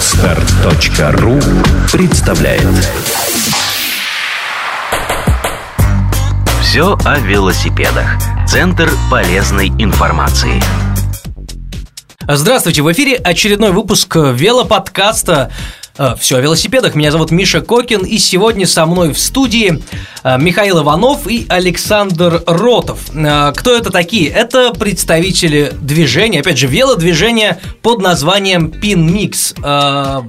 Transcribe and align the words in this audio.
Отстар.ру 0.00 1.38
представляет 1.92 2.66
Все 6.62 6.96
о 7.04 7.18
велосипедах. 7.18 8.06
Центр 8.48 8.90
полезной 9.10 9.68
информации. 9.68 10.58
Здравствуйте, 12.26 12.80
в 12.80 12.90
эфире 12.90 13.16
очередной 13.16 13.72
выпуск 13.72 14.16
велоподкаста 14.16 15.52
все 16.18 16.38
о 16.38 16.40
велосипедах. 16.40 16.94
Меня 16.94 17.10
зовут 17.10 17.30
Миша 17.30 17.60
Кокин, 17.60 18.06
и 18.06 18.16
сегодня 18.16 18.66
со 18.66 18.86
мной 18.86 19.12
в 19.12 19.18
студии 19.18 19.82
э, 20.24 20.38
Михаил 20.38 20.82
Иванов 20.82 21.26
и 21.26 21.44
Александр 21.48 22.42
Ротов. 22.46 23.14
Э, 23.14 23.52
кто 23.54 23.76
это 23.76 23.90
такие? 23.90 24.30
Это 24.30 24.72
представители 24.72 25.74
движения, 25.78 26.40
опять 26.40 26.56
же, 26.56 26.68
велодвижения 26.68 27.60
под 27.82 28.00
названием 28.00 28.68
PinMix. 28.68 29.54
Э, 29.62 30.22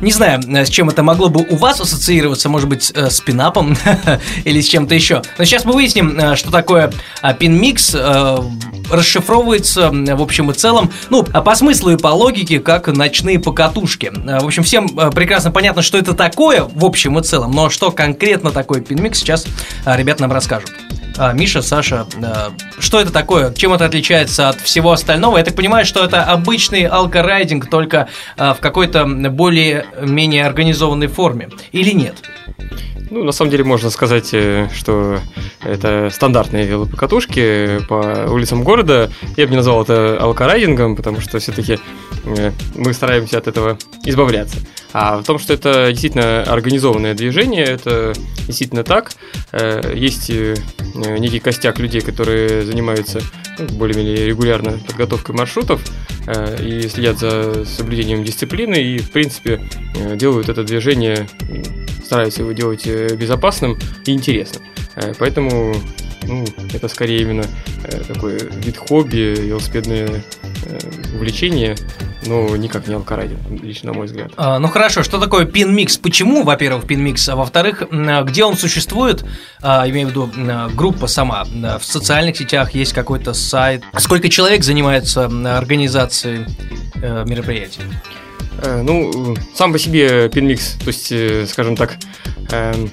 не 0.00 0.12
знаю, 0.12 0.42
с 0.42 0.68
чем 0.68 0.90
это 0.90 1.02
могло 1.02 1.30
бы 1.30 1.46
у 1.48 1.56
вас 1.56 1.80
ассоциироваться, 1.80 2.48
может 2.50 2.68
быть, 2.68 2.92
с 2.94 3.20
пинапом 3.20 3.76
или 4.44 4.60
с 4.60 4.68
чем-то 4.68 4.94
еще. 4.94 5.22
Но 5.38 5.44
сейчас 5.44 5.64
мы 5.64 5.72
выясним, 5.72 6.36
что 6.36 6.50
такое 6.50 6.92
PinMix. 7.22 8.52
Расшифровывается, 8.88 9.90
в 9.90 10.22
общем 10.22 10.50
и 10.52 10.54
целом, 10.54 10.92
ну, 11.10 11.24
по 11.24 11.54
смыслу 11.56 11.90
и 11.90 11.96
по 11.96 12.08
логике, 12.08 12.60
как 12.60 12.86
ночные 12.86 13.40
покатушки. 13.40 14.12
В 14.14 14.46
общем, 14.46 14.62
всем 14.62 14.86
прекрасно 15.10 15.50
понятно, 15.50 15.82
что 15.82 15.98
это 15.98 16.14
такое 16.14 16.64
в 16.64 16.84
общем 16.84 17.18
и 17.18 17.22
целом, 17.22 17.52
но 17.52 17.70
что 17.70 17.90
конкретно 17.90 18.50
такое 18.50 18.80
пинмикс, 18.80 19.18
сейчас 19.18 19.46
а, 19.84 19.96
ребят 19.96 20.20
нам 20.20 20.32
расскажут. 20.32 20.70
А, 21.18 21.32
Миша, 21.32 21.62
Саша, 21.62 22.06
что 22.78 23.00
это 23.00 23.12
такое? 23.12 23.52
Чем 23.52 23.72
это 23.72 23.86
отличается 23.86 24.50
от 24.50 24.60
всего 24.60 24.92
остального? 24.92 25.38
Я 25.38 25.44
так 25.44 25.54
понимаю, 25.54 25.86
что 25.86 26.04
это 26.04 26.24
обычный 26.24 26.84
алкорайдинг, 26.84 27.70
только 27.70 28.08
в 28.36 28.58
какой-то 28.60 29.06
более-менее 29.06 30.44
организованной 30.44 31.06
форме. 31.06 31.48
Или 31.72 31.92
нет? 31.92 32.16
Ну, 33.10 33.22
на 33.22 33.32
самом 33.32 33.50
деле 33.50 33.64
можно 33.64 33.90
сказать, 33.90 34.30
э, 34.32 34.68
что 34.74 35.20
это 35.62 36.10
стандартные 36.12 36.66
велопокатушки 36.66 37.80
по 37.88 38.28
улицам 38.28 38.64
города. 38.64 39.10
Я 39.36 39.44
бы 39.44 39.50
не 39.50 39.56
назвал 39.56 39.82
это 39.82 40.18
алкорайдингом, 40.20 40.96
потому 40.96 41.20
что 41.20 41.38
все-таки 41.38 41.78
э, 42.24 42.52
мы 42.74 42.92
стараемся 42.92 43.38
от 43.38 43.46
этого 43.46 43.78
избавляться. 44.04 44.58
А 44.98 45.18
в 45.20 45.24
том, 45.24 45.38
что 45.38 45.52
это 45.52 45.90
действительно 45.90 46.42
организованное 46.42 47.12
движение, 47.12 47.64
это 47.64 48.14
действительно 48.46 48.82
так. 48.82 49.12
Э, 49.52 49.92
есть 49.94 50.30
некий 50.94 51.38
костяк 51.38 51.78
людей, 51.78 52.00
которые 52.00 52.62
занимаются 52.62 53.20
ну, 53.58 53.66
более-менее 53.76 54.26
регулярно 54.26 54.78
подготовкой 54.86 55.34
маршрутов 55.34 55.82
и 56.60 56.88
следят 56.92 57.18
за 57.18 57.64
соблюдением 57.66 58.24
дисциплины 58.24 58.74
и, 58.74 58.98
в 58.98 59.10
принципе, 59.10 59.60
делают 60.16 60.48
это 60.48 60.64
движение 60.64 61.28
стараются 62.06 62.42
его 62.42 62.52
делать 62.52 62.86
э, 62.86 63.14
безопасным 63.16 63.78
и 64.06 64.12
интересным. 64.12 64.62
Э, 64.94 65.12
поэтому 65.18 65.74
ну, 66.24 66.44
это 66.72 66.88
скорее 66.88 67.22
именно 67.22 67.44
э, 67.84 68.02
такой 68.04 68.38
вид 68.38 68.76
хобби, 68.76 69.34
велосипедное 69.38 70.24
увлечение, 71.14 71.76
но 72.26 72.56
никак 72.56 72.88
не 72.88 72.94
алкарайдинг, 72.94 73.62
лично 73.62 73.92
на 73.92 73.98
мой 73.98 74.06
взгляд. 74.06 74.32
А, 74.36 74.58
ну 74.58 74.68
хорошо, 74.68 75.02
что 75.02 75.18
такое 75.18 75.44
пин-микс? 75.44 75.96
Почему, 75.98 76.42
во-первых, 76.42 76.86
пин-микс, 76.86 77.28
а 77.28 77.36
во-вторых, 77.36 77.84
где 77.90 78.44
он 78.44 78.56
существует? 78.56 79.24
А, 79.62 79.88
имею 79.88 80.08
в 80.08 80.10
виду 80.10 80.30
группа 80.74 81.06
сама. 81.06 81.44
В 81.44 81.84
социальных 81.84 82.36
сетях 82.36 82.72
есть 82.74 82.92
какой-то 82.92 83.32
сайт. 83.32 83.82
Сколько 83.98 84.28
человек 84.28 84.64
занимается 84.64 85.26
организацией 85.56 86.46
мероприятий? 86.96 87.82
Э, 88.62 88.82
ну, 88.82 89.36
сам 89.54 89.72
по 89.72 89.78
себе 89.78 90.28
пинмикс, 90.28 90.76
то 90.78 90.86
есть, 90.86 91.12
э, 91.12 91.46
скажем 91.46 91.76
так, 91.76 91.96
эм, 92.50 92.90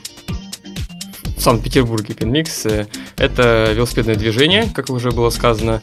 Санкт-Петербурге 1.44 2.14
пинмикс 2.14 2.66
э,– 2.66 2.88
это 3.18 3.72
велосипедное 3.74 4.16
движение, 4.16 4.70
как 4.74 4.90
уже 4.90 5.12
было 5.12 5.30
сказано. 5.30 5.82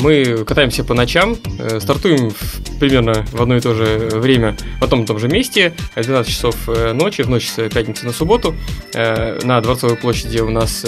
Мы 0.00 0.44
катаемся 0.44 0.84
по 0.84 0.94
ночам, 0.94 1.36
стартуем 1.80 2.32
примерно 2.78 3.26
в 3.32 3.42
одно 3.42 3.56
и 3.56 3.60
то 3.60 3.74
же 3.74 4.08
время 4.12 4.56
в 4.80 4.84
одном 4.84 5.02
и 5.02 5.06
том 5.06 5.18
же 5.18 5.28
месте, 5.28 5.74
12 5.94 6.32
часов 6.32 6.68
ночи, 6.94 7.22
в 7.22 7.28
ночь 7.28 7.48
с 7.48 7.68
пятницы 7.68 8.06
на 8.06 8.12
субботу. 8.12 8.54
На 8.94 9.60
Дворцовой 9.60 9.96
площади 9.96 10.38
у 10.38 10.50
нас 10.50 10.84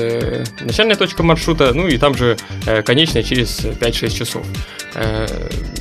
начальная 0.61 0.97
точка 0.97 1.23
маршрута, 1.23 1.73
ну 1.75 1.89
и 1.89 1.99
там 1.99 2.15
же 2.15 2.37
конечная 2.85 3.23
через 3.23 3.61
5-6 3.61 4.11
часов. 4.11 4.47
Э, 4.95 5.27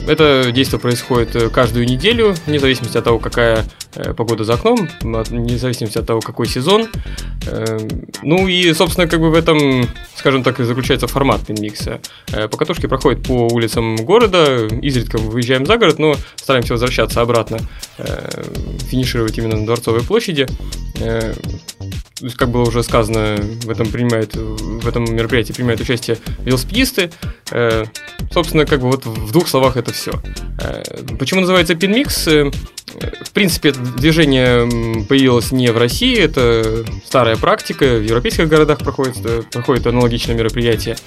это 0.08 0.52
действие 0.52 0.80
происходит 0.80 1.36
э, 1.36 1.50
каждую 1.50 1.86
неделю, 1.86 2.36
вне 2.46 2.60
зависимости 2.60 2.98
от 2.98 3.04
того, 3.04 3.20
какая 3.20 3.66
э, 3.89 3.89
погода 4.16 4.44
за 4.44 4.54
окном, 4.54 4.90
вне 5.02 5.58
зависимости 5.58 5.98
от 5.98 6.06
того, 6.06 6.22
какой 6.22 6.48
сезон. 6.48 6.88
Ну 8.22 8.48
и, 8.48 8.74
собственно, 8.74 9.08
как 9.08 9.20
бы 9.20 9.30
в 9.30 9.34
этом, 9.34 9.88
скажем 10.16 10.44
так, 10.44 10.60
и 10.60 10.64
заключается 10.64 11.08
формат 11.08 11.46
пинмикса. 11.46 12.00
Покатушки 12.52 12.88
проходят 12.88 13.24
по 13.24 13.48
улицам 13.48 13.96
города, 13.98 14.68
изредка 14.82 15.18
выезжаем 15.18 15.66
за 15.66 15.78
город, 15.78 16.00
но 16.00 16.16
стараемся 16.36 16.74
возвращаться 16.74 17.22
обратно, 17.22 17.60
финишировать 18.90 19.38
именно 19.38 19.58
на 19.58 19.66
Дворцовой 19.66 20.02
площади 20.02 20.48
как 22.38 22.50
было 22.50 22.64
уже 22.64 22.84
сказано, 22.84 23.38
в 23.38 23.70
этом 23.70 23.88
принимают, 23.88 24.36
в 24.36 24.88
этом 24.88 25.06
мероприятии 25.06 25.54
принимают 25.54 25.82
участие 25.82 26.18
велосипедисты. 26.40 27.12
Э, 27.52 27.86
собственно, 28.32 28.66
как 28.66 28.82
бы 28.82 28.88
вот 28.88 29.06
в 29.06 29.32
двух 29.32 29.48
словах 29.48 29.78
это 29.78 29.94
все. 29.94 30.12
Э, 30.62 30.84
почему 31.18 31.42
называется 31.42 31.76
пинмикс? 31.76 32.28
Э, 32.96 33.12
в 33.24 33.32
принципе, 33.32 33.70
это 33.70 33.80
движение 33.80 35.06
появилось 35.06 35.52
не 35.52 35.72
в 35.72 35.78
России, 35.78 36.18
это 36.18 36.86
старая 37.06 37.36
практика, 37.36 37.86
в 37.86 38.04
европейских 38.04 38.48
городах 38.48 38.80
проходит, 38.80 39.50
проходит 39.52 39.88
аналогичное 39.88 40.36
мероприятие. 40.36 40.98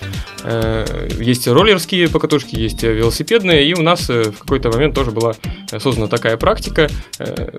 Есть 1.18 1.46
роллерские 1.46 2.08
покатушки, 2.08 2.56
есть 2.56 2.82
велосипедные, 2.82 3.66
и 3.66 3.74
у 3.74 3.82
нас 3.82 4.08
в 4.08 4.32
какой-то 4.32 4.70
момент 4.70 4.94
тоже 4.94 5.10
была 5.10 5.34
создана 5.78 6.08
такая 6.08 6.36
практика. 6.36 6.88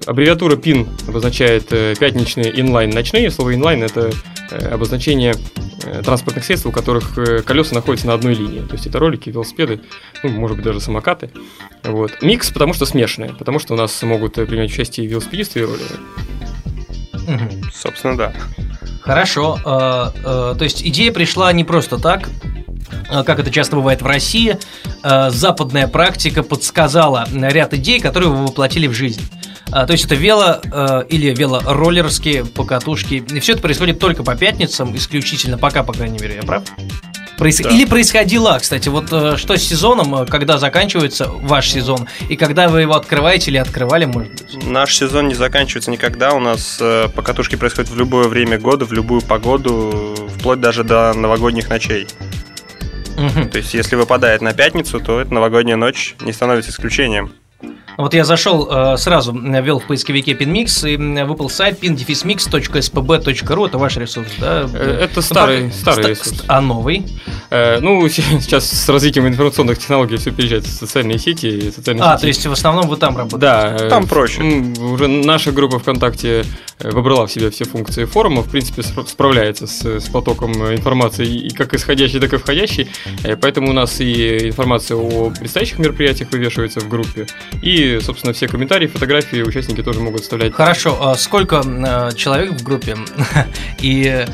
Аббревиатура 0.06 0.56
PIN 0.56 0.88
обозначает 1.08 1.68
пятничные 1.68 2.60
inline-ночные, 2.60 3.32
слово 3.32 3.56
inline 3.56 3.84
это 3.84 4.12
э, 4.52 4.68
обозначение 4.70 5.36
э, 5.84 6.02
транспортных 6.04 6.46
средств, 6.46 6.66
у 6.68 6.72
которых 6.72 7.18
э, 7.18 7.42
колеса 7.42 7.76
находятся 7.76 8.08
на 8.08 8.14
одной 8.14 8.36
линии. 8.36 8.62
То 8.62 8.74
есть 8.74 8.88
это 8.88 9.00
ролики, 9.00 9.30
велосипеды, 9.30 9.82
ну, 10.24 10.30
может 10.30 10.58
быть, 10.58 10.66
даже 10.66 10.80
самокаты. 10.80 11.32
Вот. 11.84 12.22
Микс, 12.22 12.52
потому 12.52 12.74
что 12.74 12.86
смешанные, 12.86 13.34
потому 13.34 13.60
что 13.60 13.74
у 13.74 13.78
нас 13.78 14.02
могут 14.14 14.34
принять 14.34 14.72
участие 14.72 15.06
и 15.06 15.10
велосипедисты, 15.10 15.60
и 15.60 15.64
роллеры. 15.64 15.96
Угу. 17.14 17.72
Собственно, 17.74 18.18
да. 18.18 18.34
Хорошо. 19.02 19.60
То 19.64 20.58
есть 20.62 20.82
идея 20.82 21.12
пришла 21.12 21.52
не 21.52 21.64
просто 21.64 21.98
так, 21.98 22.30
как 23.10 23.40
это 23.40 23.52
часто 23.52 23.76
бывает 23.76 24.02
в 24.02 24.06
России, 24.06 24.58
западная 25.02 25.88
практика 25.88 26.44
подсказала 26.44 27.28
ряд 27.32 27.74
идей, 27.74 28.00
которые 28.00 28.30
вы 28.30 28.48
воплотили 28.48 28.88
в 28.88 28.94
жизнь. 28.94 29.22
То 29.70 29.92
есть 29.92 30.06
это 30.06 30.14
вело 30.14 30.60
э, 30.64 31.04
или 31.10 31.34
велороллерские 31.34 32.46
покатушки. 32.46 33.16
И 33.16 33.40
все 33.40 33.54
это 33.54 33.62
происходит 33.64 33.98
только 33.98 34.24
по 34.24 34.36
пятницам, 34.36 34.96
исключительно 34.96 35.58
пока, 35.58 35.82
по 35.82 35.94
крайней 35.94 36.20
мере, 36.20 36.36
я 36.36 36.44
прав? 36.44 36.64
Проис... 37.38 37.58
Да. 37.58 37.70
Или 37.70 37.86
происходило, 37.86 38.58
кстати, 38.62 38.90
вот 38.90 39.12
э, 39.12 39.38
что 39.38 39.58
с 39.58 39.64
сезоном, 39.64 40.16
э, 40.16 40.26
когда 40.26 40.58
заканчивается 40.58 41.28
ваш 41.30 41.70
сезон, 41.70 42.08
и 42.30 42.36
когда 42.36 42.68
вы 42.68 42.82
его 42.82 42.94
открываете 42.94 43.52
или 43.52 43.58
открывали, 43.58 44.06
может 44.06 44.32
быть? 44.32 44.64
Наш 44.66 44.96
сезон 44.96 45.28
не 45.28 45.36
заканчивается 45.36 45.92
никогда. 45.92 46.34
У 46.34 46.40
нас 46.40 46.78
э, 46.80 47.10
покатушки 47.14 47.56
происходят 47.56 47.90
в 47.90 47.98
любое 47.98 48.28
время 48.28 48.60
года, 48.60 48.86
в 48.86 48.94
любую 48.94 49.22
погоду, 49.22 50.16
вплоть 50.38 50.60
даже 50.60 50.84
до 50.84 51.14
новогодних 51.14 51.70
ночей. 51.70 52.08
Угу. 53.18 53.50
То 53.50 53.58
есть, 53.58 53.74
если 53.74 53.96
выпадает 53.96 54.42
на 54.42 54.54
пятницу, 54.54 55.00
то 55.00 55.20
эта 55.20 55.34
новогодняя 55.34 55.78
ночь 55.78 56.16
не 56.22 56.34
становится 56.34 56.72
исключением. 56.72 57.34
Вот 57.98 58.14
я 58.14 58.26
зашел 58.26 58.68
э, 58.70 58.98
сразу, 58.98 59.34
ввел 59.34 59.80
в 59.80 59.86
поисковике 59.86 60.34
PinMix 60.34 60.90
и 60.90 61.24
выпал 61.24 61.50
сайт 61.50 61.82
pindefismix.spb.ru. 61.84 63.68
Это 63.68 63.78
ваш 63.78 63.98
ресурс, 63.98 64.30
да? 64.40 64.68
Э, 64.74 65.00
это 65.04 65.22
старый, 65.22 65.66
ну, 65.66 65.72
старый 65.72 66.10
ресурс. 66.10 66.44
А 66.48 66.62
новый? 66.62 67.06
Э, 67.50 67.80
ну, 67.80 68.08
сейчас 68.10 68.70
с 68.70 68.90
развитием 68.90 69.28
информационных 69.28 69.78
технологий 69.78 70.18
все 70.18 70.32
переезжает 70.32 70.66
в 70.66 70.72
социальные 70.72 71.20
сети. 71.20 71.72
Социальные 71.72 72.04
а, 72.04 72.14
сети. 72.14 72.22
то 72.22 72.28
есть 72.28 72.46
в 72.48 72.52
основном 72.52 72.88
вы 72.88 72.98
там 72.98 73.16
работаете? 73.16 73.38
Да. 73.38 73.90
Там 73.90 74.08
проще. 74.08 74.42
Уже 74.42 75.08
наша 75.08 75.52
группа 75.52 75.80
ВКонтакте 75.80 76.46
выбрала 76.80 77.28
в 77.28 77.32
себя 77.32 77.52
все 77.52 77.66
функции 77.66 78.06
форума, 78.06 78.42
в 78.42 78.50
принципе, 78.50 78.82
справляется 78.82 79.68
с, 79.68 79.86
с 79.86 80.10
потоком 80.10 80.52
информации 80.74 81.28
и 81.28 81.50
как 81.50 81.74
исходящей, 81.74 82.20
так 82.20 82.34
и 82.34 82.38
входящей. 82.38 82.90
Поэтому 83.42 83.70
у 83.70 83.74
нас 83.74 84.02
и 84.02 84.50
информация 84.50 84.98
о 84.98 85.30
предстоящих 85.30 85.80
мероприятиях 85.80 86.32
вывешивается 86.32 86.80
в 86.80 86.90
группе, 86.90 87.28
и 87.62 87.83
собственно, 88.02 88.34
все 88.34 88.48
комментарии, 88.48 88.88
фотографии 88.88 89.42
участники 89.42 89.82
тоже 89.82 90.00
могут 90.00 90.22
вставлять. 90.22 90.54
Хорошо, 90.54 90.98
а 91.02 91.16
сколько 91.16 91.62
э, 91.64 92.16
человек 92.16 92.52
в 92.52 92.64
группе? 92.64 92.98
И 93.82 94.26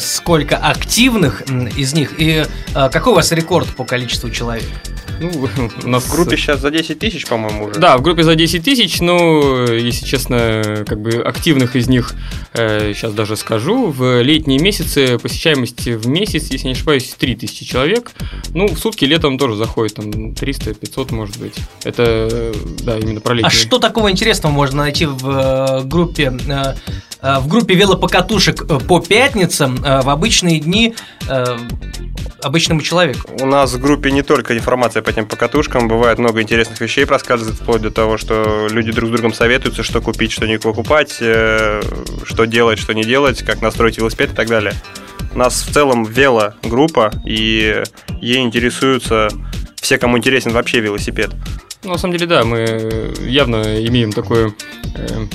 сколько 0.00 0.56
активных 0.56 1.42
из 1.76 1.92
них 1.92 2.18
и 2.18 2.44
э, 2.74 2.90
какой 2.90 3.12
у 3.12 3.16
вас 3.16 3.32
рекорд 3.32 3.68
по 3.76 3.84
количеству 3.84 4.30
человек? 4.30 4.68
Ну, 5.20 5.48
у 5.84 5.88
нас 5.88 6.04
в 6.04 6.12
группе 6.12 6.36
сейчас 6.36 6.60
за 6.60 6.70
10 6.70 6.98
тысяч, 6.98 7.26
по-моему, 7.26 7.66
уже. 7.66 7.80
Да, 7.80 7.96
в 7.96 8.02
группе 8.02 8.22
за 8.22 8.34
10 8.34 8.62
тысяч, 8.62 9.00
но, 9.00 9.64
если 9.64 10.04
честно, 10.04 10.84
как 10.86 11.00
бы 11.00 11.22
активных 11.22 11.76
из 11.76 11.88
них, 11.88 12.14
э, 12.52 12.92
сейчас 12.94 13.12
даже 13.12 13.36
скажу, 13.36 13.86
в 13.86 14.22
летние 14.22 14.58
месяцы 14.58 15.18
посещаемость 15.18 15.86
в 15.86 16.06
месяц, 16.08 16.48
если 16.50 16.66
не 16.68 16.72
ошибаюсь, 16.72 17.14
3 17.18 17.36
тысячи 17.36 17.64
человек. 17.64 18.12
Ну, 18.50 18.68
в 18.68 18.78
сутки 18.78 19.04
летом 19.04 19.38
тоже 19.38 19.56
заходит, 19.56 19.94
там, 19.94 20.10
300-500, 20.10 21.14
может 21.14 21.38
быть. 21.38 21.54
Это, 21.84 22.52
да, 22.82 22.98
именно 22.98 23.20
про 23.20 23.34
летние. 23.34 23.48
А 23.48 23.50
что 23.50 23.78
такого 23.78 24.10
интересного 24.10 24.52
можно 24.52 24.78
найти 24.78 25.06
в 25.06 25.28
э, 25.28 25.84
группе 25.84 26.32
э, 26.46 26.52
э, 26.52 26.74
в 27.22 27.48
группе 27.48 27.74
велопокатушек 27.74 28.66
по 28.86 29.00
пятницам 29.00 29.76
в 29.76 30.08
обычные 30.10 30.60
дни 30.60 30.94
обычному 32.42 32.80
человеку? 32.82 33.20
У 33.40 33.46
нас 33.46 33.72
в 33.72 33.80
группе 33.80 34.10
не 34.10 34.22
только 34.22 34.56
информация 34.56 35.02
по 35.02 35.10
этим 35.10 35.26
покатушкам, 35.26 35.88
бывает 35.88 36.18
много 36.18 36.42
интересных 36.42 36.80
вещей 36.80 37.04
рассказывает, 37.04 37.56
вплоть 37.56 37.82
до 37.82 37.90
того, 37.90 38.18
что 38.18 38.68
люди 38.70 38.92
друг 38.92 39.08
с 39.08 39.12
другом 39.12 39.32
советуются, 39.32 39.82
что 39.82 40.00
купить, 40.00 40.32
что 40.32 40.46
не 40.46 40.58
покупать, 40.58 41.16
э, 41.20 41.82
что 42.24 42.44
делать, 42.44 42.78
что 42.78 42.92
не 42.94 43.04
делать, 43.04 43.42
как 43.42 43.60
настроить 43.62 43.98
велосипед 43.98 44.32
и 44.32 44.34
так 44.34 44.48
далее. 44.48 44.74
У 45.34 45.38
нас 45.38 45.62
в 45.62 45.72
целом 45.72 46.04
вело-группа, 46.04 47.12
и 47.24 47.82
ей 48.20 48.42
интересуются 48.42 49.28
все, 49.76 49.98
кому 49.98 50.18
интересен 50.18 50.52
вообще 50.52 50.80
велосипед. 50.80 51.30
Ну, 51.84 51.92
на 51.92 51.98
самом 51.98 52.16
деле, 52.16 52.26
да, 52.26 52.44
мы 52.44 53.14
явно 53.20 53.86
имеем 53.86 54.12
такое, 54.12 54.52
э, 54.94 55.26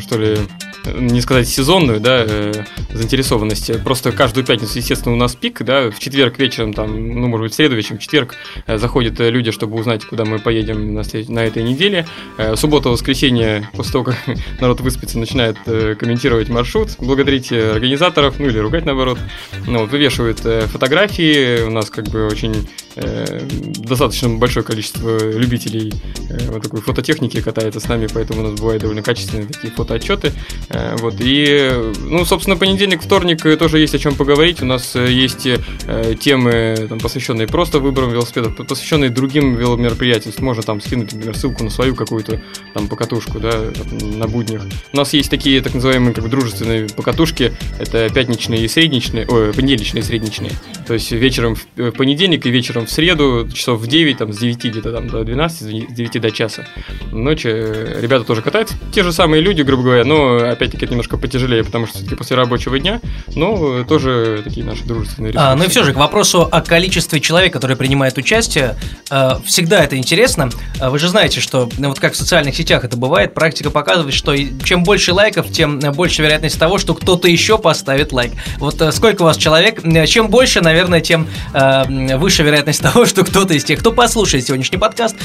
что 0.00 0.18
ли, 0.18 0.38
не 0.86 1.20
сказать 1.20 1.48
сезонную, 1.48 2.00
да, 2.00 2.24
э, 2.26 2.52
заинтересованность. 2.92 3.82
Просто 3.82 4.12
каждую 4.12 4.44
пятницу, 4.44 4.78
естественно, 4.78 5.14
у 5.14 5.18
нас 5.18 5.34
пик, 5.34 5.62
да, 5.62 5.90
в 5.90 5.98
четверг 5.98 6.38
вечером, 6.38 6.72
там, 6.72 7.20
ну, 7.20 7.28
может 7.28 7.44
быть, 7.44 7.52
в 7.52 7.54
среду 7.56 7.76
вечером, 7.76 7.98
в 7.98 8.02
четверг 8.02 8.34
э, 8.66 8.78
заходят 8.78 9.18
люди, 9.18 9.50
чтобы 9.50 9.78
узнать, 9.78 10.04
куда 10.04 10.24
мы 10.24 10.38
поедем 10.38 10.94
на, 10.94 11.02
на 11.28 11.38
этой 11.40 11.62
неделе. 11.62 12.06
Э, 12.38 12.56
суббота, 12.56 12.88
воскресенье, 12.88 13.68
после 13.72 13.92
того, 13.92 14.04
как 14.04 14.16
народ 14.60 14.80
выспится, 14.80 15.18
начинает 15.18 15.56
комментировать 15.64 16.48
маршрут, 16.48 16.90
благодарить 16.98 17.52
организаторов, 17.52 18.38
ну, 18.38 18.46
или 18.46 18.58
ругать, 18.58 18.84
наоборот. 18.84 19.18
Ну, 19.66 19.80
вот, 19.80 19.90
вывешивают 19.90 20.40
фотографии, 20.40 21.62
у 21.62 21.70
нас, 21.70 21.90
как 21.90 22.08
бы, 22.08 22.26
очень 22.26 22.68
достаточно 22.96 24.28
большое 24.28 24.64
количество 24.64 25.18
любителей 25.32 25.92
э, 26.30 26.50
вот 26.50 26.62
такой 26.62 26.80
фототехники 26.80 27.40
катается 27.40 27.80
с 27.80 27.88
нами, 27.88 28.08
поэтому 28.12 28.40
у 28.40 28.50
нас 28.50 28.60
бывают 28.60 28.82
довольно 28.82 29.02
качественные 29.02 29.46
такие 29.46 29.72
фотоотчеты. 29.72 30.32
Э, 30.68 30.96
вот, 30.98 31.16
и, 31.18 31.92
ну, 32.00 32.24
собственно, 32.24 32.56
понедельник, 32.56 33.02
вторник 33.02 33.42
тоже 33.58 33.78
есть 33.78 33.94
о 33.94 33.98
чем 33.98 34.14
поговорить. 34.14 34.62
У 34.62 34.66
нас 34.66 34.94
э, 34.96 35.10
есть 35.10 35.46
э, 35.46 36.14
темы, 36.20 36.86
там, 36.88 36.98
посвященные 36.98 37.46
просто 37.46 37.78
выборам 37.78 38.10
велосипедов, 38.10 38.56
посвященные 38.56 39.10
другим 39.10 39.54
веломероприятиям. 39.54 40.34
Можно 40.38 40.62
там 40.62 40.80
скинуть, 40.80 41.12
например, 41.12 41.36
ссылку 41.36 41.64
на 41.64 41.70
свою 41.70 41.94
какую-то 41.94 42.40
там 42.72 42.88
покатушку, 42.88 43.40
да, 43.40 43.72
на 44.00 44.26
буднях. 44.26 44.62
У 44.92 44.96
нас 44.96 45.12
есть 45.12 45.30
такие 45.30 45.60
так 45.60 45.74
называемые 45.74 46.14
как 46.14 46.24
бы 46.24 46.30
дружественные 46.30 46.88
покатушки. 46.88 47.52
Это 47.78 48.08
пятничные 48.08 48.64
и 48.64 48.68
средничные, 48.68 49.26
ой, 49.26 49.52
понедельничные 49.52 50.02
и 50.02 50.04
средничные. 50.04 50.52
То 50.86 50.94
есть 50.94 51.10
вечером 51.12 51.56
в 51.76 51.90
понедельник 51.92 52.46
и 52.46 52.50
вечером 52.50 52.83
в 52.84 52.90
среду, 52.90 53.48
часов 53.52 53.80
в 53.80 53.86
9, 53.86 54.18
там, 54.18 54.32
с 54.32 54.38
9 54.38 54.64
где-то 54.64 54.92
там 54.92 55.08
до 55.08 55.24
12, 55.24 55.60
с 55.60 55.64
9 55.92 56.20
до 56.20 56.30
часа 56.30 56.64
ночи 57.12 57.46
ребята 57.46 58.24
тоже 58.24 58.42
катаются. 58.42 58.74
Те 58.92 59.02
же 59.02 59.12
самые 59.12 59.40
люди, 59.40 59.62
грубо 59.62 59.82
говоря, 59.84 60.04
но 60.04 60.36
опять 60.36 60.64
опять-таки, 60.64 60.84
это 60.84 60.94
немножко 60.94 61.16
потяжелее, 61.16 61.64
потому 61.64 61.86
что 61.86 61.96
все-таки 61.96 62.16
после 62.16 62.36
рабочего 62.36 62.78
дня, 62.78 63.00
но 63.34 63.84
тоже 63.84 64.40
такие 64.44 64.64
наши 64.64 64.84
дружественные 64.84 65.32
ресурсы. 65.32 65.46
А, 65.46 65.56
ну 65.56 65.64
и 65.64 65.68
все 65.68 65.84
же, 65.84 65.92
к 65.92 65.96
вопросу 65.96 66.48
о 66.50 66.60
количестве 66.60 67.20
человек, 67.20 67.52
которые 67.52 67.76
принимают 67.76 68.16
участие, 68.18 68.76
э, 69.10 69.30
всегда 69.44 69.84
это 69.84 69.96
интересно. 69.96 70.50
Вы 70.80 70.98
же 70.98 71.08
знаете, 71.08 71.40
что 71.40 71.68
ну, 71.78 71.88
вот 71.88 72.00
как 72.00 72.14
в 72.14 72.16
социальных 72.16 72.56
сетях 72.56 72.84
это 72.84 72.96
бывает, 72.96 73.34
практика 73.34 73.70
показывает, 73.70 74.14
что 74.14 74.34
чем 74.64 74.84
больше 74.84 75.12
лайков, 75.12 75.50
тем 75.50 75.78
больше 75.78 76.22
вероятность 76.22 76.58
того, 76.58 76.78
что 76.78 76.94
кто-то 76.94 77.28
еще 77.28 77.58
поставит 77.58 78.12
лайк. 78.12 78.32
Вот 78.58 78.80
э, 78.80 78.92
сколько 78.92 79.22
у 79.22 79.24
вас 79.26 79.36
человек, 79.36 79.82
чем 80.06 80.28
больше, 80.28 80.60
наверное, 80.60 81.00
тем 81.00 81.28
э, 81.52 82.16
выше 82.16 82.42
вероятность 82.42 82.73
того, 82.78 83.06
что 83.06 83.24
кто-то 83.24 83.54
из 83.54 83.64
тех, 83.64 83.80
кто 83.80 83.92
послушает 83.92 84.46
сегодняшний 84.46 84.78
подкаст, 84.78 85.16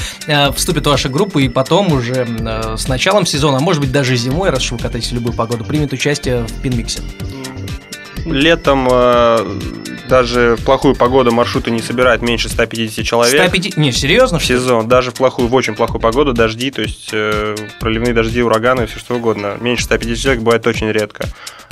вступит 0.54 0.86
в 0.86 0.90
вашу 0.90 1.10
группу 1.10 1.38
и 1.38 1.48
потом 1.48 1.92
уже 1.92 2.26
с 2.76 2.88
началом 2.88 3.26
сезона, 3.26 3.58
а 3.58 3.60
может 3.60 3.80
быть 3.80 3.92
даже 3.92 4.16
зимой, 4.16 4.50
раз 4.50 4.64
уж 4.64 4.72
вы 4.72 4.78
катаетесь 4.78 5.10
в 5.10 5.14
любую 5.14 5.34
погоду, 5.34 5.64
примет 5.64 5.92
участие 5.92 6.44
в 6.46 6.62
пинмиксе? 6.62 7.00
Летом 8.26 8.86
э, 8.90 9.58
даже 10.08 10.56
в 10.56 10.64
плохую 10.64 10.94
погоду 10.94 11.32
маршруты 11.32 11.70
не 11.70 11.80
собирают 11.80 12.22
меньше 12.22 12.48
150 12.48 13.04
человек. 13.04 13.40
150? 13.40 13.76
Не, 13.76 13.92
серьезно? 13.92 14.38
В 14.38 14.44
сезон. 14.44 14.88
Даже 14.88 15.10
в 15.10 15.14
плохую, 15.14 15.48
в 15.48 15.54
очень 15.54 15.74
плохую 15.74 16.00
погоду, 16.00 16.32
дожди, 16.32 16.70
то 16.70 16.82
есть 16.82 17.10
э, 17.12 17.56
проливные 17.78 18.12
дожди, 18.12 18.42
ураганы, 18.42 18.86
все 18.86 18.98
что 18.98 19.16
угодно. 19.16 19.56
Меньше 19.60 19.84
150 19.84 20.22
человек 20.22 20.42
бывает 20.42 20.66
очень 20.66 20.90
редко. 20.90 21.28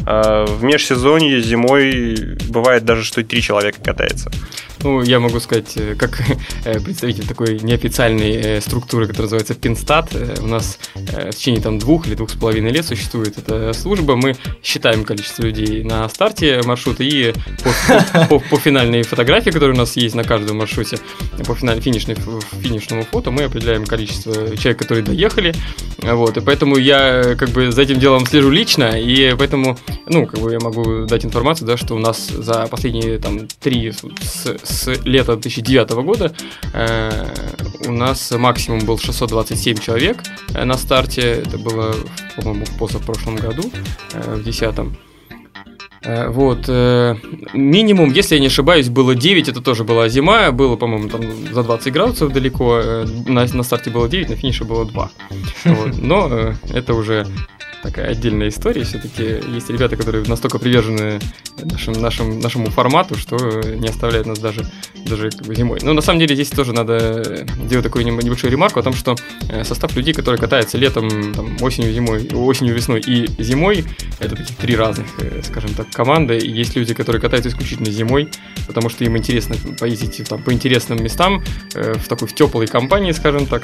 Э, 0.06 0.46
в 0.46 0.62
межсезонье 0.62 1.42
зимой 1.42 2.38
бывает 2.48 2.84
даже, 2.84 3.04
что 3.04 3.20
и 3.20 3.24
три 3.24 3.42
человека 3.42 3.78
катается. 3.82 4.30
Ну, 4.84 5.02
я 5.02 5.18
могу 5.18 5.40
сказать, 5.40 5.72
э, 5.76 5.94
как 5.96 6.22
э, 6.64 6.80
представитель 6.80 7.26
такой 7.26 7.58
неофициальной 7.60 8.32
э, 8.32 8.60
структуры, 8.60 9.06
которая 9.06 9.24
называется 9.24 9.54
Пинстат, 9.54 10.14
у 10.40 10.46
нас 10.46 10.78
в 10.94 11.30
течение 11.32 11.60
там 11.60 11.78
двух 11.78 12.06
или 12.06 12.14
двух 12.14 12.30
с 12.30 12.34
половиной 12.34 12.70
лет 12.70 12.86
существует 12.86 13.38
эта 13.38 13.72
служба, 13.72 14.16
мы 14.16 14.36
считаем 14.62 15.04
количество 15.04 15.42
людей 15.42 15.82
на 15.82 16.08
старте 16.08 16.60
маршрута 16.64 17.02
и 17.02 17.32
по, 17.62 18.26
по, 18.28 18.38
по 18.38 18.56
финальной 18.58 19.02
фотографии, 19.02 19.50
которая 19.50 19.74
у 19.74 19.78
нас 19.78 19.96
есть 19.96 20.14
на 20.14 20.24
каждом 20.24 20.58
маршруте, 20.58 20.98
по 21.46 21.54
финальной, 21.54 21.82
финишной, 21.82 22.16
финишному 22.62 23.02
фото, 23.02 23.30
мы 23.30 23.44
определяем 23.44 23.84
количество 23.84 24.56
человек, 24.56 24.78
которые 24.78 25.04
доехали, 25.04 25.54
вот, 25.98 26.36
и 26.36 26.40
поэтому 26.40 26.76
я 26.76 27.34
как 27.36 27.50
бы 27.50 27.72
за 27.72 27.82
этим 27.82 27.98
делом 27.98 28.26
слежу 28.26 28.50
лично, 28.50 28.98
и 29.00 29.34
поэтому, 29.36 29.76
ну, 30.06 30.26
как 30.26 30.40
бы 30.40 30.52
я 30.52 30.60
могу 30.60 31.06
дать 31.06 31.24
информацию, 31.24 31.66
да, 31.66 31.76
что 31.76 31.94
у 31.94 31.98
нас 31.98 32.28
за 32.28 32.66
последние 32.68 33.18
там 33.18 33.48
три 33.60 33.92
с, 33.92 34.46
с 34.68 34.88
лета 35.04 35.36
2009 35.36 35.90
года 36.04 36.32
э, 36.72 37.10
у 37.86 37.92
нас 37.92 38.30
максимум 38.30 38.80
был 38.80 38.98
627 38.98 39.78
человек 39.78 40.22
э, 40.54 40.64
на 40.64 40.74
старте. 40.74 41.42
Это 41.46 41.58
было, 41.58 41.94
по-моему, 42.36 42.64
в 42.64 42.78
позапрошлом 42.78 43.36
году, 43.36 43.70
э, 44.12 44.34
в 44.34 44.42
2010. 44.42 44.98
Э, 46.02 46.28
вот. 46.28 46.64
Э, 46.68 47.16
минимум, 47.52 48.12
если 48.12 48.36
я 48.36 48.40
не 48.40 48.46
ошибаюсь, 48.46 48.88
было 48.88 49.14
9, 49.14 49.48
это 49.48 49.60
тоже 49.60 49.84
была 49.84 50.08
зима, 50.08 50.52
было, 50.52 50.76
по-моему, 50.76 51.08
там 51.08 51.22
за 51.52 51.62
20 51.62 51.92
градусов 51.92 52.32
далеко, 52.32 52.80
э, 52.82 53.06
на, 53.26 53.46
на 53.46 53.62
старте 53.62 53.90
было 53.90 54.08
9, 54.08 54.30
на 54.30 54.36
финише 54.36 54.64
было 54.64 54.84
2. 54.84 55.10
Вот. 55.64 55.98
Но 55.98 56.54
это 56.72 56.94
уже 56.94 57.26
такая 57.82 58.10
отдельная 58.10 58.48
история. 58.48 58.84
Все-таки 58.84 59.40
есть 59.54 59.70
ребята, 59.70 59.96
которые 59.96 60.24
настолько 60.24 60.58
привержены 60.58 61.20
нашим, 61.62 61.94
нашим, 61.94 62.40
нашему 62.40 62.70
формату, 62.70 63.16
что 63.16 63.36
не 63.62 63.88
оставляют 63.88 64.26
нас 64.26 64.38
даже, 64.38 64.64
даже 65.06 65.30
зимой. 65.30 65.80
Но 65.82 65.92
на 65.92 66.00
самом 66.00 66.20
деле 66.20 66.34
здесь 66.34 66.50
тоже 66.50 66.72
надо 66.72 67.46
делать 67.68 67.84
такую 67.84 68.04
небольшую 68.04 68.50
ремарку 68.50 68.80
о 68.80 68.82
том, 68.82 68.92
что 68.92 69.16
э, 69.48 69.64
состав 69.64 69.94
людей, 69.96 70.14
которые 70.14 70.40
катаются 70.40 70.78
летом, 70.78 71.34
там, 71.34 71.56
осенью, 71.60 71.92
зимой, 71.92 72.28
осенью, 72.32 72.74
весной 72.74 73.00
и 73.00 73.26
зимой, 73.42 73.84
это 74.18 74.36
таких 74.36 74.56
три 74.56 74.76
разных, 74.76 75.06
э, 75.18 75.42
скажем 75.42 75.74
так, 75.74 75.90
команды. 75.90 76.38
И 76.38 76.50
есть 76.50 76.76
люди, 76.76 76.94
которые 76.94 77.20
катаются 77.20 77.50
исключительно 77.50 77.90
зимой, 77.90 78.28
потому 78.66 78.88
что 78.88 79.04
им 79.04 79.16
интересно 79.16 79.56
поездить 79.78 80.28
там, 80.28 80.42
по 80.42 80.52
интересным 80.52 81.02
местам, 81.02 81.42
э, 81.74 81.94
в 81.94 82.08
такой 82.08 82.28
в 82.28 82.34
теплой 82.34 82.66
компании, 82.66 83.12
скажем 83.12 83.46
так, 83.46 83.62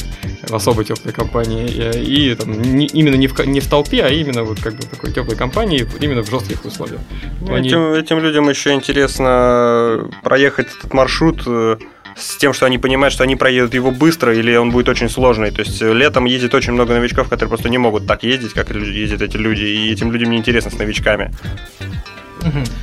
в 0.49 0.54
особо 0.54 0.85
теплой 0.85 1.12
компании, 1.12 1.68
и 2.02 2.35
там, 2.35 2.61
не, 2.61 2.87
именно 2.87 3.16
не 3.16 3.26
в, 3.26 3.38
не 3.47 3.61
в 3.61 3.66
толпе, 3.66 4.03
а 4.04 4.11
именно 4.11 4.44
вот 4.44 4.61
как 4.61 4.75
бы 4.75 4.82
такой 4.82 5.12
теплой 5.12 5.37
компании, 5.37 5.87
именно 6.00 6.23
в 6.23 6.30
жестких 6.30 6.64
условиях. 6.64 7.00
Ну, 7.40 7.54
они... 7.54 7.68
этим, 7.68 7.92
этим 7.92 8.18
людям 8.18 8.49
еще 8.49 8.73
интересно 8.73 10.11
проехать 10.23 10.68
этот 10.78 10.92
маршрут 10.92 11.42
э, 11.46 11.76
с 12.16 12.37
тем, 12.37 12.52
что 12.52 12.66
они 12.66 12.78
понимают, 12.78 13.12
что 13.12 13.25
они 13.25 13.37
проедут 13.37 13.75
его 13.75 13.90
быстро 13.90 14.34
или 14.34 14.54
он 14.56 14.70
будет 14.70 14.88
очень 14.88 15.08
сложный. 15.08 15.50
То 15.50 15.61
есть 15.61 15.80
э, 15.82 15.92
летом 15.92 16.26
ездит 16.26 16.54
очень 16.54 16.73
много 16.73 16.94
новичков, 16.94 17.28
которые 17.28 17.49
просто 17.49 17.68
не 17.68 17.78
могут 17.78 18.06
так 18.06 18.23
ездить, 18.23 18.52
как 18.52 18.70
ездят 18.70 19.23
эти 19.23 19.37
люди, 19.37 19.64
и 19.64 19.92
этим 19.92 20.12
людям 20.12 20.30
не 20.30 20.38
интересно 20.38 20.70
с 20.70 20.78
новичками. 20.78 21.32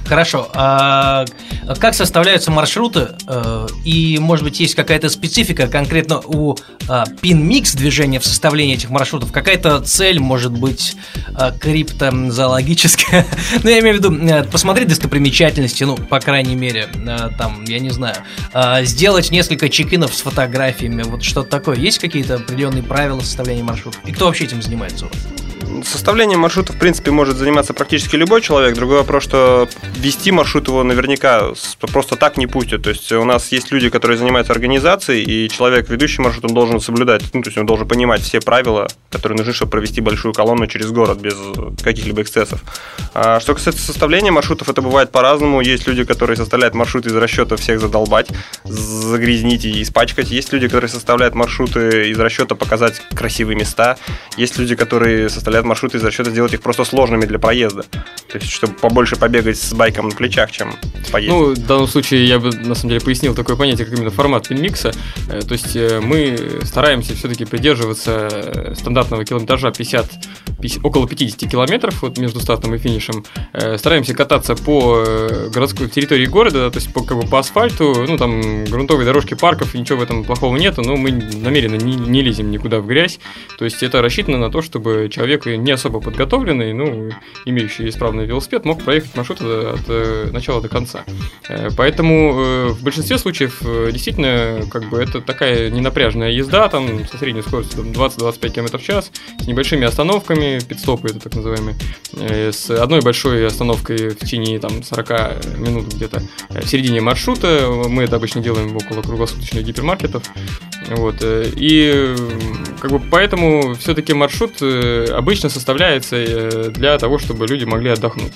Хорошо. 0.05 0.49
А 0.53 1.25
как 1.79 1.93
составляются 1.93 2.51
маршруты? 2.51 3.09
Э, 3.27 3.67
и, 3.85 4.17
может 4.19 4.43
быть, 4.43 4.59
есть 4.59 4.75
какая-то 4.75 5.09
специфика 5.09 5.67
конкретно 5.67 6.19
у 6.19 6.55
пин-микс 7.21 7.73
движения 7.73 8.19
в 8.19 8.25
составлении 8.25 8.75
этих 8.75 8.89
маршрутов? 8.89 9.31
Какая-то 9.31 9.79
цель, 9.81 10.19
может 10.19 10.51
быть, 10.51 10.95
а, 11.35 11.51
криптозоологическая? 11.51 13.25
ну, 13.63 13.69
я 13.69 13.79
имею 13.79 13.95
в 13.95 13.97
виду 13.99 14.13
э, 14.13 14.43
посмотреть 14.43 14.89
достопримечательности, 14.89 15.83
ну, 15.83 15.97
по 15.97 16.19
крайней 16.19 16.55
мере, 16.55 16.89
э, 16.93 17.29
там, 17.37 17.63
я 17.65 17.79
не 17.79 17.89
знаю, 17.89 18.15
а, 18.53 18.83
сделать 18.83 19.31
несколько 19.31 19.69
чекинов 19.69 20.13
с 20.13 20.21
фотографиями, 20.21 21.03
вот 21.03 21.23
что-то 21.23 21.49
такое. 21.49 21.77
Есть 21.77 21.99
какие-то 21.99 22.35
определенные 22.35 22.83
правила 22.83 23.19
составления 23.19 23.63
маршрутов? 23.63 24.01
И 24.05 24.11
кто 24.11 24.25
вообще 24.25 24.45
этим 24.45 24.61
занимается 24.61 25.05
у 25.05 25.09
вас? 25.09 25.17
Составлением 25.83 26.39
маршрута, 26.39 26.73
в 26.73 26.77
принципе, 26.77 27.11
может 27.11 27.37
заниматься 27.37 27.73
практически 27.73 28.15
любой 28.15 28.41
человек. 28.41 28.75
Другой 28.75 28.97
вопрос, 28.97 29.23
что 29.23 29.67
вести 29.95 30.31
маршрут 30.31 30.67
его 30.67 30.83
наверняка 30.83 31.51
просто 31.91 32.15
так 32.15 32.37
не 32.37 32.47
пустят. 32.47 32.83
То 32.83 32.89
есть 32.89 33.11
у 33.11 33.23
нас 33.23 33.51
есть 33.51 33.71
люди, 33.71 33.89
которые 33.89 34.17
занимаются 34.17 34.53
организацией, 34.53 35.23
и 35.23 35.49
человек, 35.49 35.89
ведущий 35.89 36.21
маршрут, 36.21 36.45
он 36.45 36.53
должен 36.53 36.79
соблюдать, 36.79 37.23
ну, 37.33 37.41
то 37.41 37.49
есть 37.49 37.57
он 37.57 37.65
должен 37.65 37.87
понимать 37.87 38.21
все 38.21 38.39
правила, 38.39 38.87
которые 39.09 39.37
нужны, 39.37 39.53
чтобы 39.53 39.71
провести 39.71 40.01
большую 40.01 40.33
колонну 40.33 40.67
через 40.67 40.91
город 40.91 41.19
без 41.19 41.35
каких-либо 41.83 42.21
эксцессов. 42.21 42.61
А 43.13 43.39
что 43.39 43.53
касается 43.53 43.81
составления 43.81 44.31
маршрутов, 44.31 44.69
это 44.69 44.81
бывает 44.81 45.11
по-разному. 45.11 45.61
Есть 45.61 45.87
люди, 45.87 46.03
которые 46.03 46.37
составляют 46.37 46.75
маршрут 46.75 47.05
из 47.05 47.15
расчета 47.15 47.55
всех 47.57 47.79
задолбать, 47.79 48.27
загрязнить 48.63 49.65
и 49.65 49.81
испачкать. 49.81 50.29
Есть 50.31 50.53
люди, 50.53 50.67
которые 50.67 50.89
составляют 50.89 51.35
маршруты 51.35 52.09
из 52.09 52.19
расчета 52.19 52.55
показать 52.55 53.01
красивые 53.15 53.57
места. 53.57 53.97
Есть 54.37 54.57
люди, 54.57 54.75
которые 54.75 55.29
составляют 55.29 55.60
маршруты 55.65 55.97
из 55.97 56.03
расчета 56.03 56.31
сделать 56.31 56.53
их 56.53 56.61
просто 56.61 56.83
сложными 56.85 57.25
для 57.25 57.39
проезда. 57.39 57.83
То 57.83 58.37
есть, 58.37 58.49
чтобы 58.49 58.73
побольше 58.73 59.15
побегать 59.15 59.57
с 59.57 59.73
байком 59.73 60.09
на 60.09 60.15
плечах, 60.15 60.51
чем 60.51 60.73
поездить. 61.11 61.33
Ну, 61.33 61.53
в 61.53 61.67
данном 61.67 61.87
случае 61.87 62.25
я 62.25 62.39
бы, 62.39 62.51
на 62.51 62.75
самом 62.75 62.89
деле, 62.89 63.01
пояснил 63.01 63.35
такое 63.35 63.55
понятие, 63.55 63.85
как 63.85 63.97
именно 63.97 64.11
формат 64.11 64.47
пинмикса. 64.47 64.91
Э, 65.29 65.41
то 65.41 65.53
есть, 65.53 65.75
э, 65.75 65.99
мы 66.01 66.61
стараемся 66.63 67.15
все-таки 67.15 67.45
придерживаться 67.45 68.29
э, 68.31 68.75
стандартного 68.75 69.25
километража 69.25 69.71
50, 69.71 70.09
50, 70.61 70.85
около 70.85 71.07
50 71.07 71.49
километров 71.49 72.01
вот 72.01 72.17
между 72.17 72.39
стартом 72.39 72.73
и 72.75 72.77
финишем. 72.77 73.25
Стараемся 73.77 74.13
кататься 74.13 74.55
по 74.55 75.03
городской 75.53 75.89
территории 75.89 76.25
города, 76.25 76.69
то 76.69 76.77
есть 76.77 76.93
по, 76.93 77.03
как 77.03 77.17
бы 77.17 77.27
по 77.27 77.39
асфальту, 77.39 78.05
ну, 78.07 78.17
там, 78.17 78.65
грунтовые 78.65 79.05
дорожки 79.05 79.33
парков, 79.33 79.73
ничего 79.73 79.99
в 79.99 80.03
этом 80.03 80.23
плохого 80.23 80.55
нету, 80.57 80.81
но 80.83 80.95
мы 80.95 81.11
намеренно 81.11 81.75
не, 81.75 81.95
не 81.95 82.21
лезем 82.21 82.51
никуда 82.51 82.79
в 82.79 82.87
грязь. 82.87 83.19
То 83.57 83.65
есть, 83.65 83.83
это 83.83 84.01
рассчитано 84.01 84.37
на 84.37 84.49
то, 84.51 84.61
чтобы 84.61 85.09
человек 85.11 85.45
не 85.57 85.71
особо 85.71 85.99
подготовленный, 85.99 86.73
ну, 86.73 87.09
имеющий 87.45 87.89
исправный 87.89 88.25
велосипед, 88.25 88.65
мог 88.65 88.83
проехать 88.83 89.15
маршрут 89.15 89.41
от, 89.41 89.89
от 89.89 90.33
начала 90.33 90.61
до 90.61 90.69
конца. 90.69 91.03
Поэтому 91.77 92.69
в 92.69 92.83
большинстве 92.83 93.17
случаев 93.17 93.61
действительно 93.91 94.61
как 94.71 94.89
бы 94.89 94.99
это 94.99 95.21
такая 95.21 95.69
ненапряжная 95.69 96.31
езда, 96.31 96.67
там 96.69 97.05
со 97.07 97.17
средней 97.17 97.41
скоростью 97.41 97.83
20-25 97.83 98.49
км 98.49 98.77
в 98.77 98.83
час, 98.83 99.11
с 99.39 99.47
небольшими 99.47 99.85
остановками, 99.85 100.59
пидстопы 100.59 101.09
это 101.09 101.19
так 101.19 101.35
называемые, 101.35 101.75
с 102.51 102.69
одной 102.69 103.01
большой 103.01 103.45
остановкой 103.45 104.09
в 104.09 104.15
течение 104.15 104.59
там 104.59 104.83
40 104.83 105.57
минут 105.57 105.93
где-то 105.93 106.21
в 106.49 106.67
середине 106.67 107.01
маршрута. 107.01 107.67
Мы 107.87 108.03
это 108.03 108.15
обычно 108.15 108.41
делаем 108.41 108.75
около 108.75 109.01
круглосуточных 109.01 109.63
гипермаркетов. 109.63 110.23
Вот. 110.89 111.17
И 111.21 112.15
как 112.79 112.91
бы 112.91 112.99
поэтому 112.99 113.75
все-таки 113.75 114.13
маршрут 114.13 114.61
обычно 114.61 115.49
составляется 115.49 116.69
для 116.71 116.97
того, 116.97 117.17
чтобы 117.19 117.47
люди 117.47 117.65
могли 117.65 117.89
отдохнуть. 117.91 118.33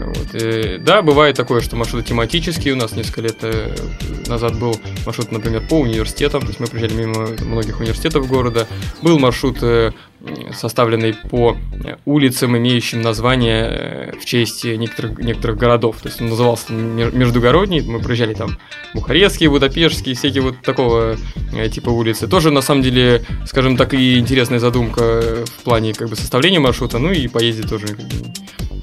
Вот. 0.00 0.34
И, 0.34 0.78
да, 0.78 1.02
бывает 1.02 1.36
такое, 1.36 1.60
что 1.60 1.76
маршруты 1.76 2.08
тематические. 2.08 2.74
У 2.74 2.76
нас 2.76 2.92
несколько 2.92 3.20
лет 3.20 3.36
э, 3.42 3.74
назад 4.26 4.58
был 4.58 4.74
маршрут, 5.04 5.30
например, 5.30 5.62
по 5.68 5.74
университетам. 5.74 6.42
То 6.42 6.48
есть 6.48 6.60
мы 6.60 6.66
проезжали 6.66 6.94
мимо 6.94 7.28
многих 7.44 7.80
университетов 7.80 8.26
города. 8.26 8.66
Был 9.02 9.18
маршрут, 9.18 9.58
э, 9.62 9.92
составленный 10.52 11.14
по 11.14 11.56
улицам, 12.04 12.56
имеющим 12.56 13.02
название 13.02 13.64
э, 13.64 14.12
в 14.18 14.24
честь 14.24 14.64
некоторых, 14.64 15.18
некоторых 15.18 15.58
городов. 15.58 15.96
То 16.00 16.08
есть 16.08 16.20
он 16.20 16.28
назывался 16.28 16.72
Междугородний. 16.72 17.82
Мы 17.82 18.00
проезжали 18.00 18.34
там 18.34 18.58
Бухарестские, 18.94 19.50
Будапештские, 19.50 20.14
всякие 20.14 20.42
вот 20.42 20.62
такого 20.62 21.16
типа 21.72 21.90
улицы. 21.90 22.26
Тоже, 22.26 22.50
на 22.50 22.62
самом 22.62 22.82
деле, 22.82 23.22
скажем 23.46 23.76
так, 23.76 23.92
и 23.94 24.18
интересная 24.18 24.58
задумка 24.58 25.44
в 25.46 25.62
плане 25.62 25.92
как 25.92 26.08
бы 26.08 26.16
составления 26.16 26.60
маршрута. 26.60 26.98
Ну 26.98 27.10
и 27.12 27.28
поездить 27.28 27.68
тоже 27.68 27.86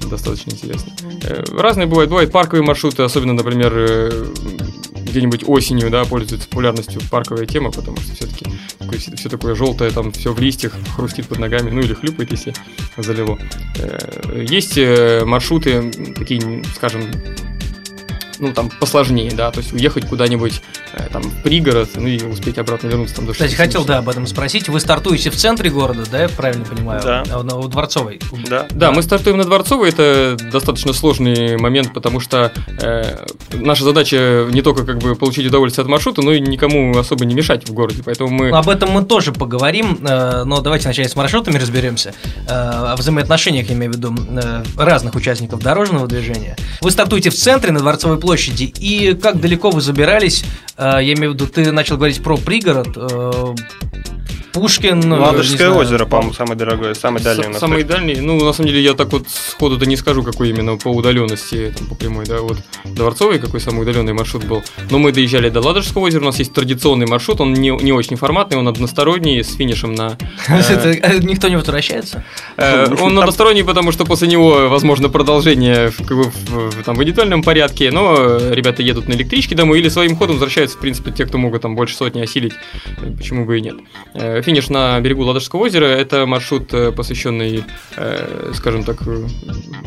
достаточно 0.08 0.50
интересно. 0.50 0.92
Э, 1.22 1.44
разные 1.50 1.86
бывают. 1.86 2.10
Бывают 2.10 2.32
парковые 2.32 2.64
маршруты, 2.64 3.02
особенно, 3.02 3.32
например, 3.32 3.72
э, 3.74 4.26
где-нибудь 4.94 5.44
осенью, 5.46 5.90
да, 5.90 6.04
пользуется 6.04 6.48
популярностью 6.48 7.00
парковая 7.10 7.46
тема, 7.46 7.70
потому 7.70 7.96
что 7.98 8.14
все-таки 8.14 8.46
все, 8.98 9.16
все 9.16 9.28
такое 9.28 9.54
желтое, 9.54 9.90
там 9.90 10.12
все 10.12 10.32
в 10.32 10.40
листьях, 10.40 10.74
хрустит 10.96 11.26
под 11.26 11.38
ногами, 11.38 11.70
ну 11.70 11.80
или 11.80 11.94
хлюпает, 11.94 12.30
если 12.30 12.54
залило. 12.96 13.38
Э, 13.78 14.44
есть 14.48 14.78
маршруты, 15.24 15.90
такие, 16.16 16.62
скажем, 16.74 17.02
ну, 18.38 18.52
там, 18.52 18.70
посложнее, 18.80 19.30
да, 19.32 19.50
то 19.50 19.60
есть 19.60 19.72
уехать 19.72 20.08
куда-нибудь 20.08 20.60
э, 20.92 21.08
там 21.12 21.22
в 21.22 21.42
пригород, 21.42 21.90
ну, 21.94 22.06
и 22.06 22.22
успеть 22.22 22.58
обратно 22.58 22.88
вернуться 22.88 23.16
там 23.16 23.26
до 23.26 23.32
Кстати, 23.32 23.54
хотел, 23.54 23.84
да, 23.84 23.98
об 23.98 24.08
этом 24.08 24.26
спросить. 24.26 24.68
Вы 24.68 24.80
стартуете 24.80 25.30
в 25.30 25.36
центре 25.36 25.70
города, 25.70 26.04
да, 26.10 26.22
я 26.22 26.28
правильно 26.28 26.64
понимаю? 26.64 27.00
Да. 27.02 27.22
А, 27.30 27.42
на, 27.42 27.56
у 27.56 27.68
Дворцовой? 27.68 28.20
Да. 28.48 28.66
да. 28.70 28.88
Да, 28.88 28.92
мы 28.92 29.02
стартуем 29.02 29.36
на 29.36 29.44
Дворцовой, 29.44 29.90
это 29.90 30.36
достаточно 30.50 30.92
сложный 30.92 31.58
момент, 31.58 31.92
потому 31.92 32.20
что 32.20 32.52
э, 32.80 33.26
наша 33.52 33.84
задача 33.84 34.46
не 34.50 34.62
только 34.62 34.84
как 34.84 34.98
бы 34.98 35.14
получить 35.14 35.46
удовольствие 35.46 35.82
от 35.82 35.90
маршрута, 35.90 36.22
но 36.22 36.32
и 36.32 36.40
никому 36.40 36.96
особо 36.96 37.24
не 37.26 37.34
мешать 37.34 37.68
в 37.68 37.72
городе, 37.74 38.02
поэтому 38.02 38.30
мы... 38.30 38.50
Об 38.50 38.68
этом 38.68 38.90
мы 38.90 39.04
тоже 39.04 39.32
поговорим, 39.32 39.98
э, 40.02 40.44
но 40.44 40.60
давайте 40.60 40.84
вначале 40.84 41.08
с 41.08 41.16
маршрутами 41.16 41.58
разберемся, 41.58 42.14
э, 42.48 42.50
о 42.50 42.96
взаимоотношениях, 42.96 43.68
я 43.68 43.74
имею 43.74 43.92
в 43.92 43.96
виду, 43.96 44.14
э, 44.30 44.64
разных 44.76 45.14
участников 45.14 45.60
дорожного 45.60 46.06
движения. 46.06 46.56
Вы 46.80 46.90
стартуете 46.90 47.30
в 47.30 47.34
центре 47.34 47.72
на 47.72 47.80
Дворцовой 47.80 48.18
площади, 48.18 48.27
площади. 48.28 48.74
И 48.78 49.14
как 49.14 49.40
далеко 49.40 49.70
вы 49.70 49.80
забирались? 49.80 50.44
Э, 50.76 50.98
я 51.00 51.14
имею 51.14 51.30
в 51.30 51.34
виду, 51.34 51.46
ты 51.46 51.72
начал 51.72 51.96
говорить 51.96 52.22
про 52.22 52.36
пригород. 52.36 52.88
Пушкин. 54.58 55.12
Ладожское 55.12 55.70
озеро, 55.70 56.04
по-моему, 56.04 56.32
самое 56.32 56.56
дорогое, 56.56 56.94
самый 56.94 57.22
дальний 57.22 57.46
у 57.46 57.50
нас. 57.50 57.60
Самый 57.60 57.84
дальний. 57.84 58.16
Ну, 58.16 58.44
на 58.44 58.52
самом 58.52 58.68
деле, 58.68 58.82
я 58.82 58.94
так 58.94 59.12
вот 59.12 59.28
сходу-то 59.28 59.86
не 59.86 59.96
скажу, 59.96 60.22
какой 60.22 60.50
именно 60.50 60.76
по 60.76 60.88
удаленности, 60.88 61.72
там, 61.76 61.86
по 61.86 61.94
прямой, 61.94 62.26
да, 62.26 62.40
вот 62.40 62.58
Дворцовый, 62.84 63.38
какой 63.38 63.60
самый 63.60 63.82
удаленный 63.82 64.12
маршрут 64.12 64.44
был. 64.44 64.64
Но 64.90 64.98
мы 64.98 65.12
доезжали 65.12 65.48
до 65.48 65.60
Ладожского 65.60 66.02
озера, 66.02 66.22
у 66.22 66.26
нас 66.26 66.38
есть 66.38 66.52
традиционный 66.52 67.06
маршрут, 67.06 67.40
он 67.40 67.52
не, 67.52 67.70
не 67.70 67.92
очень 67.92 68.16
форматный, 68.16 68.58
он 68.58 68.66
односторонний, 68.66 69.42
с 69.42 69.54
финишем 69.54 69.94
на... 69.94 70.16
Э, 70.48 70.94
э, 71.02 71.18
никто 71.18 71.48
не 71.48 71.56
возвращается? 71.56 72.24
Э, 72.56 72.86
он 73.00 73.18
односторонний, 73.18 73.62
потому 73.62 73.92
что 73.92 74.04
после 74.04 74.28
него 74.28 74.68
возможно 74.68 75.08
продолжение 75.08 75.90
в, 75.90 76.82
там, 76.84 76.96
в 76.96 77.02
индивидуальном 77.02 77.42
порядке, 77.42 77.90
но 77.90 78.38
ребята 78.50 78.82
едут 78.82 79.08
на 79.08 79.14
электричке 79.14 79.54
домой 79.54 79.78
или 79.78 79.88
своим 79.88 80.16
ходом 80.16 80.36
возвращаются, 80.36 80.76
в 80.76 80.80
принципе, 80.80 81.10
те, 81.10 81.26
кто 81.26 81.38
могут 81.38 81.62
там 81.62 81.74
больше 81.74 81.96
сотни 81.96 82.20
осилить, 82.20 82.54
почему 83.16 83.44
бы 83.44 83.58
и 83.58 83.60
нет 83.60 83.76
финиш 84.48 84.70
на 84.70 84.98
берегу 85.00 85.24
Ладожского 85.24 85.64
озера. 85.64 85.84
Это 85.84 86.24
маршрут, 86.24 86.72
э, 86.72 86.90
посвященный, 86.90 87.64
э, 87.96 88.52
скажем 88.54 88.82
так, 88.82 89.02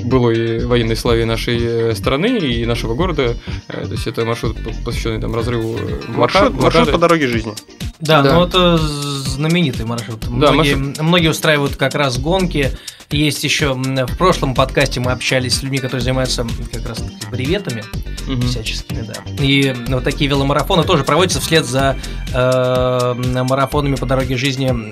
былой 0.04 0.64
военной 0.66 0.96
славе 0.96 1.26
нашей 1.26 1.58
э, 1.60 1.96
страны 1.96 2.38
и 2.38 2.64
нашего 2.66 2.94
города. 2.94 3.34
То 3.68 3.92
есть 3.92 4.06
это 4.06 4.24
маршрут, 4.24 4.58
посвященный 4.86 5.20
там 5.20 5.34
разрыву 5.34 5.80
маршрут, 6.10 6.62
маршрут 6.62 6.92
по 6.92 7.00
дороге 7.00 7.28
жизни. 7.28 7.54
Да, 8.02 8.22
да, 8.22 8.34
ну 8.34 8.46
это 8.46 8.78
знаменитый 8.78 9.86
маршрут. 9.86 10.22
Да, 10.22 10.30
многие, 10.30 10.76
маршрут. 10.76 11.02
многие 11.02 11.28
устраивают 11.28 11.76
как 11.76 11.96
раз 11.96 12.18
гонки. 12.18 12.72
Есть 13.10 13.44
еще 13.44 13.74
в 13.74 14.18
прошлом 14.18 14.56
подкасте 14.56 15.02
мы 15.02 15.12
общались 15.12 15.56
с 15.56 15.64
людьми, 15.64 15.80
которые 15.80 16.02
занимаются 16.02 16.48
как 16.72 16.88
раз 16.88 17.04
бреветами 17.30 17.84
угу. 18.28 18.42
всяческими, 18.44 19.02
да. 19.02 19.44
И 19.44 19.76
вот 19.90 20.04
такие 20.04 20.30
веломарафоны 20.30 20.84
тоже 20.84 21.04
проводятся 21.04 21.42
вслед 21.42 21.66
за 21.66 21.98
э, 22.34 23.44
марафонами 23.44 23.96
по 23.96 24.06
дороге 24.06 24.38
жизни 24.38 24.92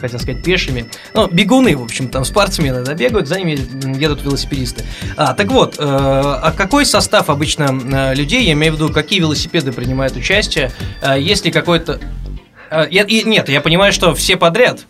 хотел 0.00 0.18
сказать, 0.20 0.42
пешими. 0.42 0.86
Ну, 1.14 1.28
бегуны, 1.28 1.76
в 1.76 1.82
общем, 1.82 2.08
там 2.08 2.24
спортсмены 2.24 2.84
да, 2.84 2.94
бегают, 2.94 3.28
за 3.28 3.38
ними 3.38 3.58
едут 3.98 4.22
велосипедисты. 4.22 4.84
А, 5.16 5.34
так 5.34 5.50
вот, 5.50 5.76
э, 5.78 5.82
а 5.82 6.52
какой 6.56 6.84
состав 6.84 7.30
обычно 7.30 7.64
э, 7.64 8.14
людей, 8.14 8.44
я 8.44 8.52
имею 8.52 8.74
в 8.74 8.76
виду, 8.76 8.92
какие 8.92 9.20
велосипеды 9.20 9.72
принимают 9.72 10.16
участие, 10.16 10.70
э, 11.02 11.20
есть 11.20 11.44
ли 11.44 11.50
какой-то... 11.50 12.00
Э, 12.70 12.86
я, 12.90 13.02
и, 13.02 13.22
нет, 13.24 13.48
я 13.48 13.60
понимаю, 13.60 13.92
что 13.92 14.14
все 14.14 14.36
подряд, 14.36 14.86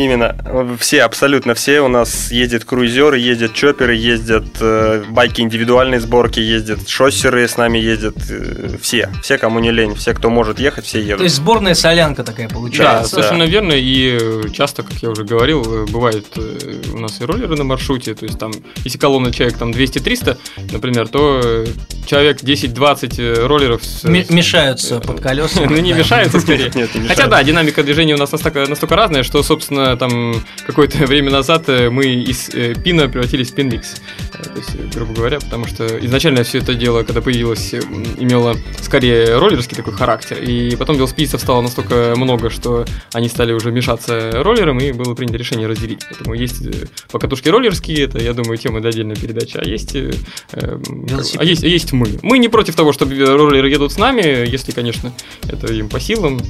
Именно. 0.00 0.34
Все, 0.78 1.02
абсолютно 1.02 1.54
все. 1.54 1.80
У 1.82 1.88
нас 1.88 2.30
ездят 2.30 2.64
круизеры, 2.64 3.18
ездят 3.18 3.52
чоперы, 3.52 3.94
ездят 3.94 4.44
э, 4.58 5.04
байки 5.10 5.42
индивидуальной 5.42 5.98
сборки, 5.98 6.40
ездят 6.40 6.88
шоссеры 6.88 7.46
с 7.46 7.58
нами 7.58 7.76
ездят. 7.76 8.16
Э, 8.30 8.76
все. 8.80 9.10
Все, 9.22 9.36
кому 9.36 9.58
не 9.58 9.70
лень. 9.70 9.94
Все, 9.94 10.14
кто 10.14 10.30
может 10.30 10.58
ехать, 10.58 10.86
все 10.86 11.02
едут. 11.02 11.18
То 11.18 11.24
есть 11.24 11.36
сборная 11.36 11.74
солянка 11.74 12.24
такая 12.24 12.48
получается. 12.48 13.02
Да, 13.02 13.08
совершенно 13.08 13.44
да. 13.44 13.50
верно. 13.50 13.72
И 13.76 14.50
часто, 14.54 14.82
как 14.84 14.94
я 15.02 15.10
уже 15.10 15.24
говорил, 15.24 15.62
э, 15.62 15.86
бывает 15.90 16.26
э, 16.36 16.82
у 16.94 16.98
нас 16.98 17.20
и 17.20 17.24
роллеры 17.24 17.56
на 17.56 17.64
маршруте. 17.64 18.14
То 18.14 18.24
есть 18.24 18.38
там, 18.38 18.52
если 18.84 18.96
колонна 18.96 19.30
человек 19.32 19.58
там 19.58 19.70
200-300, 19.70 20.38
например, 20.72 21.08
то 21.08 21.42
э, 21.44 21.66
человек 22.06 22.42
10-20 22.42 23.46
роллеров... 23.46 23.84
С, 23.84 24.04
мешаются 24.04 25.00
под 25.00 25.20
колесами. 25.20 25.66
Ну, 25.70 25.76
не 25.76 25.92
мешаются 25.92 26.40
скорее. 26.40 26.70
Хотя 27.08 27.26
да, 27.26 27.42
динамика 27.44 27.82
движения 27.82 28.14
у 28.14 28.18
нас 28.18 28.32
настолько 28.32 28.96
разная, 28.96 29.22
что, 29.22 29.42
собственно, 29.42 29.89
буквально 29.90 29.96
там 29.96 30.42
какое-то 30.66 30.98
время 31.06 31.30
назад 31.30 31.68
мы 31.68 32.04
из 32.06 32.50
пина 32.82 33.08
превратились 33.08 33.50
в 33.50 33.54
пинмикс. 33.54 33.96
То 34.32 34.56
есть, 34.56 34.94
грубо 34.94 35.12
говоря, 35.12 35.38
потому 35.40 35.66
что 35.66 35.84
изначально 36.04 36.42
все 36.44 36.58
это 36.58 36.74
дело, 36.74 37.02
когда 37.02 37.20
появилось, 37.20 37.74
имело 38.18 38.56
скорее 38.80 39.38
роллерский 39.38 39.76
такой 39.76 39.92
характер, 39.92 40.38
и 40.38 40.76
потом 40.76 40.96
велосипедистов 40.96 41.40
стало 41.40 41.60
настолько 41.62 42.14
много, 42.16 42.50
что 42.50 42.84
они 43.12 43.28
стали 43.28 43.52
уже 43.52 43.70
мешаться 43.70 44.30
роллером, 44.42 44.78
и 44.80 44.92
было 44.92 45.14
принято 45.14 45.36
решение 45.36 45.66
разделить. 45.66 46.02
Поэтому 46.08 46.34
есть 46.34 46.62
покатушки 47.10 47.48
роллерские, 47.48 48.04
это, 48.04 48.18
я 48.18 48.32
думаю, 48.32 48.56
тема 48.56 48.80
для 48.80 48.90
отдельной 48.90 49.16
передачи, 49.16 49.56
а 49.56 49.64
есть, 49.64 49.94
э, 49.94 50.12
а 50.52 51.44
есть, 51.44 51.64
а 51.64 51.66
есть 51.66 51.92
мы. 51.92 52.18
Мы 52.22 52.38
не 52.38 52.48
против 52.48 52.74
того, 52.74 52.92
чтобы 52.92 53.14
роллеры 53.24 53.68
едут 53.68 53.92
с 53.92 53.98
нами, 53.98 54.48
если, 54.48 54.72
конечно, 54.72 55.12
это 55.48 55.72
им 55.72 55.88
по 55.88 56.00
силам. 56.00 56.40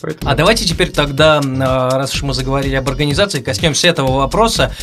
Поэтому... 0.00 0.30
А 0.30 0.34
давайте 0.34 0.64
теперь 0.64 0.90
тогда, 0.90 1.40
а, 1.42 1.98
раз 1.98 2.14
уж 2.14 2.22
мы 2.22 2.34
заговорили 2.34 2.65
об 2.74 2.88
организации, 2.88 3.40
коснемся 3.40 3.88
этого 3.88 4.16
вопроса. 4.16 4.74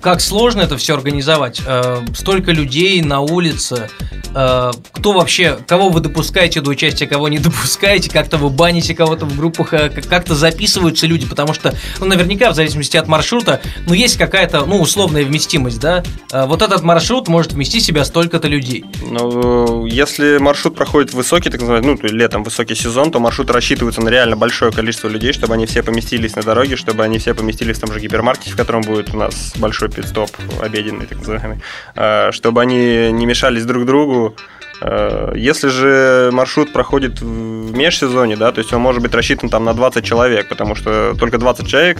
Как 0.00 0.22
сложно 0.22 0.62
это 0.62 0.78
все 0.78 0.94
организовать. 0.94 1.60
Э, 1.66 1.98
столько 2.14 2.52
людей 2.52 3.02
на 3.02 3.20
улице. 3.20 3.90
Э, 4.34 4.70
кто 4.92 5.12
вообще, 5.12 5.58
кого 5.66 5.90
вы 5.90 6.00
допускаете 6.00 6.62
до 6.62 6.70
участия, 6.70 7.06
кого 7.06 7.28
не 7.28 7.38
допускаете, 7.40 8.10
как-то 8.10 8.38
вы 8.38 8.48
баните 8.48 8.94
кого-то 8.94 9.26
в 9.26 9.36
группах, 9.36 9.74
э, 9.74 9.90
как-то 9.90 10.34
записываются 10.34 11.06
люди, 11.06 11.26
потому 11.26 11.52
что, 11.52 11.74
ну, 11.98 12.06
наверняка, 12.06 12.50
в 12.50 12.54
зависимости 12.54 12.96
от 12.96 13.08
маршрута, 13.08 13.60
ну, 13.86 13.92
есть 13.92 14.16
какая-то, 14.16 14.64
ну, 14.64 14.80
условная 14.80 15.24
вместимость, 15.24 15.80
да? 15.80 16.02
Вот 16.32 16.62
этот 16.62 16.82
маршрут 16.82 17.28
может 17.28 17.52
вместить 17.52 17.82
в 17.82 17.86
себя 17.86 18.04
столько-то 18.04 18.48
людей. 18.48 18.84
Ну, 19.02 19.84
если 19.84 20.38
маршрут 20.38 20.76
проходит 20.76 21.12
высокий, 21.12 21.50
так 21.50 21.60
называемый, 21.60 21.98
ну, 22.00 22.08
летом 22.08 22.42
высокий 22.42 22.74
сезон, 22.74 23.10
то 23.10 23.20
маршрут 23.20 23.50
рассчитывается 23.50 24.00
на 24.00 24.08
реально 24.08 24.36
большое 24.36 24.72
количество 24.72 25.08
людей, 25.08 25.32
чтобы 25.32 25.54
они 25.54 25.66
все 25.66 25.82
поместились 25.82 26.36
на 26.36 26.42
дороге, 26.42 26.76
чтобы 26.76 27.04
они 27.04 27.18
все 27.18 27.34
поместились 27.34 27.76
в 27.76 27.80
том 27.80 27.92
же 27.92 28.00
гипермаркете, 28.00 28.52
в 28.52 28.56
котором 28.56 28.82
будет 28.82 29.12
у 29.12 29.18
нас 29.18 29.52
большой 29.56 29.89
пит-стоп 29.90 30.30
обеденный, 30.60 31.06
так 31.06 31.18
называемый, 31.18 31.60
а, 31.96 32.32
чтобы 32.32 32.60
они 32.60 33.10
не 33.12 33.26
мешались 33.26 33.64
друг 33.64 33.84
другу. 33.84 34.36
А, 34.80 35.32
если 35.34 35.68
же 35.68 36.30
маршрут 36.32 36.72
проходит 36.72 37.20
в 37.20 37.76
межсезоне, 37.76 38.36
да, 38.36 38.52
то 38.52 38.60
есть 38.60 38.72
он 38.72 38.80
может 38.80 39.02
быть 39.02 39.14
рассчитан 39.14 39.50
там 39.50 39.64
на 39.64 39.74
20 39.74 40.04
человек, 40.04 40.48
потому 40.48 40.74
что 40.74 41.14
только 41.18 41.38
20 41.38 41.66
человек 41.66 41.98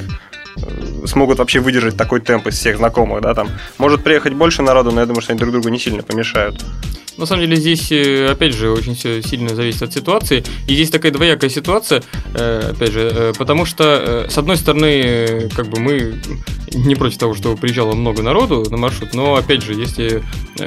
э, 0.56 1.06
смогут 1.06 1.38
вообще 1.38 1.60
выдержать 1.60 1.96
такой 1.96 2.20
темп 2.20 2.46
из 2.46 2.54
всех 2.54 2.78
знакомых, 2.78 3.20
да, 3.20 3.34
там. 3.34 3.48
Может 3.78 4.02
приехать 4.02 4.32
больше 4.32 4.62
народу, 4.62 4.92
но 4.92 5.00
я 5.00 5.06
думаю, 5.06 5.22
что 5.22 5.32
они 5.32 5.38
друг 5.38 5.52
другу 5.52 5.68
не 5.68 5.78
сильно 5.78 6.02
помешают. 6.02 6.64
На 7.20 7.26
самом 7.26 7.42
деле 7.42 7.56
здесь, 7.56 7.92
э, 7.92 8.30
опять 8.30 8.54
же, 8.54 8.70
очень 8.70 8.94
все 8.94 9.22
сильно 9.22 9.54
зависит 9.54 9.82
от 9.82 9.92
ситуации. 9.92 10.42
И 10.66 10.74
здесь 10.74 10.88
такая 10.88 11.12
двоякая 11.12 11.50
ситуация, 11.50 12.02
э, 12.32 12.70
опять 12.72 12.92
же, 12.92 13.12
э, 13.14 13.32
потому 13.36 13.66
что, 13.66 14.26
с 14.30 14.38
одной 14.38 14.56
стороны, 14.56 15.50
как 15.54 15.68
бы 15.68 15.80
мы 15.80 16.14
не 16.72 16.94
против 16.94 17.18
того, 17.18 17.34
что 17.34 17.54
приезжало 17.56 17.94
много 17.94 18.22
народу 18.22 18.66
на 18.70 18.78
маршрут, 18.78 19.12
но, 19.12 19.34
опять 19.34 19.62
же, 19.62 19.74
если 19.74 20.22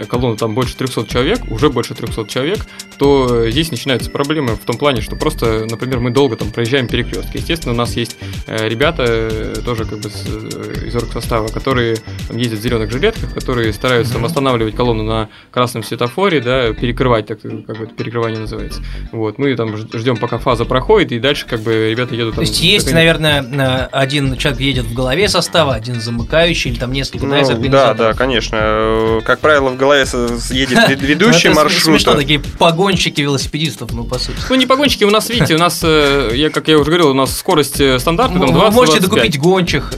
колонна 0.07 0.37
там 0.37 0.53
больше 0.53 0.75
300 0.75 1.07
человек, 1.07 1.39
уже 1.49 1.71
больше 1.71 1.95
300 1.95 2.27
человек, 2.27 2.59
то 2.97 3.49
здесь 3.49 3.71
начинаются 3.71 4.09
проблемы 4.09 4.55
в 4.55 4.65
том 4.65 4.77
плане, 4.77 5.01
что 5.01 5.15
просто, 5.15 5.65
например, 5.69 5.99
мы 5.99 6.11
долго 6.11 6.35
там 6.35 6.51
проезжаем 6.51 6.87
перекрестки. 6.87 7.37
Естественно, 7.37 7.73
у 7.73 7.77
нас 7.77 7.95
есть 7.95 8.17
ребята, 8.47 9.53
тоже 9.65 9.85
как 9.85 9.99
бы 9.99 10.09
из 10.09 10.95
оргсостава, 10.95 11.47
которые 11.47 11.97
там, 12.27 12.37
ездят 12.37 12.59
в 12.59 12.63
зеленых 12.63 12.91
жилетках, 12.91 13.33
которые 13.33 13.73
стараются 13.73 14.13
там 14.13 14.25
останавливать 14.25 14.75
колонну 14.75 15.03
на 15.03 15.29
красном 15.51 15.83
светофоре, 15.83 16.39
да, 16.39 16.73
перекрывать, 16.73 17.27
так 17.27 17.41
как 17.41 17.51
бы 17.51 17.83
это 17.85 17.93
перекрывание 17.93 18.39
называется. 18.39 18.81
Вот, 19.11 19.37
мы 19.37 19.55
там 19.55 19.75
ждем, 19.77 20.17
пока 20.17 20.37
фаза 20.37 20.65
проходит, 20.65 21.11
и 21.11 21.19
дальше 21.19 21.45
как 21.47 21.61
бы 21.61 21.89
ребята 21.91 22.15
едут. 22.15 22.35
То 22.35 22.41
есть 22.41 22.61
есть, 22.61 22.91
наверное, 22.91 23.87
один 23.91 24.37
человек 24.37 24.61
едет 24.61 24.85
в 24.85 24.93
голове 24.93 25.27
состава, 25.29 25.73
один 25.73 25.99
замыкающий, 25.99 26.71
или 26.71 26.79
там 26.79 26.91
несколько, 26.91 27.25
ну, 27.25 27.31
да, 27.31 27.93
Да, 27.93 27.93
да, 27.93 28.13
конечно. 28.13 29.21
Как 29.25 29.39
правило, 29.39 29.69
в 29.69 29.77
голове 29.77 30.05
едет 30.51 31.01
ведущий 31.01 31.49
ну, 31.49 31.55
маршрут. 31.55 31.83
Смешно, 31.83 32.15
такие 32.15 32.39
погонщики 32.83 33.21
велосипедистов, 33.21 33.93
ну, 33.93 34.03
по 34.03 34.19
сути. 34.19 34.37
Ну, 34.49 34.55
не 34.55 34.65
погонщики, 34.65 35.05
у 35.05 35.09
нас, 35.09 35.29
видите, 35.29 35.55
у 35.55 35.57
нас, 35.57 35.79
э, 35.83 36.31
я, 36.33 36.49
как 36.49 36.67
я 36.67 36.77
уже 36.77 36.89
говорил, 36.91 37.11
у 37.11 37.13
нас 37.13 37.37
скорость 37.37 37.79
э, 37.79 37.97
стандартная, 37.97 38.41
там 38.41 38.53
20 38.53 38.73
Вы 38.73 38.75
можете 38.75 38.99
докупить 38.99 39.39
гончих. 39.39 39.93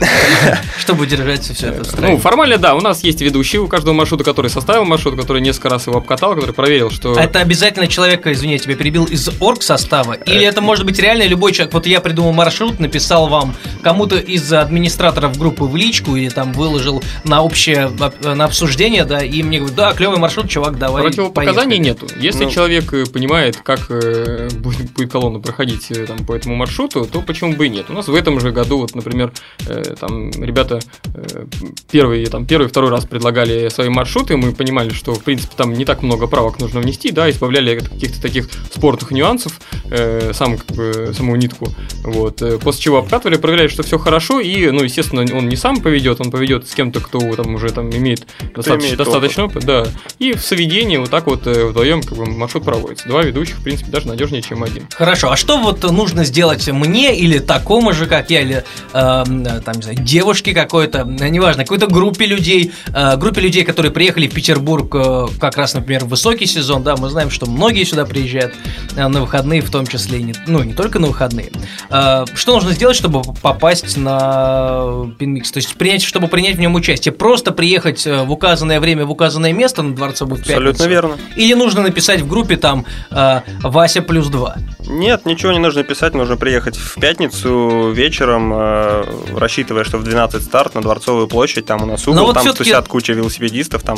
Чтобы 0.78 1.06
держать 1.06 1.42
все 1.42 1.68
это 1.68 1.84
в 1.84 2.00
Ну, 2.00 2.18
формально, 2.18 2.58
да, 2.58 2.74
у 2.74 2.80
нас 2.80 3.02
есть 3.04 3.20
ведущий 3.20 3.58
у 3.58 3.68
каждого 3.68 3.94
маршрута, 3.94 4.24
который 4.24 4.50
составил 4.50 4.84
маршрут, 4.84 5.16
который 5.16 5.42
несколько 5.42 5.68
раз 5.68 5.86
его 5.86 5.98
обкатал, 5.98 6.34
который 6.34 6.52
проверил, 6.52 6.90
что... 6.90 7.14
Это 7.18 7.40
обязательно 7.40 7.88
человек, 7.88 8.26
извини, 8.26 8.54
я 8.54 8.58
тебя 8.58 8.76
перебил, 8.76 9.04
из 9.04 9.28
орг 9.40 9.62
состава? 9.62 10.14
Или 10.14 10.44
это 10.44 10.60
может 10.60 10.84
быть 10.84 10.98
реально 10.98 11.26
любой 11.26 11.52
человек? 11.52 11.74
Вот 11.74 11.86
я 11.86 12.00
придумал 12.00 12.32
маршрут, 12.32 12.80
написал 12.80 13.28
вам 13.28 13.54
кому-то 13.82 14.16
из 14.16 14.52
администраторов 14.52 15.38
группы 15.38 15.64
в 15.64 15.76
личку 15.76 16.16
или 16.16 16.28
там 16.28 16.52
выложил 16.52 17.02
на 17.24 17.42
общее, 17.42 17.90
на 18.22 18.44
обсуждение, 18.44 19.04
да, 19.04 19.20
и 19.20 19.42
мне 19.42 19.58
говорят, 19.58 19.76
да, 19.76 19.92
клевый 19.92 20.18
маршрут, 20.18 20.48
чувак, 20.48 20.78
давай 20.78 21.02
Противопоказаний 21.02 21.78
нету. 21.78 22.06
Если 22.16 22.44
ну... 22.44 22.50
человек 22.50 22.92
э, 22.92 23.06
понимает, 23.06 23.56
как 23.56 23.90
э, 23.90 24.48
будет, 24.54 24.92
будет 24.92 25.10
колонна 25.10 25.40
проходить 25.40 25.90
э, 25.90 26.06
там, 26.06 26.18
по 26.18 26.34
этому 26.34 26.54
маршруту, 26.54 27.04
то 27.04 27.20
почему 27.22 27.54
бы 27.54 27.66
и 27.66 27.68
нет? 27.68 27.86
У 27.90 27.92
нас 27.92 28.08
в 28.08 28.14
этом 28.14 28.40
же 28.40 28.50
году, 28.50 28.78
вот, 28.78 28.94
например, 28.94 29.32
там 29.98 30.30
ребята 30.30 30.80
э, 31.14 31.46
первый, 31.90 32.26
там, 32.26 32.46
первый, 32.46 32.68
второй 32.68 32.90
раз 32.90 33.04
предлагали 33.04 33.68
свои 33.68 33.88
маршруты, 33.88 34.36
мы 34.36 34.52
понимали, 34.52 34.90
что, 34.90 35.14
в 35.14 35.22
принципе, 35.22 35.52
там 35.56 35.72
не 35.72 35.84
так 35.84 36.02
много 36.02 36.26
правок 36.26 36.60
нужно 36.60 36.80
внести, 36.80 37.10
да, 37.10 37.30
избавляли 37.30 37.78
от 37.78 37.88
каких-то 37.88 38.20
таких 38.20 38.48
спорных 38.72 39.10
нюансов, 39.10 39.60
э, 39.90 40.32
сам, 40.34 40.58
как 40.58 40.76
бы, 40.76 41.12
саму 41.16 41.36
нитку, 41.36 41.68
вот, 42.02 42.42
э, 42.42 42.58
после 42.58 42.82
чего 42.82 42.98
обкатывали, 42.98 43.36
проверяли, 43.36 43.68
что 43.68 43.82
все 43.82 43.98
хорошо, 43.98 44.40
и, 44.40 44.70
ну, 44.70 44.82
естественно, 44.82 45.24
он 45.36 45.48
не 45.48 45.56
сам 45.56 45.80
поведет, 45.80 46.20
он 46.20 46.30
поведет 46.30 46.68
с 46.68 46.74
кем-то, 46.74 47.00
кто 47.00 47.34
там 47.36 47.54
уже 47.54 47.70
там 47.70 47.90
имеет 47.90 48.26
достаточно, 48.54 48.86
имеет 48.86 48.98
достаточно 48.98 49.44
опыт. 49.44 49.56
опыт, 49.56 49.66
да, 49.66 49.86
и 50.18 50.32
в 50.32 50.40
соведении 50.40 50.96
вот 50.96 51.10
так 51.10 51.26
вот 51.26 51.46
вдвоем 51.46 52.02
как 52.02 52.18
бы 52.18 52.26
маршрут 52.26 52.64
проводится. 52.64 53.08
Два 53.08 53.22
ведущих, 53.22 53.56
в 53.56 53.62
принципе, 53.62 53.90
даже 53.90 54.08
надежнее, 54.08 54.42
чем 54.42 54.62
один. 54.62 54.86
Хорошо, 54.92 55.30
а 55.30 55.36
что 55.36 55.58
вот 55.58 55.82
нужно 55.82 56.24
сделать 56.24 56.68
мне 56.68 57.16
или 57.16 57.38
такому 57.38 57.92
же, 57.92 58.06
как 58.06 58.30
я, 58.30 58.40
или 58.40 58.64
э, 58.92 59.60
там, 59.64 59.73
не 59.76 59.82
знаю, 59.82 59.98
девушки 59.98 60.52
какой-то, 60.52 61.00
э, 61.00 61.28
неважно, 61.28 61.64
какой-то 61.64 61.86
группе 61.86 62.26
людей, 62.26 62.72
э, 62.92 63.16
группе 63.16 63.40
людей, 63.40 63.64
которые 63.64 63.92
приехали 63.92 64.28
в 64.28 64.34
Петербург 64.34 64.94
э, 64.94 65.26
как 65.40 65.56
раз, 65.56 65.74
например, 65.74 66.04
в 66.04 66.08
высокий 66.08 66.46
сезон, 66.46 66.82
да, 66.82 66.96
мы 66.96 67.08
знаем, 67.08 67.30
что 67.30 67.46
многие 67.46 67.84
сюда 67.84 68.04
приезжают 68.04 68.54
на 68.96 69.20
выходные, 69.20 69.60
в 69.60 69.70
том 69.70 69.86
числе, 69.86 70.22
не, 70.22 70.34
ну, 70.46 70.62
не 70.62 70.72
только 70.72 70.98
на 70.98 71.08
выходные. 71.08 71.50
Что 71.88 72.54
нужно 72.54 72.72
сделать, 72.72 72.96
чтобы 72.96 73.22
попасть 73.42 73.96
на 73.96 75.06
Пинмикс? 75.18 75.50
То 75.50 75.58
есть 75.58 75.74
принять, 75.76 76.02
чтобы 76.02 76.28
принять 76.28 76.56
в 76.56 76.60
нем 76.60 76.74
участие, 76.74 77.12
просто 77.12 77.52
приехать 77.52 78.04
в 78.06 78.30
указанное 78.30 78.80
время, 78.80 79.04
в 79.04 79.10
указанное 79.10 79.52
место 79.52 79.82
на 79.82 79.94
Дворцовую 79.94 80.38
пятницу? 80.38 80.58
Абсолютно 80.58 80.84
верно. 80.84 81.18
Или 81.36 81.54
нужно 81.54 81.82
написать 81.82 82.20
в 82.20 82.28
группе 82.28 82.56
там 82.56 82.86
Вася 83.10 84.02
плюс 84.02 84.28
два? 84.28 84.56
Нет, 84.86 85.26
ничего 85.26 85.52
не 85.52 85.58
нужно 85.58 85.82
писать, 85.82 86.14
нужно 86.14 86.36
приехать 86.36 86.76
в 86.76 87.00
пятницу 87.00 87.90
вечером, 87.90 88.52
рассчитывая, 89.64 89.84
что 89.84 89.98
в 89.98 90.04
12 90.04 90.42
старт 90.42 90.74
на 90.74 90.82
Дворцовую 90.82 91.26
площадь, 91.26 91.66
там 91.66 91.82
у 91.82 91.86
нас 91.86 92.06
угол, 92.06 92.26
вот 92.26 92.34
там 92.34 92.52
тусят 92.54 92.86
куча 92.88 93.12
велосипедистов, 93.12 93.82
там 93.82 93.96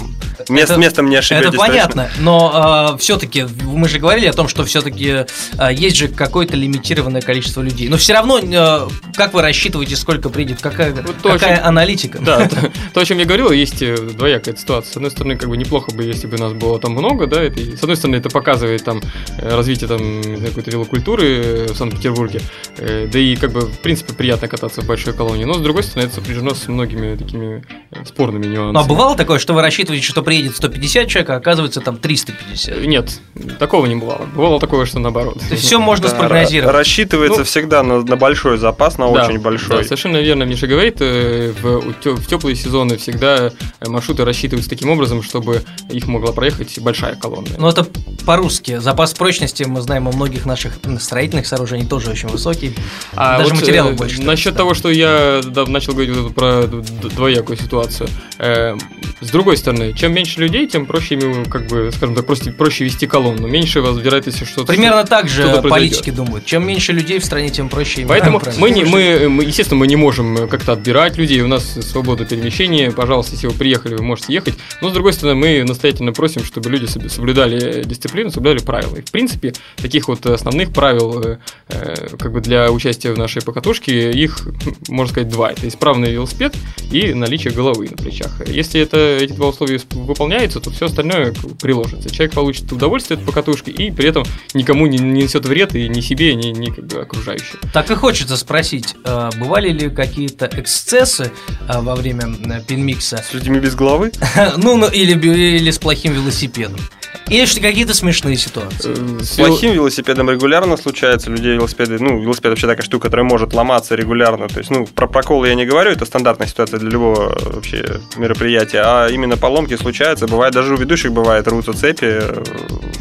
мест, 0.48 0.70
это, 0.70 0.80
местом 0.80 1.10
не 1.10 1.16
ошибетесь. 1.16 1.48
Это 1.48 1.58
понятно, 1.58 2.04
точно. 2.04 2.22
но 2.22 2.92
э, 2.94 2.98
все-таки 2.98 3.46
мы 3.64 3.88
же 3.88 3.98
говорили 3.98 4.26
о 4.26 4.32
том, 4.32 4.48
что 4.48 4.64
все-таки 4.64 5.24
э, 5.58 5.72
есть 5.72 5.96
же 5.96 6.08
какое-то 6.08 6.56
лимитированное 6.56 7.20
количество 7.20 7.62
людей. 7.62 7.88
Но 7.88 7.96
все 7.96 8.14
равно, 8.14 8.38
э, 8.38 8.88
как 9.14 9.34
вы 9.34 9.42
рассчитываете, 9.42 9.96
сколько 9.96 10.28
придет, 10.28 10.60
какая, 10.60 10.92
вот 10.92 11.16
то, 11.22 11.30
какая 11.30 11.56
чем, 11.56 11.66
аналитика? 11.66 12.18
Да, 12.20 12.48
то, 12.48 12.70
то, 12.94 13.00
о 13.00 13.04
чем 13.04 13.18
я 13.18 13.24
говорил, 13.24 13.50
есть 13.50 13.82
э, 13.82 13.96
двоякая 13.96 14.54
ситуация. 14.56 14.92
С 14.92 14.96
одной 14.96 15.10
стороны, 15.10 15.36
как 15.36 15.48
бы 15.48 15.56
неплохо 15.56 15.92
бы, 15.92 16.04
если 16.04 16.26
бы 16.26 16.38
нас 16.38 16.52
было 16.52 16.78
там 16.78 16.92
много, 16.92 17.26
да, 17.26 17.42
это, 17.42 17.58
с 17.58 17.82
одной 17.82 17.96
стороны, 17.96 18.16
это 18.16 18.30
показывает 18.30 18.84
там 18.84 19.00
э, 19.38 19.54
развитие 19.54 19.88
там 19.88 20.22
какой-то 20.44 20.70
велокультуры 20.70 21.24
э, 21.26 21.66
в 21.72 21.76
Санкт-Петербурге, 21.76 22.40
да 22.78 23.18
и 23.18 23.36
как 23.36 23.52
бы 23.52 23.62
в 23.62 23.78
принципе 23.78 24.12
приятно 24.12 24.48
кататься 24.48 24.82
в 24.82 24.86
большой 24.86 25.12
колонии, 25.12 25.44
но 25.44 25.55
с 25.58 25.60
другой 25.60 25.82
стороны, 25.82 26.06
это 26.06 26.16
сопряжено 26.16 26.54
с 26.54 26.68
многими 26.68 27.16
такими 27.16 27.64
э, 27.90 28.04
спорными 28.04 28.46
нюансами. 28.46 28.72
Ну, 28.72 28.80
а 28.80 28.84
бывало 28.84 29.16
такое, 29.16 29.38
что 29.38 29.54
вы 29.54 29.62
рассчитываете, 29.62 30.06
что 30.06 30.22
приедет 30.22 30.56
150 30.56 31.08
человек, 31.08 31.30
а 31.30 31.36
оказывается 31.36 31.80
там 31.80 31.96
350? 31.96 32.86
Нет, 32.86 33.20
такого 33.58 33.86
не 33.86 33.96
бывало. 33.96 34.26
Бывало 34.34 34.60
такое, 34.60 34.86
что 34.86 34.98
наоборот. 34.98 35.38
То 35.40 35.54
есть 35.54 35.64
все 35.64 35.78
можно 35.78 36.08
да, 36.08 36.14
спрогнозировать? 36.14 36.74
Рассчитывается 36.74 37.40
ну, 37.40 37.44
всегда 37.44 37.82
на, 37.82 38.02
на 38.02 38.16
большой 38.16 38.58
запас, 38.58 38.98
на 38.98 39.12
да, 39.12 39.24
очень 39.24 39.38
большой. 39.38 39.78
Да, 39.78 39.84
совершенно 39.84 40.18
верно 40.18 40.44
Миша 40.44 40.66
говорит. 40.66 40.96
Э, 41.00 41.52
в, 41.60 41.92
в 42.04 42.26
теплые 42.26 42.56
сезоны 42.56 42.96
всегда 42.96 43.52
маршруты 43.86 44.24
рассчитываются 44.24 44.70
таким 44.70 44.90
образом, 44.90 45.22
чтобы 45.22 45.62
их 45.90 46.06
могла 46.06 46.32
проехать 46.32 46.78
большая 46.80 47.16
колонна. 47.16 47.48
Ну, 47.58 47.68
это 47.68 47.86
по-русски. 48.26 48.78
Запас 48.78 49.14
прочности, 49.14 49.62
мы 49.62 49.80
знаем, 49.80 50.08
у 50.08 50.12
многих 50.12 50.44
наших 50.44 50.74
строительных 51.00 51.46
сооружений 51.46 51.86
тоже 51.86 52.10
очень 52.10 52.28
высокий. 52.28 52.74
А 53.14 53.38
Даже 53.38 53.50
вот, 53.50 53.60
материалов 53.60 53.92
э, 53.92 53.96
больше. 53.96 54.22
Насчет 54.22 54.56
того, 54.56 54.74
что 54.74 54.90
я 54.90 55.40
да, 55.44 55.64
начал 55.64 55.92
говорить 55.92 56.34
про 56.34 56.66
двоякую 56.66 57.56
ситуацию. 57.56 58.08
э, 58.38 58.76
с 59.20 59.30
другой 59.30 59.56
стороны, 59.56 59.94
чем 59.94 60.12
меньше 60.12 60.40
людей, 60.40 60.66
тем 60.66 60.84
проще 60.84 61.14
ими, 61.14 61.44
как 61.44 61.68
бы, 61.68 61.90
скажем 61.94 62.14
так, 62.14 62.26
проще, 62.26 62.50
проще 62.50 62.84
вести 62.84 63.06
колонну. 63.06 63.46
Меньше 63.46 63.80
вас 63.80 63.96
вероятности, 63.96 64.44
что 64.44 64.64
Примерно 64.64 65.04
так 65.04 65.28
же 65.28 65.62
политики 65.62 66.10
думают. 66.10 66.44
Чем 66.44 66.66
меньше 66.66 66.92
людей 66.92 67.18
в 67.18 67.24
стране, 67.24 67.48
тем 67.48 67.68
проще 67.68 68.02
им. 68.02 68.08
Поэтому 68.08 68.42
мы, 68.58 68.70
не, 68.70 68.84
мы, 68.84 69.28
мы, 69.28 69.44
естественно, 69.44 69.78
мы 69.78 69.86
не 69.86 69.96
можем 69.96 70.48
как-то 70.48 70.72
отбирать 70.72 71.16
людей. 71.16 71.40
У 71.40 71.48
нас 71.48 71.64
свобода 71.64 72.24
перемещения. 72.24 72.90
Пожалуйста, 72.90 73.32
если 73.32 73.46
вы 73.46 73.54
приехали, 73.54 73.94
вы 73.94 74.02
можете 74.02 74.32
ехать. 74.32 74.54
Но, 74.82 74.90
с 74.90 74.92
другой 74.92 75.12
стороны, 75.12 75.38
мы 75.38 75.64
настоятельно 75.64 76.12
просим, 76.12 76.44
чтобы 76.44 76.70
люди 76.70 76.86
соблюдали 77.08 77.84
дисциплину, 77.84 78.15
соблюдали 78.30 78.64
правила. 78.64 78.96
И, 78.96 79.00
в 79.00 79.10
принципе, 79.10 79.52
таких 79.76 80.08
вот 80.08 80.24
основных 80.26 80.72
правил 80.72 81.20
э, 81.20 81.38
э, 81.68 82.16
как 82.18 82.32
бы 82.32 82.40
для 82.40 82.70
участия 82.70 83.12
в 83.12 83.18
нашей 83.18 83.42
покатушке, 83.42 84.10
их, 84.10 84.46
можно 84.88 85.12
сказать, 85.12 85.28
два. 85.28 85.52
Это 85.52 85.68
исправный 85.68 86.12
велосипед 86.12 86.54
и 86.90 87.14
наличие 87.14 87.52
головы 87.52 87.88
на 87.90 87.96
плечах. 87.96 88.46
Если 88.46 88.80
это, 88.80 88.98
эти 88.98 89.32
два 89.32 89.48
условия 89.48 89.80
выполняются, 89.92 90.60
то 90.60 90.70
все 90.70 90.86
остальное 90.86 91.34
приложится. 91.60 92.10
Человек 92.10 92.34
получит 92.34 92.70
удовольствие 92.72 93.18
от 93.18 93.24
покатушки 93.24 93.70
и 93.70 93.90
при 93.90 94.08
этом 94.08 94.24
никому 94.54 94.86
не, 94.86 94.98
не 94.98 95.22
несет 95.22 95.46
вред 95.46 95.74
и 95.74 95.88
ни 95.88 96.00
себе, 96.00 96.34
ни, 96.34 96.48
ни 96.48 96.70
как 96.70 96.86
бы 96.86 97.00
окружающим. 97.00 97.58
Так 97.72 97.90
и 97.90 97.94
хочется 97.94 98.36
спросить, 98.36 98.94
э, 99.04 99.30
бывали 99.38 99.70
ли 99.70 99.90
какие-то 99.90 100.48
эксцессы 100.52 101.32
во 101.68 101.94
время 101.94 102.34
пинмикса? 102.66 103.24
С 103.28 103.34
людьми 103.34 103.58
без 103.60 103.74
головы? 103.74 104.12
Ну, 104.58 104.76
ну, 104.76 104.88
или, 104.88 105.14
или 105.58 105.70
с 105.70 105.78
плохим 105.78 106.12
велосипедом. 106.12 106.80
Есть 107.28 107.60
какие-то 107.60 107.94
смешные 107.94 108.36
ситуации. 108.36 108.94
Э, 108.96 109.22
с 109.22 109.36
плохим 109.36 109.72
велосипедом 109.72 110.30
регулярно 110.30 110.76
случается. 110.76 111.30
Людей 111.30 111.54
велосипеды, 111.54 111.98
ну, 111.98 112.20
велосипед 112.20 112.50
вообще 112.50 112.66
такая 112.66 112.84
штука, 112.84 113.08
которая 113.08 113.24
может 113.24 113.52
ломаться 113.52 113.94
регулярно. 113.94 114.48
То 114.48 114.58
есть, 114.58 114.70
ну, 114.70 114.86
про 114.86 115.06
проколы 115.06 115.48
я 115.48 115.54
не 115.54 115.66
говорю, 115.66 115.90
это 115.90 116.04
стандартная 116.04 116.46
ситуация 116.46 116.78
для 116.78 116.90
любого 116.90 117.32
э, 117.32 117.52
вообще 117.54 118.00
мероприятия. 118.16 118.82
А 118.84 119.08
именно 119.08 119.36
поломки 119.36 119.76
случаются. 119.76 120.26
Бывает, 120.26 120.54
даже 120.54 120.74
у 120.74 120.76
ведущих 120.76 121.12
бывает, 121.12 121.46
рвутся 121.48 121.72
цепи, 121.72 122.04
э, 122.04 122.42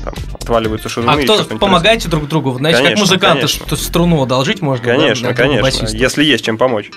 там, 0.03 0.13
отваливаются 0.33 0.89
шуруны. 0.89 1.11
А 1.11 1.23
кто 1.23 1.43
помогаете 1.57 2.09
друг 2.09 2.27
другу? 2.27 2.57
Знаете, 2.57 2.79
конечно, 2.79 2.95
как 2.95 3.09
музыканты 3.09 3.47
конечно. 3.47 3.77
струну 3.77 4.23
одолжить 4.23 4.61
можно? 4.61 4.83
Конечно, 4.83 5.29
да, 5.29 5.33
конечно. 5.35 5.87
Если 5.87 6.23
есть 6.23 6.45
чем 6.45 6.57
помочь. 6.57 6.89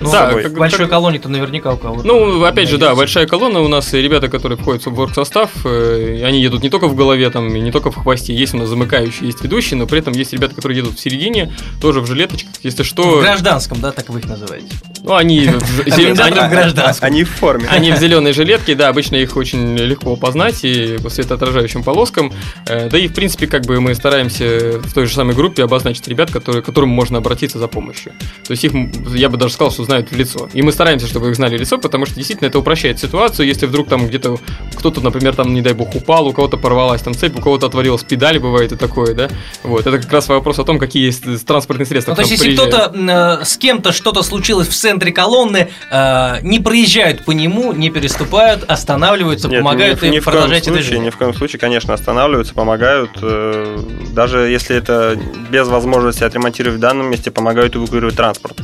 Ну, 0.00 0.10
да, 0.10 0.32
как, 0.34 0.52
большой 0.54 0.80
как... 0.80 0.90
колонии-то 0.90 1.28
наверняка 1.28 1.72
у 1.72 1.76
кого-то. 1.76 2.06
Ну, 2.06 2.44
опять 2.44 2.68
же, 2.68 2.78
да, 2.78 2.94
большая 2.94 3.26
колонна 3.26 3.60
у 3.60 3.68
нас, 3.68 3.92
ребята, 3.92 4.28
которые 4.28 4.58
входят 4.58 4.84
в 4.84 5.00
work 5.00 5.14
состав, 5.14 5.50
э, 5.64 6.22
они 6.24 6.42
едут 6.42 6.62
не 6.62 6.70
только 6.70 6.88
в 6.88 6.94
голове, 6.94 7.30
там, 7.30 7.54
и 7.54 7.60
не 7.60 7.72
только 7.72 7.90
в 7.90 7.96
хвосте, 7.96 8.34
есть 8.34 8.54
у 8.54 8.58
нас 8.58 8.68
замыкающие, 8.68 9.26
есть 9.26 9.42
ведущие, 9.42 9.78
но 9.78 9.86
при 9.86 9.98
этом 9.98 10.12
есть 10.12 10.32
ребята, 10.32 10.54
которые 10.54 10.78
едут 10.78 10.96
в 10.96 11.00
середине, 11.00 11.52
тоже 11.80 12.00
в 12.00 12.06
жилеточках, 12.06 12.52
если 12.62 12.82
что... 12.82 13.18
В 13.18 13.22
гражданском, 13.22 13.80
да, 13.80 13.92
так 13.92 14.08
вы 14.08 14.20
их 14.20 14.26
называете? 14.26 14.68
Ну, 15.04 15.16
они 15.16 15.46
в 15.46 15.84
гражданском. 16.50 17.06
Они 17.06 17.24
в 17.24 17.30
форме. 17.30 17.66
Они 17.68 17.90
в 17.90 17.96
зеленой 17.96 18.32
жилетке, 18.32 18.74
да, 18.74 18.88
обычно 18.88 19.16
их 19.16 19.36
очень 19.36 19.76
легко 19.76 20.12
опознать 20.12 20.60
и 20.62 20.96
по 21.02 21.10
светоотражающим 21.10 21.82
полоскам. 21.82 22.32
Э, 22.66 22.88
да 22.88 22.98
и, 22.98 23.08
в 23.08 23.14
принципе, 23.14 23.48
как 23.48 23.64
бы 23.66 23.80
мы 23.80 23.94
стараемся 23.94 24.80
в 24.80 24.92
той 24.94 25.06
же 25.06 25.14
самой 25.14 25.34
группе 25.34 25.64
обозначить 25.64 26.06
ребят, 26.06 26.30
которые, 26.30 26.62
к 26.62 26.66
которым 26.66 26.90
можно 26.90 27.18
обратиться 27.18 27.58
за 27.58 27.66
помощью. 27.66 28.12
То 28.46 28.52
есть 28.52 28.64
их, 28.64 28.72
я 29.14 29.28
бы 29.28 29.36
даже 29.36 29.54
сказал, 29.54 29.72
что 29.72 29.84
знают 29.84 30.10
в 30.12 30.16
лицо. 30.16 30.48
И 30.52 30.62
мы 30.62 30.70
стараемся, 30.70 31.06
чтобы 31.08 31.30
их 31.30 31.36
знали 31.36 31.56
в 31.56 31.60
лицо, 31.60 31.78
потому 31.78 32.06
что 32.06 32.14
действительно 32.14 32.46
это 32.46 32.60
упрощает 32.60 33.00
ситуацию. 33.00 33.48
Если 33.48 33.66
вдруг 33.66 33.88
там 33.88 34.06
где-то 34.06 34.38
кто-то, 34.76 35.00
например, 35.00 35.34
там, 35.34 35.52
не 35.52 35.62
дай 35.62 35.74
бог, 35.74 35.94
упал, 35.94 36.26
у 36.28 36.32
кого-то 36.32 36.56
порвалась 36.56 37.02
там 37.02 37.14
цепь, 37.14 37.36
у 37.36 37.40
кого-то 37.40 37.66
отворилась 37.66 38.04
педаль, 38.04 38.38
бывает 38.38 38.72
и 38.72 38.76
такое, 38.76 39.14
да. 39.14 39.28
Вот. 39.64 39.86
Это 39.86 39.98
как 39.98 40.12
раз 40.12 40.28
вопрос 40.28 40.58
о 40.58 40.64
том, 40.64 40.78
какие 40.78 41.04
есть 41.04 41.44
транспортные 41.44 41.86
средства. 41.86 42.12
Ну, 42.12 42.16
то 42.16 42.22
есть, 42.22 42.32
если 42.32 42.54
кто-то 42.54 42.92
э, 42.94 43.44
с 43.44 43.56
кем-то 43.56 43.92
что-то 43.92 44.22
случилось 44.22 44.68
в 44.68 44.74
центре 44.92 45.12
колонны, 45.12 45.70
э, 45.90 46.40
не 46.42 46.60
проезжают 46.60 47.24
по 47.24 47.30
нему, 47.30 47.72
не 47.72 47.90
переступают, 47.90 48.64
останавливаются, 48.64 49.48
Нет, 49.48 49.60
помогают 49.60 50.02
ни, 50.02 50.06
им 50.06 50.12
ни 50.12 50.18
продолжать 50.20 50.68
это 50.68 50.72
случае, 50.74 50.98
Ни 50.98 51.10
в 51.10 51.16
коем 51.16 51.34
случае, 51.34 51.60
конечно, 51.60 51.94
останавливаются, 51.94 52.54
помогают. 52.54 53.10
Э, 53.22 53.78
даже 54.12 54.48
если 54.48 54.76
это 54.76 55.18
без 55.50 55.66
возможности 55.68 56.24
отремонтировать 56.24 56.76
в 56.78 56.80
данном 56.80 57.10
месте, 57.10 57.30
помогают 57.30 57.74
эвакуировать 57.74 58.16
транспорт 58.16 58.58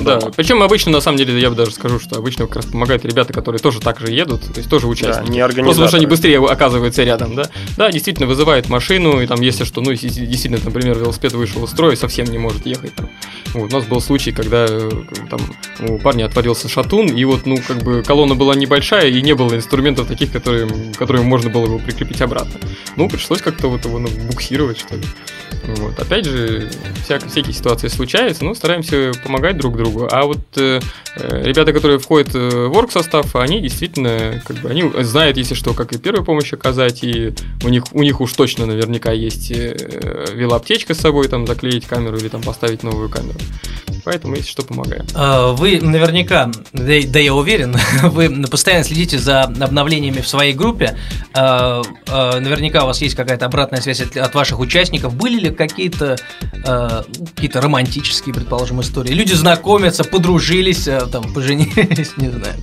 да, 0.00 0.20
дома. 0.20 0.32
Причем 0.34 0.62
обычно, 0.62 0.90
на 0.90 1.00
самом 1.00 1.18
деле, 1.18 1.38
я 1.40 1.50
бы 1.50 1.56
даже 1.56 1.72
скажу, 1.72 2.00
что 2.00 2.16
обычно 2.16 2.46
как 2.46 2.56
раз 2.56 2.66
помогают 2.66 3.04
ребята, 3.04 3.32
которые 3.32 3.60
тоже 3.60 3.80
так 3.80 4.00
же 4.00 4.10
едут, 4.10 4.42
то 4.42 4.58
есть 4.58 4.68
тоже 4.68 4.86
участники. 4.86 5.26
Да, 5.26 5.32
не. 5.32 5.40
Просто 5.40 5.64
потому 5.64 5.88
что 5.88 5.96
они 5.98 6.06
быстрее 6.06 6.44
оказываются 6.44 7.04
рядом, 7.04 7.34
да. 7.34 7.44
Да, 7.76 7.90
действительно, 7.90 8.26
вызывает 8.26 8.68
машину, 8.68 9.20
и 9.20 9.26
там, 9.26 9.40
если 9.40 9.64
что, 9.64 9.80
ну, 9.80 9.92
действительно, 9.92 10.58
например, 10.64 10.98
велосипед 10.98 11.32
вышел 11.32 11.64
из 11.64 11.70
строя, 11.70 11.94
совсем 11.96 12.26
не 12.26 12.38
может 12.38 12.66
ехать 12.66 12.94
там. 12.94 13.10
Вот, 13.54 13.72
у 13.72 13.76
нас 13.76 13.84
был 13.84 14.00
случай, 14.00 14.32
когда 14.32 14.66
э, 14.68 14.90
там 15.28 15.40
у 15.80 15.98
парня 15.98 16.24
отворился 16.24 16.68
шатун, 16.68 17.08
и 17.08 17.24
вот, 17.24 17.44
ну, 17.44 17.58
как 17.66 17.82
бы 17.82 18.02
колонна 18.02 18.34
была 18.34 18.54
небольшая, 18.54 19.08
и 19.08 19.20
не 19.20 19.34
было 19.34 19.54
инструментов 19.54 20.06
таких, 20.06 20.32
которые, 20.32 20.68
которые 20.96 21.22
можно 21.22 21.50
было 21.50 21.66
его 21.66 21.78
прикрепить 21.78 22.22
обратно. 22.22 22.54
Ну, 22.96 23.08
пришлось 23.08 23.42
как-то 23.42 23.68
вот 23.68 23.84
его 23.84 23.98
ну, 23.98 24.08
буксировать, 24.26 24.78
что 24.78 24.96
ли. 24.96 25.02
Вот. 25.64 25.98
Опять 25.98 26.24
же, 26.24 26.70
всяк, 27.04 27.26
всякие 27.26 27.52
ситуации 27.52 27.88
случаются, 27.88 28.44
но 28.44 28.54
стараемся 28.54 29.12
помогать 29.22 29.56
друг 29.58 29.76
другу. 29.76 29.81
А 30.10 30.24
вот 30.24 30.40
э, 30.56 30.80
э 31.16 31.42
ребята, 31.44 31.72
которые 31.72 31.98
входят 31.98 32.34
э, 32.34 32.66
в 32.66 32.76
орг 32.76 32.92
состав, 32.92 33.34
они 33.36 33.60
действительно, 33.60 34.42
как 34.46 34.58
бы, 34.58 34.70
они 34.70 34.84
знают, 35.02 35.36
если 35.36 35.54
что, 35.54 35.74
как 35.74 35.92
и 35.92 35.98
первую 35.98 36.24
помощь 36.24 36.52
оказать, 36.52 37.04
и 37.04 37.32
у 37.64 37.68
них, 37.68 37.84
у 37.92 38.02
них 38.02 38.20
уж 38.20 38.32
точно 38.32 38.66
наверняка 38.66 39.12
есть 39.12 39.50
э, 39.50 39.76
велоаптечка 40.34 40.94
с 40.94 40.98
собой, 40.98 41.28
там, 41.28 41.46
заклеить 41.46 41.86
камеру 41.86 42.16
или 42.16 42.28
там 42.28 42.42
поставить 42.42 42.82
новую 42.82 43.08
камеру. 43.08 43.38
Поэтому, 44.04 44.34
если 44.34 44.50
что, 44.50 44.62
помогаем. 44.62 45.06
А, 45.14 45.52
вы 45.52 45.80
наверняка, 45.80 46.50
да, 46.72 46.94
да 47.06 47.18
я 47.18 47.34
уверен, 47.34 47.76
вы 48.02 48.30
постоянно 48.50 48.84
следите 48.84 49.18
за 49.18 49.42
обновлениями 49.42 50.20
в 50.20 50.28
своей 50.28 50.54
группе. 50.54 50.96
А, 51.34 51.82
а, 52.08 52.40
наверняка 52.40 52.82
у 52.84 52.86
вас 52.86 53.00
есть 53.00 53.14
какая-то 53.14 53.46
обратная 53.46 53.80
связь 53.80 54.00
от 54.00 54.34
ваших 54.34 54.58
участников. 54.58 55.14
Были 55.14 55.40
ли 55.40 55.50
какие-то 55.54 56.16
какие-то 57.34 57.60
романтические, 57.60 58.34
предположим, 58.34 58.80
истории? 58.80 59.12
Люди 59.12 59.32
знакомятся, 59.72 60.04
подружились, 60.04 60.88
там, 61.10 61.32
поженились, 61.32 62.12
не 62.16 62.30
знаю. 62.30 62.54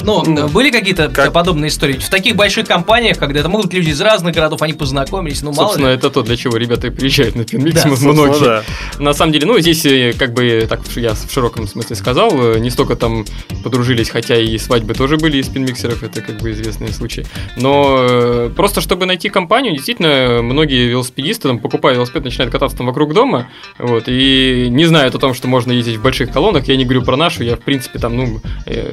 Ну, 0.00 0.22
ну 0.26 0.48
были 0.48 0.70
какие-то 0.70 1.08
как... 1.08 1.32
подобные 1.32 1.68
истории? 1.68 1.94
В 1.94 2.10
таких 2.10 2.36
больших 2.36 2.66
компаниях, 2.66 3.18
когда 3.18 3.40
это 3.40 3.48
могут 3.48 3.72
люди 3.72 3.90
из 3.90 4.00
разных 4.00 4.34
городов, 4.34 4.62
они 4.62 4.72
познакомились, 4.74 5.42
ну, 5.42 5.52
мало 5.52 5.68
Собственно, 5.68 5.88
ли. 5.88 5.94
это 5.94 6.10
то, 6.10 6.22
для 6.22 6.36
чего 6.36 6.56
ребята 6.56 6.90
приезжают 6.90 7.34
на 7.34 7.44
Пинмикс, 7.44 7.82
да, 7.82 7.88
многие. 7.88 8.44
Да. 8.44 8.62
На 8.98 9.14
самом 9.14 9.32
деле, 9.32 9.46
ну, 9.46 9.58
здесь, 9.58 9.84
э, 9.86 10.12
как 10.18 10.34
бы, 10.34 10.66
так 10.68 10.80
я 10.96 11.14
в 11.14 11.32
широком 11.32 11.66
смысле 11.66 11.96
сказал, 11.96 12.30
э, 12.32 12.58
не 12.58 12.70
столько 12.70 12.96
там 12.96 13.24
подружились, 13.64 14.10
хотя 14.10 14.36
и 14.36 14.58
свадьбы 14.58 14.94
тоже 14.94 15.16
были 15.16 15.38
из 15.38 15.48
пинмиксеров, 15.48 16.02
это 16.02 16.20
как 16.20 16.36
бы 16.38 16.50
известные 16.50 16.92
случаи. 16.92 17.26
Но 17.56 17.96
э, 17.98 18.50
просто, 18.54 18.80
чтобы 18.80 19.06
найти 19.06 19.28
компанию, 19.28 19.72
действительно, 19.74 20.42
многие 20.42 20.88
велосипедисты, 20.88 21.48
там, 21.48 21.58
покупая 21.58 21.94
велосипед, 21.94 22.24
начинают 22.24 22.52
кататься 22.52 22.76
там 22.76 22.86
вокруг 22.86 23.14
дома, 23.14 23.48
вот, 23.78 24.04
и 24.08 24.68
не 24.70 24.84
знают 24.84 25.14
о 25.14 25.18
том, 25.18 25.32
что 25.32 25.48
можно 25.48 25.72
ездить 25.72 25.96
в 25.96 26.02
больших 26.02 26.30
колоннах, 26.30 26.68
я 26.68 26.76
не 26.76 26.84
говорю 26.84 27.02
про 27.02 27.16
нашу, 27.16 27.42
я, 27.42 27.56
в 27.56 27.60
принципе, 27.60 27.98
там, 27.98 28.16
ну, 28.16 28.40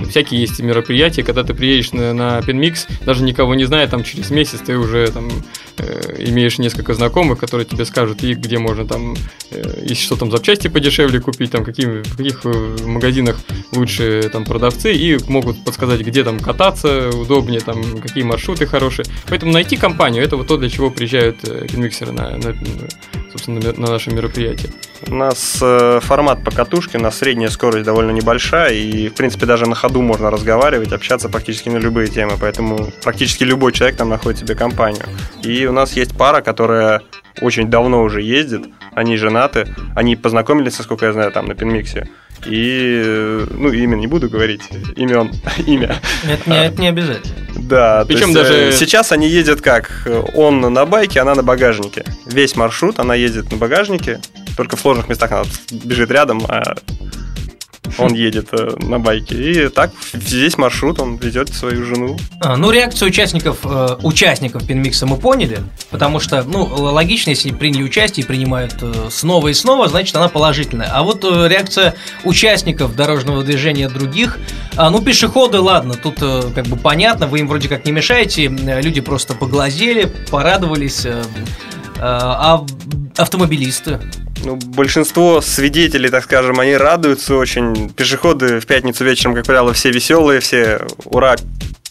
всякие 0.10 0.42
есть 0.42 0.60
мероприятия, 0.60 0.93
мероприятие, 0.94 1.26
когда 1.26 1.44
ты 1.44 1.56
приедешь 1.56 1.92
на, 1.92 2.14
на 2.14 2.42
Пинмикс, 2.42 2.88
даже 3.06 3.24
никого 3.24 3.56
не 3.56 3.66
зная, 3.66 3.88
там 3.88 4.04
через 4.04 4.30
месяц 4.30 4.60
ты 4.60 4.78
уже 4.78 5.08
там 5.12 5.30
э, 5.78 6.16
имеешь 6.20 6.58
несколько 6.58 6.94
знакомых, 6.94 7.40
которые 7.40 7.66
тебе 7.66 7.86
скажут, 7.86 8.24
и 8.24 8.34
где 8.34 8.58
можно 8.58 8.86
там, 8.86 9.16
э, 9.52 9.62
если 9.82 10.04
что 10.06 10.16
там 10.16 10.32
запчасти 10.32 10.68
подешевле 10.68 11.20
купить, 11.20 11.52
там 11.52 11.64
какие, 11.64 12.04
в 12.04 12.18
каких 12.18 12.42
э, 12.46 12.78
магазинах 12.86 13.38
лучше 13.72 14.30
там 14.32 14.46
продавцы, 14.46 14.94
и 14.94 15.18
могут 15.28 15.64
подсказать, 15.64 16.02
где 16.02 16.24
там 16.24 16.40
кататься 16.40 17.10
удобнее, 17.10 17.60
там 17.60 18.00
какие 18.00 18.24
маршруты 18.24 18.66
хорошие. 18.66 19.06
Поэтому 19.28 19.52
найти 19.52 19.78
компанию, 19.78 20.24
это 20.24 20.38
вот 20.38 20.48
то, 20.48 20.58
для 20.58 20.70
чего 20.70 20.90
приезжают 20.90 21.38
э, 21.44 21.68
пинмиксеры 21.68 22.12
на, 22.12 22.38
на, 22.38 22.56
собственно, 23.32 23.60
на 23.78 23.92
наше 23.92 24.12
мероприятие. 24.12 24.72
У 25.08 25.16
нас 25.16 25.62
формат 26.02 26.46
покатушки, 26.46 26.96
у 26.96 27.00
нас 27.02 27.18
средняя 27.18 27.50
скорость 27.50 27.84
довольно 27.84 28.12
небольшая, 28.12 28.74
и, 28.74 29.10
в 29.10 29.14
принципе, 29.14 29.46
даже 29.46 29.66
на 29.66 29.76
ходу 29.76 30.02
можно 30.02 30.32
разговаривать, 30.32 30.94
общаться 30.94 31.28
практически 31.28 31.68
на 31.68 31.78
любые 31.78 32.08
темы, 32.08 32.34
поэтому 32.40 32.92
практически 33.04 33.44
любой 33.44 33.74
человек 33.74 33.98
там 33.98 34.10
находит 34.10 34.40
себе 34.40 34.56
компанию. 34.56 35.04
И 35.44 35.63
у 35.66 35.72
нас 35.72 35.94
есть 35.94 36.18
пара, 36.18 36.42
которая 36.42 37.02
очень 37.42 37.70
давно 37.70 38.04
уже 38.04 38.22
ездит, 38.22 38.66
они 38.94 39.18
женаты, 39.18 39.68
они 39.96 40.16
познакомились, 40.16 40.78
насколько 40.78 41.06
я 41.06 41.14
знаю, 41.14 41.32
там 41.32 41.48
на 41.48 41.56
Пинмиксе. 41.56 42.08
И, 42.46 43.46
ну, 43.52 43.72
имя 43.72 43.96
не 43.96 44.08
буду 44.08 44.30
говорить, 44.30 44.62
имен, 44.96 45.32
имя. 45.66 46.02
Это 46.30 46.50
не, 46.50 46.66
это 46.66 46.82
не 46.82 46.88
обязательно. 46.90 47.34
Да, 47.56 48.04
причем 48.06 48.30
есть, 48.30 48.34
даже... 48.34 48.54
Э, 48.54 48.72
сейчас 48.72 49.12
они 49.12 49.30
ездят 49.30 49.62
как? 49.62 50.08
Он 50.34 50.60
на 50.60 50.86
байке, 50.86 51.22
она 51.22 51.36
на 51.36 51.44
багажнике. 51.44 52.04
Весь 52.26 52.56
маршрут 52.56 53.00
она 53.00 53.16
ездит 53.16 53.52
на 53.52 53.58
багажнике, 53.58 54.20
только 54.58 54.76
в 54.76 54.82
сложных 54.82 55.08
местах 55.08 55.32
она 55.32 55.44
бежит 55.72 56.12
рядом, 56.12 56.44
а 56.50 56.76
он 57.98 58.14
едет 58.14 58.50
э, 58.52 58.76
на 58.80 59.00
байке. 59.00 59.36
И 59.36 59.70
так 59.70 59.92
весь 60.14 60.58
маршрут 60.58 61.00
он 61.00 61.18
везет 61.18 61.54
свою 61.54 61.86
жену. 61.86 62.18
А, 62.40 62.56
ну, 62.58 62.72
реакцию 62.72 63.10
участников, 63.10 63.60
э, 63.64 63.98
участников 64.04 64.66
Пинмикса 64.66 65.06
мы 65.06 65.18
поняли, 65.18 65.60
потому 65.90 66.20
что, 66.20 66.44
ну, 66.44 66.64
логично, 66.64 67.32
если 67.32 67.52
приняли 67.52 67.84
участие 67.84 68.24
и 68.24 68.28
принимают 68.28 68.76
э, 68.82 69.10
снова 69.12 69.50
и 69.50 69.54
снова, 69.54 69.88
значит, 69.88 70.16
она 70.16 70.30
положительная. 70.30 70.90
А 70.92 71.04
вот 71.04 71.24
реакция 71.24 71.96
участников 72.24 72.96
дорожного 72.96 73.44
движения 73.44 73.90
других, 73.90 74.38
а, 74.76 74.90
ну, 74.90 75.02
пешеходы, 75.02 75.60
ладно, 75.60 75.96
тут 75.96 76.16
как 76.20 76.68
бы 76.68 76.78
понятно, 76.78 77.28
вы 77.28 77.40
им 77.40 77.48
вроде 77.48 77.70
как 77.70 77.86
не 77.86 77.92
мешаете, 77.92 78.48
люди 78.48 79.02
просто 79.02 79.34
поглазели, 79.34 80.12
порадовались, 80.30 81.06
а 82.00 82.66
автомобилисты, 83.18 84.00
ну, 84.44 84.56
большинство 84.56 85.42
свидетелей, 85.42 86.10
так 86.10 86.24
скажем, 86.24 86.60
они 86.60 86.76
радуются 86.76 87.36
очень. 87.36 87.90
Пешеходы 87.90 88.60
в 88.60 88.66
пятницу 88.66 89.04
вечером, 89.04 89.36
как 89.36 89.46
правило, 89.46 89.74
все 89.74 89.92
веселые, 89.92 90.40
все 90.40 90.82
ура, 91.06 91.36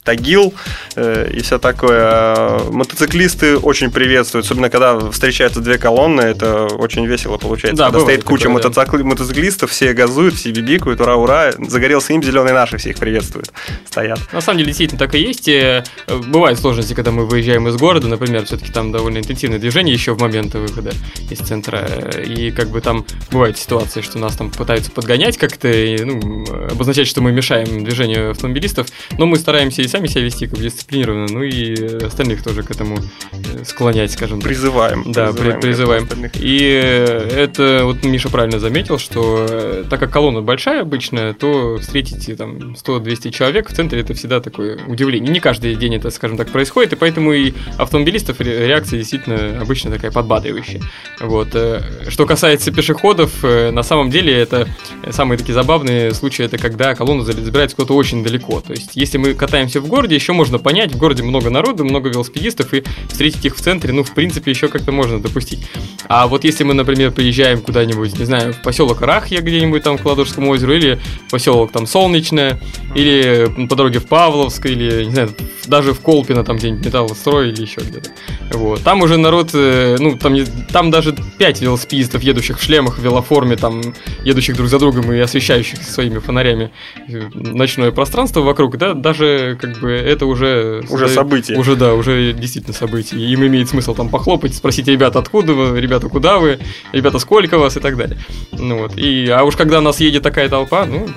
Тагил 0.05 0.53
э, 0.97 1.31
и 1.33 1.43
все 1.43 1.59
такое. 1.59 2.01
А 2.03 2.71
мотоциклисты 2.71 3.57
очень 3.57 3.91
приветствуют, 3.91 4.47
особенно 4.47 4.69
когда 4.69 4.99
встречаются 5.11 5.61
две 5.61 5.79
колонны, 5.79 6.23
это 6.23 6.67
очень 6.67 7.07
весело 7.07 7.39
получается. 7.39 7.85
Да, 7.85 7.91
когда 7.91 8.01
стоит 8.01 8.25
куча 8.25 8.45
такое, 8.45 8.55
мотоцикл... 8.55 8.97
да. 8.99 9.05
мотоциклистов, 9.05 9.71
все 9.71 9.93
газуют, 9.93 10.35
все 10.35 10.51
бибикают, 10.51 11.01
ура, 11.01 11.17
ура, 11.17 11.53
загорелся 11.57 12.13
им, 12.15 12.23
зеленый 12.23 12.53
наши 12.53 12.79
всех 12.79 12.97
приветствуют, 12.97 13.53
стоят. 13.87 14.19
На 14.33 14.41
самом 14.41 14.59
деле, 14.59 14.69
действительно 14.69 14.99
так 14.99 15.15
и 15.15 15.19
есть. 15.19 15.49
Э, 15.49 15.85
бывают 16.09 16.59
сложности, 16.59 16.95
когда 16.95 17.13
мы 17.13 17.27
выезжаем 17.27 17.69
из 17.69 17.77
города, 17.77 18.09
например, 18.09 18.45
все-таки 18.45 18.73
там 18.73 18.91
довольно 18.91 19.19
интенсивное 19.19 19.61
движение 19.61 19.95
еще 19.95 20.15
в 20.15 20.21
момент 20.21 20.55
выхода 20.55 20.93
из 21.31 21.39
центра, 21.39 21.89
и 22.27 22.51
как 22.51 22.71
бы 22.71 22.81
там 22.81 23.07
бывают 23.31 23.57
ситуации, 23.57 24.01
что 24.01 24.19
нас 24.19 24.37
там 24.37 24.51
пытаются 24.51 24.91
подгонять 24.91 25.39
как-то, 25.39 25.69
и, 25.69 26.03
ну, 26.03 26.45
обозначать, 26.73 27.07
что 27.07 27.21
мы 27.21 27.31
мешаем 27.31 27.85
движению 27.85 28.33
автомобилистов, 28.33 28.89
но 29.17 29.27
мы 29.27 29.37
стараемся 29.37 29.83
сами 29.93 30.07
себя 30.07 30.23
вести 30.23 30.47
как 30.47 30.59
дисциплинированно, 30.59 31.27
ну 31.31 31.43
и 31.43 32.03
остальных 32.03 32.43
тоже 32.43 32.63
к 32.63 32.71
этому 32.71 32.97
э, 32.97 33.65
склонять, 33.65 34.11
скажем 34.11 34.41
так. 34.41 34.49
Призываем. 34.49 35.13
Да, 35.13 35.33
призываем. 35.33 36.09
призываем. 36.09 36.31
И 36.35 36.59
это 36.59 37.83
вот 37.85 38.03
Миша 38.03 38.31
правильно 38.31 38.59
заметил, 38.59 38.99
что 38.99 39.47
э, 39.49 39.85
так 39.91 40.01
как 40.01 40.11
колонна 40.11 40.41
большая 40.41 40.81
обычная, 40.81 41.35
то 41.35 41.77
встретите 41.79 42.35
там 42.37 42.73
100-200 42.73 43.31
человек 43.33 43.69
в 43.69 43.75
центре, 43.75 44.01
это 44.01 44.15
всегда 44.15 44.41
такое 44.41 44.79
удивление. 44.87 45.31
Не 45.31 45.41
каждый 45.41 45.75
день 45.75 45.97
это, 45.97 46.11
скажем 46.11 46.39
так, 46.39 46.49
происходит, 46.51 46.95
и 46.95 46.97
поэтому 46.97 47.35
и 47.35 47.53
автомобилистов 47.77 48.41
реакция 48.41 48.99
действительно 48.99 49.61
обычно 49.61 49.91
такая 49.91 50.11
подбадривающая. 50.11 50.81
Вот. 51.21 51.49
Э, 51.53 51.83
что 52.09 52.25
касается 52.25 52.73
пешеходов, 52.73 53.43
на 53.43 53.83
самом 53.83 54.11
деле 54.11 54.33
это 54.33 54.67
самые 55.11 55.37
такие 55.37 55.53
забавные 55.53 56.15
случаи, 56.15 56.47
это 56.47 56.57
когда 56.57 56.95
колонна 56.95 57.25
забирается 57.25 57.77
куда-то 57.77 57.95
очень 57.95 58.25
далеко. 58.25 58.63
То 58.63 58.73
есть, 58.73 58.93
если 58.95 59.19
мы 59.19 59.35
катаемся 59.35 59.82
в 59.83 59.89
городе, 59.89 60.15
еще 60.15 60.33
можно 60.33 60.59
понять, 60.59 60.93
в 60.93 60.99
городе 60.99 61.23
много 61.23 61.51
народу, 61.51 61.85
много 61.85 62.09
велосипедистов, 62.09 62.73
и 62.75 62.83
встретить 63.09 63.45
их 63.45 63.57
в 63.57 63.61
центре, 63.61 63.93
ну, 63.93 64.05
в 64.05 64.15
принципе, 64.15 64.51
еще 64.51 64.69
как-то 64.69 64.93
можно 64.93 65.21
допустить. 65.21 65.61
А 66.09 66.27
вот 66.27 66.45
если 66.45 66.65
мы, 66.65 66.75
например, 66.75 67.13
приезжаем 67.13 67.61
куда-нибудь, 67.61 68.19
не 68.19 68.25
знаю, 68.25 68.55
в 68.55 68.63
поселок 68.63 69.03
Рахья 69.03 69.41
где-нибудь 69.41 69.83
там 69.83 69.99
к 69.99 70.05
Ладожскому 70.05 70.51
озеру, 70.51 70.75
или 70.75 71.01
поселок 71.31 71.73
там 71.73 71.87
Солнечное, 71.87 72.61
или 72.95 73.67
по 73.69 73.77
дороге 73.77 73.99
в 73.99 74.07
Павловск, 74.07 74.67
или, 74.67 75.05
не 75.05 75.13
знаю, 75.13 75.31
даже 75.67 75.93
в 75.93 76.01
Колпино, 76.01 76.45
там 76.45 76.57
где-нибудь 76.57 76.85
металлострой 76.85 77.51
или 77.51 77.63
еще 77.63 77.81
где-то. 77.81 78.11
Вот. 78.53 78.83
Там 78.83 79.03
уже 79.03 79.17
народ, 79.17 79.51
э, 79.55 79.97
ну, 79.99 80.17
там, 80.17 80.37
там 80.73 80.91
даже 80.91 81.15
пять 81.39 81.61
велосипедистов, 81.61 82.23
едущих 82.23 82.59
в 82.59 82.63
шлемах, 82.63 82.99
в 82.99 83.03
велоформе, 83.03 83.57
там, 83.57 83.83
едущих 84.25 84.57
друг 84.57 84.69
за 84.69 84.79
другом 84.79 85.13
и 85.13 85.19
освещающих 85.19 85.83
своими 85.83 86.19
фонарями 86.19 86.71
э, 87.09 87.31
ночное 87.35 87.91
пространство 87.91 88.41
вокруг, 88.41 88.77
да, 88.77 88.95
даже 88.95 89.57
как 89.61 89.72
бы 89.81 89.91
это 89.91 90.27
уже... 90.27 90.83
Уже 90.89 91.09
событие. 91.09 91.59
Уже, 91.59 91.77
да, 91.77 91.95
уже 91.95 92.33
действительно 92.33 92.75
событие. 92.75 93.21
Им 93.21 93.47
имеет 93.47 93.69
смысл 93.69 93.95
там 93.95 94.09
похлопать, 94.09 94.55
спросить, 94.55 94.89
ребята, 94.89 95.19
откуда 95.19 95.53
вы, 95.53 95.81
ребята, 95.81 96.09
куда 96.09 96.39
вы, 96.39 96.59
ребята, 96.93 97.19
сколько 97.19 97.59
вас 97.59 97.77
и 97.77 97.81
так 97.81 97.97
далее. 97.97 98.19
Ну 98.53 98.79
вот. 98.79 98.97
И, 98.97 99.29
а 99.29 99.45
уж 99.45 99.57
когда 99.57 99.81
нас 99.81 100.01
едет 100.01 100.23
такая 100.23 100.49
толпа, 100.49 100.87
ну, 100.87 101.09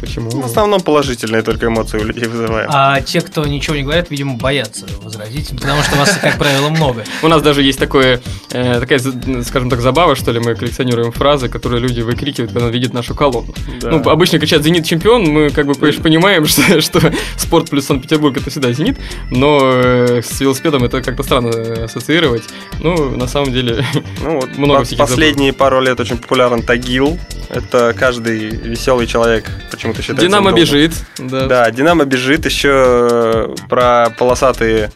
Почему? 0.00 0.30
В 0.30 0.44
основном 0.44 0.80
положительные 0.80 1.42
только 1.42 1.66
эмоции 1.66 1.98
у 1.98 2.04
людей 2.04 2.26
вызываем. 2.26 2.68
А 2.72 3.00
те, 3.00 3.20
кто 3.20 3.44
ничего 3.44 3.76
не 3.76 3.82
говорят, 3.82 4.10
видимо, 4.10 4.36
боятся 4.36 4.86
возразить, 5.02 5.48
потому 5.50 5.82
что 5.82 5.96
вас, 5.96 6.18
как 6.20 6.38
правило, 6.38 6.68
много. 6.68 7.04
У 7.22 7.28
нас 7.28 7.42
даже 7.42 7.62
есть 7.62 7.78
такое, 7.78 8.20
э, 8.50 8.80
такая, 8.80 9.00
скажем 9.42 9.70
так, 9.70 9.80
забава, 9.80 10.14
что 10.14 10.30
ли, 10.32 10.40
мы 10.40 10.54
коллекционируем 10.54 11.12
фразы, 11.12 11.48
которые 11.48 11.80
люди 11.80 12.00
выкрикивают, 12.00 12.52
когда 12.52 12.68
видят 12.68 12.92
нашу 12.92 13.14
колонну. 13.14 13.54
Ну, 13.82 14.08
обычно 14.08 14.38
кричат 14.38 14.62
«Зенит 14.62 14.86
чемпион», 14.86 15.24
мы, 15.24 15.50
как 15.50 15.66
бы, 15.66 15.74
конечно, 15.74 16.02
понимаем, 16.02 16.46
что, 16.48 16.80
что 16.80 17.12
спорт 17.36 17.70
плюс 17.70 17.86
Санкт-Петербург 17.86 18.36
это 18.36 18.50
всегда 18.50 18.72
«Зенит», 18.72 18.98
но 19.30 19.58
э, 19.62 20.22
с 20.22 20.40
велосипедом 20.40 20.84
это 20.84 21.02
как-то 21.02 21.22
странно 21.22 21.84
ассоциировать. 21.84 22.44
Ну, 22.80 23.16
на 23.16 23.26
самом 23.26 23.52
деле, 23.52 23.84
ну, 24.22 24.40
вот 24.40 24.56
много 24.56 24.84
всяких 24.84 24.98
Последние 24.98 25.52
пару 25.52 25.80
лет 25.80 25.98
очень 26.00 26.18
популярен 26.18 26.62
Тагил. 26.62 27.18
Это 27.48 27.94
каждый 27.98 28.50
веселый 28.50 29.06
человек, 29.06 29.50
почему 29.70 29.87
почему-то 29.94 30.02
считается. 30.02 30.26
Динамо 30.26 30.52
бежит. 30.52 30.92
Да. 31.18 31.46
да, 31.46 31.70
Динамо 31.70 32.04
бежит. 32.04 32.44
Еще 32.44 32.70
э, 32.70 33.54
про 33.68 34.10
полосатые 34.18 34.90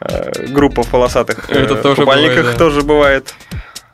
э, 0.00 0.46
группа 0.48 0.82
в 0.82 0.88
полосатых 0.88 1.50
э, 1.50 1.64
Это 1.64 1.76
тоже 1.76 2.02
купальниках 2.02 2.36
бывает, 2.36 2.52
да. 2.52 2.58
тоже 2.58 2.82
бывает. 2.82 3.34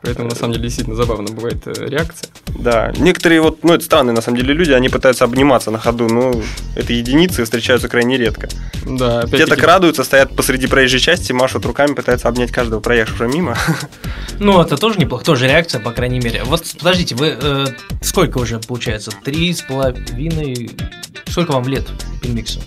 Поэтому, 0.02 0.30
на 0.30 0.34
самом 0.34 0.54
деле, 0.54 0.64
действительно 0.64 0.96
забавно 0.96 1.30
бывает 1.30 1.66
э, 1.66 1.72
реакция. 1.88 2.30
Да, 2.58 2.90
некоторые 2.96 3.42
вот, 3.42 3.62
ну, 3.62 3.74
это 3.74 3.84
странные, 3.84 4.14
на 4.14 4.22
самом 4.22 4.38
деле, 4.38 4.54
люди, 4.54 4.72
они 4.72 4.88
пытаются 4.88 5.24
обниматься 5.24 5.70
на 5.70 5.78
ходу, 5.78 6.08
но 6.08 6.32
это 6.74 6.92
единицы, 6.94 7.44
встречаются 7.44 7.88
крайне 7.88 8.16
редко. 8.16 8.48
Да, 8.86 9.20
опять 9.20 9.40
Те 9.40 9.46
так 9.46 9.62
радуются, 9.62 10.02
стоят 10.02 10.34
посреди 10.34 10.66
проезжей 10.66 11.00
части, 11.00 11.32
машут 11.32 11.66
руками, 11.66 11.92
пытаются 11.92 12.28
обнять 12.28 12.50
каждого 12.50 12.80
проехавшего 12.80 13.28
мимо. 13.28 13.56
Ну, 14.38 14.58
это 14.58 14.78
тоже 14.78 14.98
неплохо, 14.98 15.22
тоже 15.22 15.46
реакция, 15.46 15.82
по 15.82 15.90
крайней 15.92 16.18
мере. 16.18 16.42
Вот, 16.44 16.64
подождите, 16.78 17.14
вы 17.14 17.36
э, 17.38 17.66
сколько 18.00 18.38
уже, 18.38 18.58
получается, 18.58 19.10
три 19.22 19.52
с 19.52 19.60
половиной... 19.60 20.70
Сколько 21.28 21.52
вам 21.52 21.68
лет, 21.68 21.86
Пинмиксу? 22.22 22.58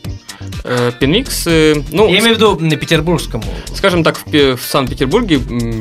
Э, 0.63 0.91
Пинмикс, 0.99 1.45
ну... 1.45 2.07
Я 2.07 2.19
имею 2.19 2.35
в 2.35 2.37
виду 2.37 2.59
на 2.59 2.75
петербургскому. 2.75 3.45
Скажем 3.73 4.03
так, 4.03 4.19
в, 4.23 4.55
в 4.55 4.61
Санкт-Петербурге 4.61 5.39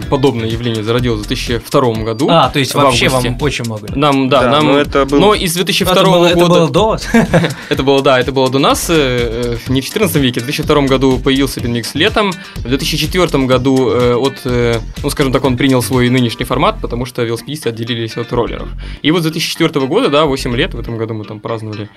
подобное 0.09 0.49
явление 0.49 0.83
зародилось 0.83 1.27
в 1.27 1.29
2002 1.47 2.05
году. 2.05 2.29
А, 2.31 2.49
то 2.49 2.59
есть 2.59 2.75
вообще 2.75 3.09
вам 3.09 3.37
очень 3.41 3.65
много. 3.65 3.89
Нам, 3.95 4.29
да, 4.29 4.43
да 4.43 4.51
нам... 4.51 4.67
Но, 4.67 4.79
это 4.79 5.05
был... 5.07 5.19
но 5.21 5.35
из 5.35 5.55
2002 5.55 5.93
это 5.93 6.05
было, 6.05 6.29
года... 6.29 6.29
Это 6.29 6.47
было 6.47 6.71
до 6.71 6.99
это 7.69 7.83
было, 7.83 8.03
да, 8.03 8.21
это 8.21 8.33
было 8.33 8.51
до 8.51 8.59
нас. 8.59 8.87
Э, 8.89 9.57
не 9.69 9.81
в 9.81 9.85
14 9.85 10.17
веке. 10.17 10.41
В 10.41 10.45
2002 10.45 10.83
году 10.83 11.19
появился 11.19 11.61
Пинмикс 11.61 11.95
летом. 11.95 12.33
В 12.57 12.69
2004 12.69 13.45
году 13.45 13.91
от, 14.21 14.41
ну, 14.45 15.11
скажем 15.11 15.33
так, 15.33 15.45
он 15.45 15.57
принял 15.57 15.83
свой 15.83 16.09
нынешний 16.09 16.45
формат, 16.45 16.81
потому 16.81 17.07
что 17.07 17.23
велосипедисты 17.23 17.69
отделились 17.69 18.17
от 18.17 18.33
роллеров. 18.33 18.69
И 19.03 19.11
вот 19.11 19.21
с 19.21 19.23
2004 19.23 19.87
года, 19.87 20.09
да, 20.09 20.25
8 20.25 20.57
лет, 20.57 20.75
в 20.75 20.81
этом 20.81 20.97
году 20.97 21.15
мы 21.15 21.25
там 21.25 21.41
праздновали 21.41 21.89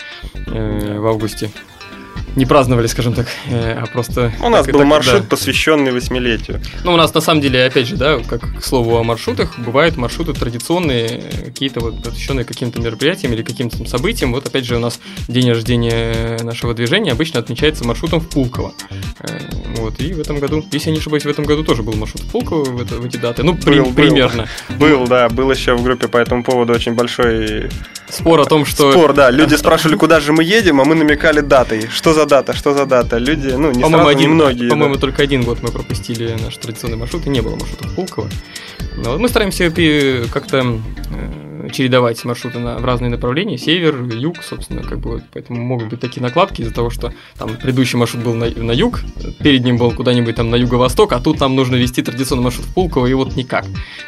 э, 0.48 1.00
в 1.00 1.08
августе 1.08 1.52
не 2.36 2.46
праздновали, 2.46 2.88
скажем 2.88 3.14
так, 3.14 3.28
э, 3.50 3.80
а 3.82 3.86
просто... 3.86 4.34
У 4.42 4.50
нас 4.50 4.66
был 4.66 4.80
так, 4.80 4.88
маршрут, 4.88 5.22
да. 5.22 5.28
посвященный 5.28 5.92
восьмилетию. 5.92 6.62
Ну, 6.84 6.94
у 6.94 6.98
нас 6.98 7.14
на 7.14 7.22
самом 7.22 7.42
деле, 7.42 7.66
опять 7.66 7.88
же, 7.88 7.96
да, 7.96 8.20
как 8.20 8.60
к 8.60 8.64
слову 8.64 8.98
о 8.98 9.04
маршрутах, 9.04 9.58
бывают 9.60 9.96
маршруты 9.98 10.34
традиционные, 10.34 11.24
какие-то 11.46 11.80
вот 11.80 12.04
посвященные 12.04 12.46
каким-то 12.46 12.82
мероприятиям 12.82 13.34
или 13.34 13.42
каким-то 13.42 13.86
событиям. 13.88 14.34
Вот 14.34 14.46
опять 14.46 14.66
же 14.66 14.76
у 14.76 14.80
нас 14.80 15.00
день 15.28 15.50
рождения 15.50 16.38
нашего 16.44 16.74
движения 16.74 17.12
обычно 17.12 17.40
отмечается 17.40 17.86
маршрутом 17.86 18.20
в 18.20 18.30
Пулково. 18.30 18.74
Э, 19.22 19.40
вот, 19.78 20.00
и 20.02 20.14
в 20.14 20.20
этом 20.20 20.40
году, 20.40 20.64
если 20.72 20.90
я 20.90 20.94
не 20.94 21.00
ошибаюсь, 21.00 21.24
в 21.24 21.30
этом 21.30 21.46
году 21.46 21.64
тоже 21.64 21.84
был 21.84 21.94
маршрут 21.94 22.24
в 22.24 22.32
Пулково 22.32 22.66
в, 22.66 22.82
это, 22.82 22.96
в 22.96 23.06
эти 23.06 23.18
даты. 23.18 23.44
Ну, 23.44 23.54
был, 23.54 23.62
при, 23.62 23.80
был, 23.80 23.94
примерно. 23.94 24.48
Был, 24.78 25.08
да, 25.08 25.30
был 25.30 25.52
еще 25.52 25.76
в 25.76 25.84
группе 25.84 26.08
по 26.08 26.18
этому 26.18 26.44
поводу 26.44 26.74
очень 26.74 26.94
большой 26.94 27.70
спор 28.10 28.40
о 28.40 28.46
том, 28.46 28.66
что... 28.66 28.92
Спор, 28.92 29.14
да. 29.14 29.32
Люди 29.32 29.56
спрашивали, 29.56 29.96
куда 29.96 30.20
же 30.20 30.34
мы 30.34 30.44
едем, 30.44 30.82
а 30.82 30.86
мы 30.86 30.96
намекали 30.96 31.42
датой. 31.42 31.88
Что 31.90 32.14
за 32.14 32.26
дата, 32.26 32.54
что 32.54 32.74
за 32.74 32.86
дата? 32.86 33.18
Люди, 33.18 33.50
ну, 33.50 33.72
не 33.72 33.82
по-моему, 33.82 34.04
сразу, 34.04 34.08
один, 34.08 34.32
многие. 34.32 34.70
По-моему, 34.70 34.96
да. 34.96 35.02
только 35.02 35.24
один 35.24 35.44
год 35.44 35.60
мы 35.62 35.70
пропустили 35.70 36.36
наш 36.44 36.58
традиционный 36.58 36.98
маршрут, 36.98 37.26
и 37.26 37.30
не 37.30 37.42
было 37.42 37.56
маршрута 37.56 37.88
Пулково. 37.96 38.30
Но 38.98 39.18
мы 39.18 39.30
стараемся 39.30 39.70
как-то 40.32 40.58
э, 41.12 41.45
чередовать 41.72 42.24
маршруты 42.26 42.60
на, 42.60 42.78
в 42.78 42.86
разные 42.86 43.10
направления, 43.10 43.58
север, 43.58 44.02
юг, 44.04 44.44
собственно, 44.44 44.82
как 44.84 45.00
бы 45.00 45.22
поэтому 45.34 45.62
могут 45.62 45.90
быть 45.90 46.00
такие 46.00 46.22
накладки 46.22 46.62
из-за 46.62 46.74
того, 46.74 46.90
что 46.90 47.14
там 47.38 47.56
предыдущий 47.56 47.98
маршрут 47.98 48.24
был 48.24 48.34
на, 48.34 48.50
на 48.50 48.72
юг, 48.72 49.02
перед 49.40 49.64
ним 49.64 49.78
был 49.78 49.92
куда-нибудь 49.92 50.36
там 50.36 50.50
на 50.50 50.56
юго-восток, 50.56 51.14
а 51.14 51.20
тут 51.20 51.40
нам 51.40 51.56
нужно 51.56 51.76
вести 51.76 52.02
традиционный 52.02 52.44
маршрут 52.44 52.66
в 52.66 52.74
Пулково, 52.74 53.08
и 53.08 53.14
вот 53.14 53.36
никак. 53.36 53.66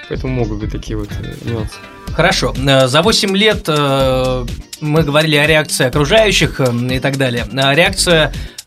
Поэтому 0.09 0.33
могут 0.33 0.59
быть 0.59 0.71
такие 0.71 0.97
вот 0.97 1.09
э, 1.11 1.49
нюансы. 1.49 1.75
Хорошо. 2.13 2.53
Э, 2.57 2.87
за 2.87 3.01
8 3.01 3.35
лет 3.35 3.65
э, 3.67 4.45
мы 4.81 5.03
говорили 5.03 5.35
о 5.35 5.47
реакции 5.47 5.85
окружающих 5.85 6.59
и 6.59 6.99
так 6.99 7.17
далее. 7.17 7.45
А 7.55 7.73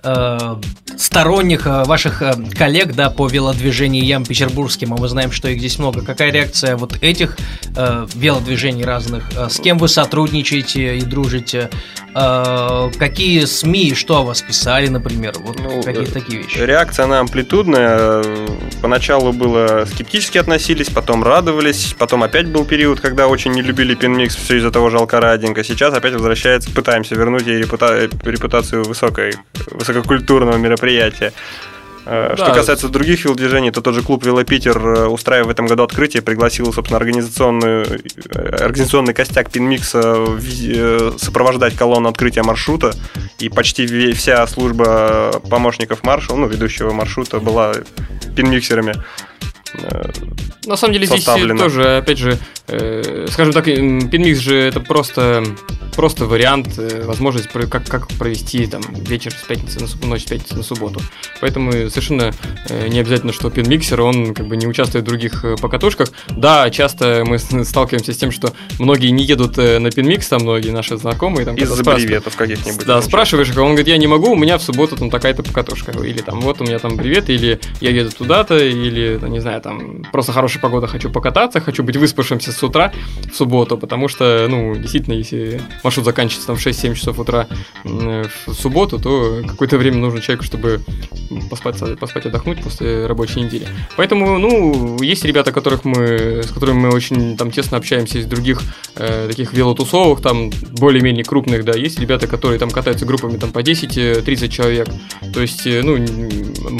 реакция 0.02 0.60
сторонних 1.00 1.66
э, 1.66 1.84
ваших 1.84 2.22
э, 2.22 2.34
коллег, 2.56 2.94
да, 2.94 3.10
по 3.10 3.26
велодвижениям 3.26 4.24
петербургским, 4.24 4.92
а 4.92 4.96
мы 4.96 5.08
знаем, 5.08 5.32
что 5.32 5.48
их 5.48 5.58
здесь 5.58 5.78
много. 5.78 6.02
Какая 6.02 6.30
реакция 6.30 6.76
вот 6.76 7.02
этих 7.02 7.36
э, 7.76 8.06
велодвижений 8.14 8.84
разных? 8.84 9.24
Э, 9.36 9.48
с 9.48 9.58
кем 9.58 9.78
вы 9.78 9.88
сотрудничаете 9.88 10.98
и 10.98 11.02
дружите? 11.02 11.70
Э, 12.14 12.90
какие 12.98 13.44
СМИ, 13.44 13.94
что 13.94 14.18
о 14.18 14.22
вас 14.22 14.42
писали, 14.42 14.88
например? 14.88 15.34
Вот 15.40 15.58
ну, 15.58 15.82
какие 15.82 16.04
такие 16.04 16.42
вещи. 16.42 16.58
Реакция 16.58 17.06
на 17.06 17.20
амплитудная. 17.20 18.22
Поначалу 18.82 19.32
было 19.32 19.86
скептически 19.86 20.38
относились, 20.38 20.88
потом 20.90 21.22
радовались, 21.22 21.94
потом 21.98 22.22
опять 22.22 22.48
был 22.48 22.64
период, 22.64 23.00
когда 23.00 23.26
очень 23.26 23.52
не 23.52 23.62
любили 23.62 23.94
пинмикс, 23.94 24.36
все 24.36 24.58
из-за 24.58 24.70
того 24.70 24.90
жалко 24.90 25.20
раденько. 25.20 25.64
Сейчас 25.64 25.94
опять 25.94 26.12
возвращается, 26.12 26.70
пытаемся 26.70 27.14
вернуть 27.14 27.46
ей 27.46 27.62
репута- 27.62 28.10
репутацию 28.24 28.84
высокой, 28.84 29.34
высококультурного 29.92 30.56
мероприятия. 30.56 31.32
Э, 32.06 32.32
что 32.34 32.46
да. 32.46 32.54
касается 32.54 32.88
других 32.88 33.24
велодвижений, 33.24 33.70
то 33.70 33.82
тот 33.82 33.94
же 33.94 34.02
клуб 34.02 34.24
Велопитер, 34.24 34.78
э, 34.78 35.06
устраивая 35.06 35.46
в 35.46 35.50
этом 35.50 35.66
году 35.66 35.82
открытие, 35.82 36.22
пригласил, 36.22 36.72
собственно, 36.72 36.96
организационную, 36.96 37.86
э, 37.86 38.38
организационный 38.64 39.14
костяк 39.14 39.50
Пинмикса 39.50 40.26
сопровождать 41.18 41.76
колонну 41.76 42.08
открытия 42.08 42.42
маршрута. 42.42 42.92
И 43.38 43.48
почти 43.48 44.12
вся 44.12 44.46
служба 44.46 45.40
помощников 45.48 46.02
маршала, 46.02 46.38
ну, 46.38 46.46
ведущего 46.46 46.92
маршрута 46.92 47.38
была 47.38 47.74
пинмиксерами. 48.34 48.94
На 50.66 50.76
самом 50.76 50.92
деле 50.92 51.06
здесь 51.06 51.24
тоже, 51.24 51.96
опять 51.98 52.18
же, 52.18 52.38
э, 52.68 53.26
скажем 53.30 53.52
так, 53.52 53.64
пинмикс 53.64 54.38
же 54.38 54.56
это 54.56 54.80
просто 54.80 55.44
просто 56.00 56.24
вариант, 56.24 56.78
э, 56.78 57.04
возможность, 57.04 57.48
как, 57.48 57.86
как 57.86 58.08
провести 58.08 58.66
там 58.66 58.80
вечер 58.94 59.32
с 59.32 59.46
пятницы 59.46 59.80
на 59.80 60.06
ночь 60.06 60.22
с 60.22 60.24
пятницы 60.24 60.56
на 60.56 60.62
субботу. 60.62 61.00
Поэтому 61.40 61.72
совершенно 61.72 62.32
э, 62.68 62.88
не 62.88 63.00
обязательно, 63.00 63.32
что 63.32 63.50
пин-миксер, 63.50 64.00
он 64.00 64.34
как 64.34 64.46
бы 64.46 64.56
не 64.56 64.66
участвует 64.66 65.04
в 65.04 65.08
других 65.08 65.44
э, 65.44 65.56
покатушках. 65.60 66.08
Да, 66.28 66.70
часто 66.70 67.24
мы 67.26 67.38
сталкиваемся 67.64 68.12
с 68.12 68.16
тем, 68.16 68.32
что 68.32 68.54
многие 68.78 69.10
не 69.10 69.24
едут 69.24 69.56
на 69.56 69.90
пин-микс, 69.90 70.28
там 70.28 70.42
многие 70.42 70.70
наши 70.70 70.96
знакомые. 70.96 71.44
Там, 71.44 71.56
Из-за 71.56 71.82
бреветов 71.82 72.36
каких-нибудь. 72.36 72.86
Да, 72.86 73.02
спрашиваешь, 73.02 73.50
он 73.50 73.72
говорит, 73.72 73.88
я 73.88 73.98
не 73.98 74.06
могу, 74.06 74.32
у 74.32 74.36
меня 74.36 74.58
в 74.58 74.62
субботу 74.62 74.96
там 74.96 75.10
такая-то 75.10 75.42
покатушка. 75.42 75.92
Или 76.02 76.22
там, 76.22 76.40
вот 76.40 76.60
у 76.60 76.64
меня 76.64 76.78
там 76.78 76.96
бревет, 76.96 77.28
или 77.28 77.60
я 77.80 77.90
еду 77.90 78.10
туда-то, 78.10 78.58
или, 78.58 79.18
ну, 79.20 79.26
не 79.26 79.40
знаю, 79.40 79.59
там, 79.60 80.04
просто 80.12 80.32
хорошая 80.32 80.60
погода, 80.60 80.86
хочу 80.86 81.10
покататься, 81.10 81.60
хочу 81.60 81.82
быть 81.82 81.96
выспавшимся 81.96 82.52
с 82.52 82.62
утра 82.62 82.92
в 83.30 83.34
субботу, 83.34 83.78
потому 83.78 84.08
что, 84.08 84.46
ну, 84.48 84.74
действительно, 84.74 85.14
если 85.14 85.60
маршрут 85.84 86.04
заканчивается 86.04 86.46
там 86.46 86.56
в 86.56 86.66
6-7 86.66 86.94
часов 86.94 87.18
утра 87.18 87.46
в 87.84 88.54
субботу, 88.54 88.98
то 88.98 89.42
какое-то 89.46 89.78
время 89.78 89.98
нужно 89.98 90.20
человеку, 90.20 90.44
чтобы 90.44 90.80
поспать, 91.50 91.98
поспать, 91.98 92.26
отдохнуть 92.26 92.62
после 92.62 93.06
рабочей 93.06 93.40
недели. 93.40 93.66
Поэтому, 93.96 94.38
ну, 94.38 95.00
есть 95.02 95.24
ребята, 95.24 95.52
которых 95.52 95.84
мы, 95.84 96.42
с 96.42 96.50
которыми 96.50 96.78
мы 96.78 96.88
очень 96.90 97.36
там 97.36 97.50
тесно 97.50 97.76
общаемся 97.76 98.18
из 98.18 98.26
других 98.26 98.62
э, 98.96 99.26
таких 99.28 99.52
велотусовок, 99.52 100.20
там 100.20 100.50
более-менее 100.72 101.24
крупных, 101.24 101.64
да, 101.64 101.72
есть 101.72 101.98
ребята, 101.98 102.26
которые 102.26 102.58
там 102.58 102.70
катаются 102.70 103.06
группами 103.06 103.36
там 103.36 103.52
по 103.52 103.60
10-30 103.60 104.48
человек. 104.48 104.88
То 105.32 105.40
есть, 105.40 105.66
э, 105.66 105.82
ну, 105.82 105.94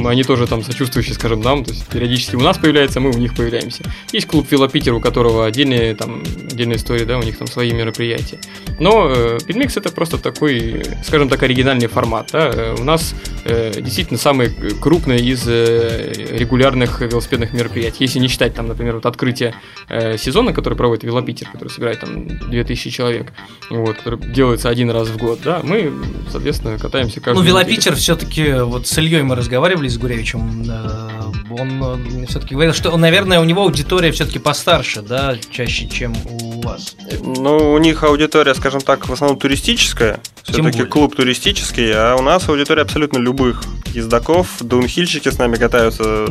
они 0.09 0.25
тоже 0.25 0.47
там 0.47 0.63
сочувствующие, 0.63 1.15
скажем, 1.15 1.41
нам, 1.41 1.65
то 1.65 1.73
есть 1.73 1.87
периодически 1.87 2.37
у 2.37 2.41
нас 2.41 2.59
появляется, 2.71 3.01
мы 3.01 3.11
у 3.11 3.19
них 3.19 3.35
появляемся. 3.35 3.83
Есть 4.13 4.29
клуб 4.29 4.47
Велопитер, 4.49 4.95
у 4.95 5.01
которого 5.01 5.45
отдельные 5.45 5.97
там 5.97 6.23
отдельная 6.53 6.77
история, 6.77 7.05
да, 7.05 7.19
у 7.19 7.23
них 7.23 7.37
там 7.37 7.49
свои 7.49 7.73
мероприятия. 7.73 8.39
Но 8.79 9.11
э, 9.11 9.39
Пинмикс 9.45 9.77
это 9.77 9.91
просто 9.91 10.19
такой, 10.19 10.85
скажем 11.05 11.29
так, 11.29 11.43
оригинальный 11.43 11.89
формат. 11.89 12.31
Да? 12.33 12.51
Э, 12.53 12.77
у 12.79 12.85
нас 12.85 13.15
э, 13.45 13.73
действительно 13.81 14.19
самый 14.19 14.51
крупный 14.81 15.19
из 15.19 15.45
э, 15.49 16.13
регулярных 16.31 17.01
велосипедных 17.01 17.53
мероприятий. 17.53 18.05
Если 18.05 18.21
не 18.21 18.29
считать 18.29 18.55
там, 18.55 18.69
например, 18.69 18.97
вот 18.97 19.07
открытие 19.07 19.55
э, 19.89 20.17
сезона, 20.17 20.53
который 20.53 20.75
проводит 20.75 21.03
Велопитер, 21.03 21.49
который 21.51 21.69
собирает 21.69 22.01
там 22.01 22.29
2000 22.29 22.91
человек, 22.91 23.33
вот, 23.71 23.97
который 23.97 24.21
делается 24.33 24.69
один 24.69 24.91
раз 24.91 25.09
в 25.09 25.17
год, 25.17 25.41
да, 25.45 25.61
мы, 25.65 25.93
соответственно, 26.31 26.79
катаемся 26.79 27.21
каждый 27.21 27.41
Ну, 27.41 27.45
Велопитер 27.45 27.97
все-таки, 27.97 28.53
вот 28.63 28.87
с 28.87 28.99
Ильей 28.99 29.23
мы 29.23 29.35
разговаривали 29.35 29.89
с 29.89 29.99
Гуревичем, 29.99 30.63
э, 30.69 31.21
он 31.51 32.27
все-таки 32.27 32.55
говорил, 32.61 32.75
что, 32.75 32.95
наверное, 32.99 33.41
у 33.41 33.45
него 33.45 33.63
аудитория 33.63 34.13
все-таки 34.13 34.39
постарше, 34.39 35.01
да, 35.01 35.35
чаще, 35.51 35.89
чем 35.89 36.15
у 36.27 36.61
вас. 36.61 36.95
Ну, 37.23 37.73
у 37.73 37.79
них 37.79 38.03
аудитория, 38.03 38.55
скажем 38.55 38.83
так, 38.83 39.09
в 39.09 39.13
основном 39.13 39.39
туристическая. 39.39 40.21
Все-таки 40.43 40.85
клуб 40.85 41.15
туристический, 41.15 41.93
а 41.93 42.17
у 42.17 42.23
нас 42.23 42.49
аудитория 42.49 42.83
абсолютно 42.83 43.19
любых 43.19 43.63
ездаков. 43.95 44.49
Даунхильщики 44.61 45.29
с 45.29 45.39
нами 45.39 45.57
катаются. 45.57 46.27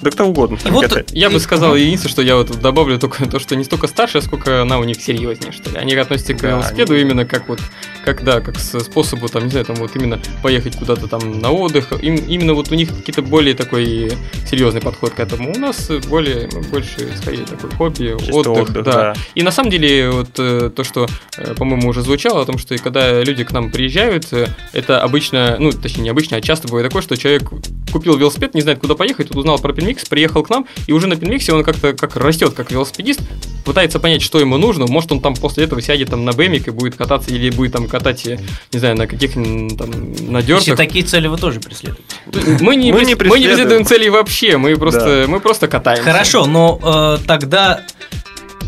Да 0.00 0.10
кто 0.10 0.26
угодно. 0.26 0.58
И 0.64 0.70
вот 0.70 1.10
я 1.12 1.30
бы 1.30 1.40
сказал, 1.40 1.76
единственное, 1.76 2.12
что 2.12 2.22
я 2.22 2.36
вот 2.36 2.60
добавлю 2.60 2.98
только 2.98 3.26
то, 3.28 3.38
что 3.38 3.56
не 3.56 3.64
столько 3.64 3.86
старше, 3.86 4.22
сколько 4.22 4.62
она 4.62 4.78
у 4.78 4.84
них 4.84 5.00
серьезнее, 5.00 5.52
что 5.52 5.70
ли. 5.70 5.76
Они 5.76 5.94
относятся 5.94 6.34
к 6.34 6.42
велосипеду 6.42 6.94
они... 6.94 7.02
именно 7.02 7.24
как 7.24 7.48
вот, 7.48 7.60
как 8.04 8.24
да, 8.24 8.40
как 8.40 8.58
способу, 8.58 9.28
там, 9.28 9.44
не 9.44 9.50
знаю, 9.50 9.66
там 9.66 9.76
вот 9.76 9.94
именно 9.96 10.20
поехать 10.42 10.76
куда-то 10.76 11.08
там 11.08 11.40
на 11.40 11.50
отдых. 11.50 11.92
Им, 12.02 12.16
именно 12.16 12.54
вот 12.54 12.70
у 12.70 12.74
них 12.74 12.88
какие-то 12.88 13.22
более 13.22 13.54
такой 13.54 14.12
серьезный 14.48 14.80
подход 14.80 15.12
к 15.12 15.20
этому. 15.20 15.52
У 15.54 15.58
нас 15.58 15.88
более, 16.08 16.48
больше, 16.70 17.10
скорее, 17.16 17.44
такой 17.44 17.70
хобби, 17.70 18.12
отдых, 18.30 18.68
отдых 18.68 18.84
да. 18.84 18.92
да. 18.92 19.14
И 19.34 19.42
на 19.42 19.50
самом 19.50 19.70
деле, 19.70 20.10
вот 20.10 20.30
э, 20.38 20.70
то, 20.74 20.84
что, 20.84 21.06
э, 21.36 21.54
по-моему, 21.54 21.88
уже 21.88 22.02
звучало 22.02 22.42
о 22.42 22.44
том, 22.44 22.58
что 22.58 22.76
когда 22.78 23.22
люди 23.22 23.41
к 23.44 23.52
нам 23.52 23.70
приезжают, 23.70 24.32
э, 24.32 24.48
это 24.72 25.02
обычно, 25.02 25.56
ну, 25.58 25.72
точнее, 25.72 26.02
не 26.02 26.10
обычно, 26.10 26.36
а 26.36 26.40
часто 26.40 26.68
бывает 26.68 26.88
такое, 26.88 27.02
что 27.02 27.16
человек 27.16 27.50
купил 27.92 28.16
велосипед, 28.16 28.54
не 28.54 28.60
знает, 28.60 28.78
куда 28.78 28.94
поехать, 28.94 29.28
тут 29.28 29.36
узнал 29.36 29.58
про 29.58 29.72
Пинмикс, 29.72 30.04
приехал 30.06 30.42
к 30.42 30.50
нам, 30.50 30.66
и 30.86 30.92
уже 30.92 31.06
на 31.06 31.16
Пинмиксе 31.16 31.52
он 31.52 31.62
как-то 31.62 31.92
как 31.92 32.16
растет, 32.16 32.54
как 32.54 32.70
велосипедист, 32.70 33.20
пытается 33.64 34.00
понять, 34.00 34.22
что 34.22 34.40
ему 34.40 34.56
нужно, 34.56 34.86
может 34.86 35.12
он 35.12 35.20
там 35.20 35.34
после 35.34 35.64
этого 35.64 35.80
сядет 35.80 36.10
там 36.10 36.24
на 36.24 36.32
бэмик 36.32 36.68
и 36.68 36.70
будет 36.70 36.96
кататься, 36.96 37.30
или 37.30 37.50
будет 37.50 37.72
там 37.72 37.86
катать, 37.86 38.26
не 38.72 38.78
знаю, 38.78 38.96
на 38.96 39.06
каких 39.06 39.34
там 39.34 39.90
на 40.30 40.42
дёртах. 40.42 40.66
Если 40.66 40.74
такие 40.74 41.04
цели 41.04 41.28
вы 41.28 41.36
тоже 41.36 41.60
преследуете. 41.60 42.02
Мы 42.60 42.76
не, 42.76 42.92
мы 42.92 43.04
не, 43.04 43.14
преследуем. 43.14 43.30
мы 43.30 43.38
не 43.38 43.46
преследуем 43.46 43.84
целей 43.84 44.10
вообще, 44.10 44.56
мы 44.56 44.76
просто, 44.76 45.22
да. 45.22 45.30
мы 45.30 45.40
просто 45.40 45.68
катаемся. 45.68 46.04
Хорошо, 46.04 46.46
но 46.46 46.80
э, 46.82 47.26
тогда 47.26 47.82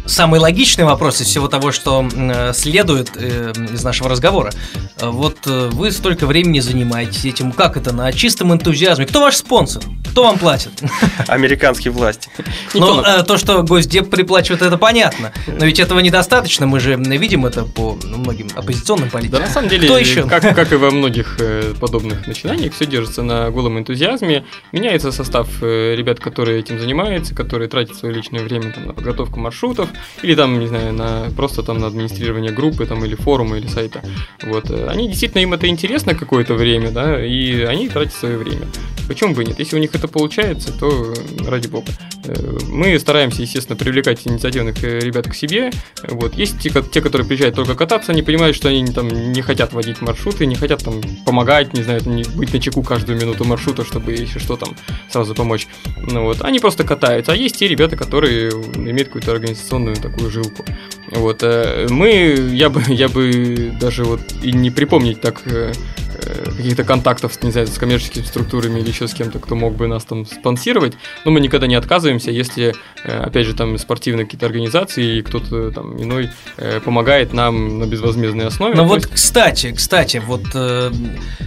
самый 0.06 0.40
логичный 0.40 0.84
вопрос 0.84 1.20
из 1.20 1.26
всего 1.26 1.48
того, 1.48 1.72
что 1.72 2.06
э, 2.14 2.52
следует 2.52 3.12
э, 3.16 3.52
из 3.72 3.82
нашего 3.82 4.08
разговора. 4.08 4.52
Э, 4.98 5.08
вот 5.08 5.38
э, 5.46 5.70
вы 5.72 5.90
столько 5.90 6.26
времени 6.26 6.60
занимаетесь 6.60 7.24
этим. 7.24 7.52
Как 7.52 7.76
это? 7.76 7.92
На 7.92 8.12
чистом 8.12 8.52
энтузиазме. 8.52 9.06
Кто 9.06 9.20
ваш 9.20 9.36
спонсор? 9.36 9.82
Кто 10.10 10.24
вам 10.24 10.38
платит? 10.38 10.72
Американские 11.28 11.92
власти. 11.92 12.28
Ну, 12.74 13.02
то, 13.26 13.36
что 13.38 13.62
Госдеп 13.62 14.10
приплачивает, 14.10 14.62
это 14.62 14.78
понятно. 14.78 15.32
Но 15.46 15.64
ведь 15.64 15.80
этого 15.80 16.00
недостаточно. 16.00 16.66
Мы 16.66 16.80
же 16.80 16.96
видим 16.96 17.46
это 17.46 17.64
по 17.64 17.98
ну, 18.02 18.18
многим 18.18 18.48
оппозиционным 18.54 19.10
политикам. 19.10 19.40
Да, 19.40 19.46
на 19.46 19.52
самом 19.52 19.68
деле, 19.68 19.88
Кто 19.88 19.98
еще? 19.98 20.24
Как, 20.24 20.42
как 20.42 20.72
и 20.72 20.76
во 20.76 20.90
многих 20.90 21.38
подобных 21.80 22.26
начинаниях, 22.26 22.74
все 22.74 22.86
держится 22.86 23.22
на 23.22 23.50
голом 23.50 23.78
энтузиазме. 23.78 24.44
Меняется 24.72 25.10
состав 25.10 25.48
ребят, 25.62 26.20
которые 26.20 26.60
этим 26.60 26.78
занимаются, 26.78 27.34
которые 27.34 27.68
тратят 27.68 27.96
свое 27.96 28.14
личное 28.14 28.42
время 28.42 28.72
там, 28.72 28.86
на 28.86 28.92
подготовку 28.92 29.40
маршрутов 29.40 29.88
или 30.22 30.34
там, 30.34 30.58
не 30.58 30.66
знаю, 30.66 30.92
на, 30.92 31.30
просто 31.36 31.62
там 31.62 31.78
на 31.78 31.86
администрирование 31.86 32.52
группы 32.52 32.86
там, 32.86 33.04
или 33.04 33.14
форума, 33.14 33.58
или 33.58 33.66
сайта. 33.66 34.02
Вот. 34.42 34.70
Э, 34.70 34.88
они 34.88 35.08
действительно, 35.08 35.42
им 35.42 35.54
это 35.54 35.66
интересно 35.66 36.14
какое-то 36.14 36.54
время, 36.54 36.90
да, 36.90 37.24
и 37.24 37.62
они 37.62 37.88
тратят 37.88 38.14
свое 38.14 38.36
время. 38.36 38.66
Почему 39.06 39.34
бы 39.34 39.44
нет? 39.44 39.58
Если 39.58 39.76
у 39.76 39.78
них 39.78 39.94
это 39.94 40.08
получается, 40.08 40.72
то 40.72 41.12
ради 41.46 41.68
бога. 41.68 41.92
Э, 42.24 42.58
мы 42.68 42.98
стараемся, 42.98 43.42
естественно, 43.42 43.76
привлекать 43.76 44.26
инициативных 44.26 44.82
э, 44.82 45.00
ребят 45.00 45.28
к 45.28 45.34
себе. 45.34 45.70
Вот. 46.08 46.34
Есть 46.34 46.58
те, 46.58 46.70
те, 46.70 47.00
которые 47.00 47.26
приезжают 47.26 47.54
только 47.54 47.74
кататься, 47.74 48.12
они 48.12 48.22
понимают, 48.22 48.56
что 48.56 48.68
они 48.68 48.86
там 48.86 49.08
не 49.08 49.42
хотят 49.42 49.72
водить 49.72 50.00
маршруты, 50.00 50.46
не 50.46 50.54
хотят 50.54 50.82
там 50.82 51.02
помогать, 51.26 51.74
не 51.74 51.82
знаю, 51.82 52.00
быть 52.34 52.52
на 52.52 52.60
чеку 52.60 52.82
каждую 52.82 53.20
минуту 53.20 53.44
маршрута, 53.44 53.84
чтобы 53.84 54.12
если 54.12 54.38
что 54.38 54.56
там 54.56 54.74
сразу 55.10 55.34
помочь. 55.34 55.68
Ну, 55.96 56.24
вот. 56.24 56.42
Они 56.42 56.58
просто 56.58 56.84
катаются. 56.84 57.32
А 57.32 57.36
есть 57.36 57.58
те 57.58 57.68
ребята, 57.68 57.96
которые 57.96 58.50
имеют 58.50 59.08
какую-то 59.08 59.32
организационную 59.32 59.83
такую 59.92 60.30
жилку. 60.30 60.64
Вот. 61.10 61.42
Э, 61.42 61.86
мы, 61.90 62.10
я 62.52 62.70
бы, 62.70 62.82
я 62.88 63.08
бы 63.08 63.72
даже 63.80 64.04
вот 64.04 64.20
и 64.42 64.52
не 64.52 64.70
припомнить 64.70 65.20
так 65.20 65.42
Э, 65.46 66.13
каких-то 66.24 66.84
контактов, 66.84 67.42
не 67.42 67.50
знаю, 67.50 67.66
с 67.66 67.78
коммерческими 67.78 68.24
структурами 68.24 68.80
или 68.80 68.88
еще 68.88 69.08
с 69.08 69.14
кем-то, 69.14 69.38
кто 69.38 69.54
мог 69.54 69.74
бы 69.74 69.86
нас 69.86 70.04
там 70.04 70.26
спонсировать, 70.26 70.94
но 71.24 71.30
мы 71.30 71.40
никогда 71.40 71.66
не 71.66 71.74
отказываемся, 71.74 72.30
если, 72.30 72.74
э, 73.04 73.18
опять 73.18 73.46
же, 73.46 73.54
там 73.54 73.78
спортивные 73.78 74.24
какие-то 74.24 74.46
организации 74.46 75.18
и 75.18 75.22
кто-то 75.22 75.70
там 75.70 76.00
иной 76.00 76.30
э, 76.56 76.80
помогает 76.80 77.32
нам 77.32 77.78
на 77.78 77.86
безвозмездной 77.86 78.46
основе. 78.46 78.74
Ну 78.74 78.84
вот, 78.84 79.02
есть... 79.02 79.14
кстати, 79.14 79.72
кстати, 79.72 80.22
вот 80.24 80.42
э, 80.54 80.90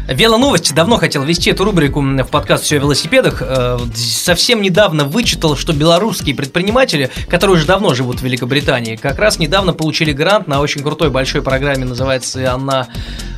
Велоновости 0.08 0.74
давно 0.74 0.98
хотел 0.98 1.24
вести 1.24 1.52
эту 1.52 1.64
рубрику 1.64 2.02
в 2.02 2.28
подкаст 2.30 2.64
«Все 2.64 2.78
о 2.78 2.80
велосипедах». 2.80 3.42
Э, 3.42 3.78
совсем 3.96 4.62
недавно 4.62 5.06
вычитал, 5.06 5.56
что 5.56 5.74
белорусские 5.74 6.36
предприниматели, 6.36 7.10
которые 7.30 7.58
уже 7.58 7.66
давно 7.66 7.94
живут 7.94 8.22
в 8.22 8.24
Великобритании, 8.24 8.96
как 8.96 9.20
раз 9.20 9.40
недавно 9.40 9.74
получили 9.74 10.12
грант 10.12 10.48
на 10.48 10.62
очень 10.62 10.82
крутой 10.82 11.10
большой 11.10 11.42
программе, 11.42 11.86
называется 11.86 12.54
она 12.54 12.88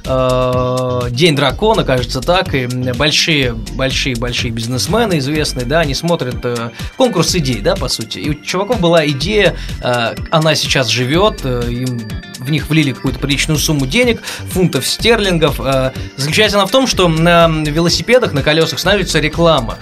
э, 0.06 1.10
День 1.30 1.36
дракона, 1.36 1.84
кажется 1.84 2.22
так, 2.22 2.56
и 2.56 2.66
большие, 2.66 3.54
большие, 3.54 4.16
большие 4.16 4.50
бизнесмены 4.50 5.20
известные, 5.20 5.64
да, 5.64 5.82
они 5.82 5.94
смотрят 5.94 6.38
э, 6.44 6.72
конкурс 6.98 7.36
идей, 7.36 7.62
да, 7.62 7.76
по 7.76 7.88
сути. 7.88 8.18
И 8.18 8.32
у 8.32 8.34
чуваков 8.34 8.80
была 8.80 9.06
идея, 9.06 9.56
э, 9.84 10.16
она 10.32 10.56
сейчас 10.56 10.88
живет, 10.88 11.42
э, 11.44 11.70
им 11.70 12.02
в 12.40 12.50
них 12.50 12.68
влили 12.68 12.94
какую-то 12.94 13.20
приличную 13.20 13.60
сумму 13.60 13.86
денег, 13.86 14.24
фунтов 14.24 14.88
стерлингов. 14.88 15.60
Э, 15.60 15.92
заключается 16.18 16.58
она 16.58 16.66
в 16.66 16.72
том, 16.72 16.88
что 16.88 17.08
на 17.08 17.48
велосипедах, 17.48 18.34
на 18.34 18.42
колесах 18.42 18.80
становится 18.80 19.20
реклама 19.20 19.78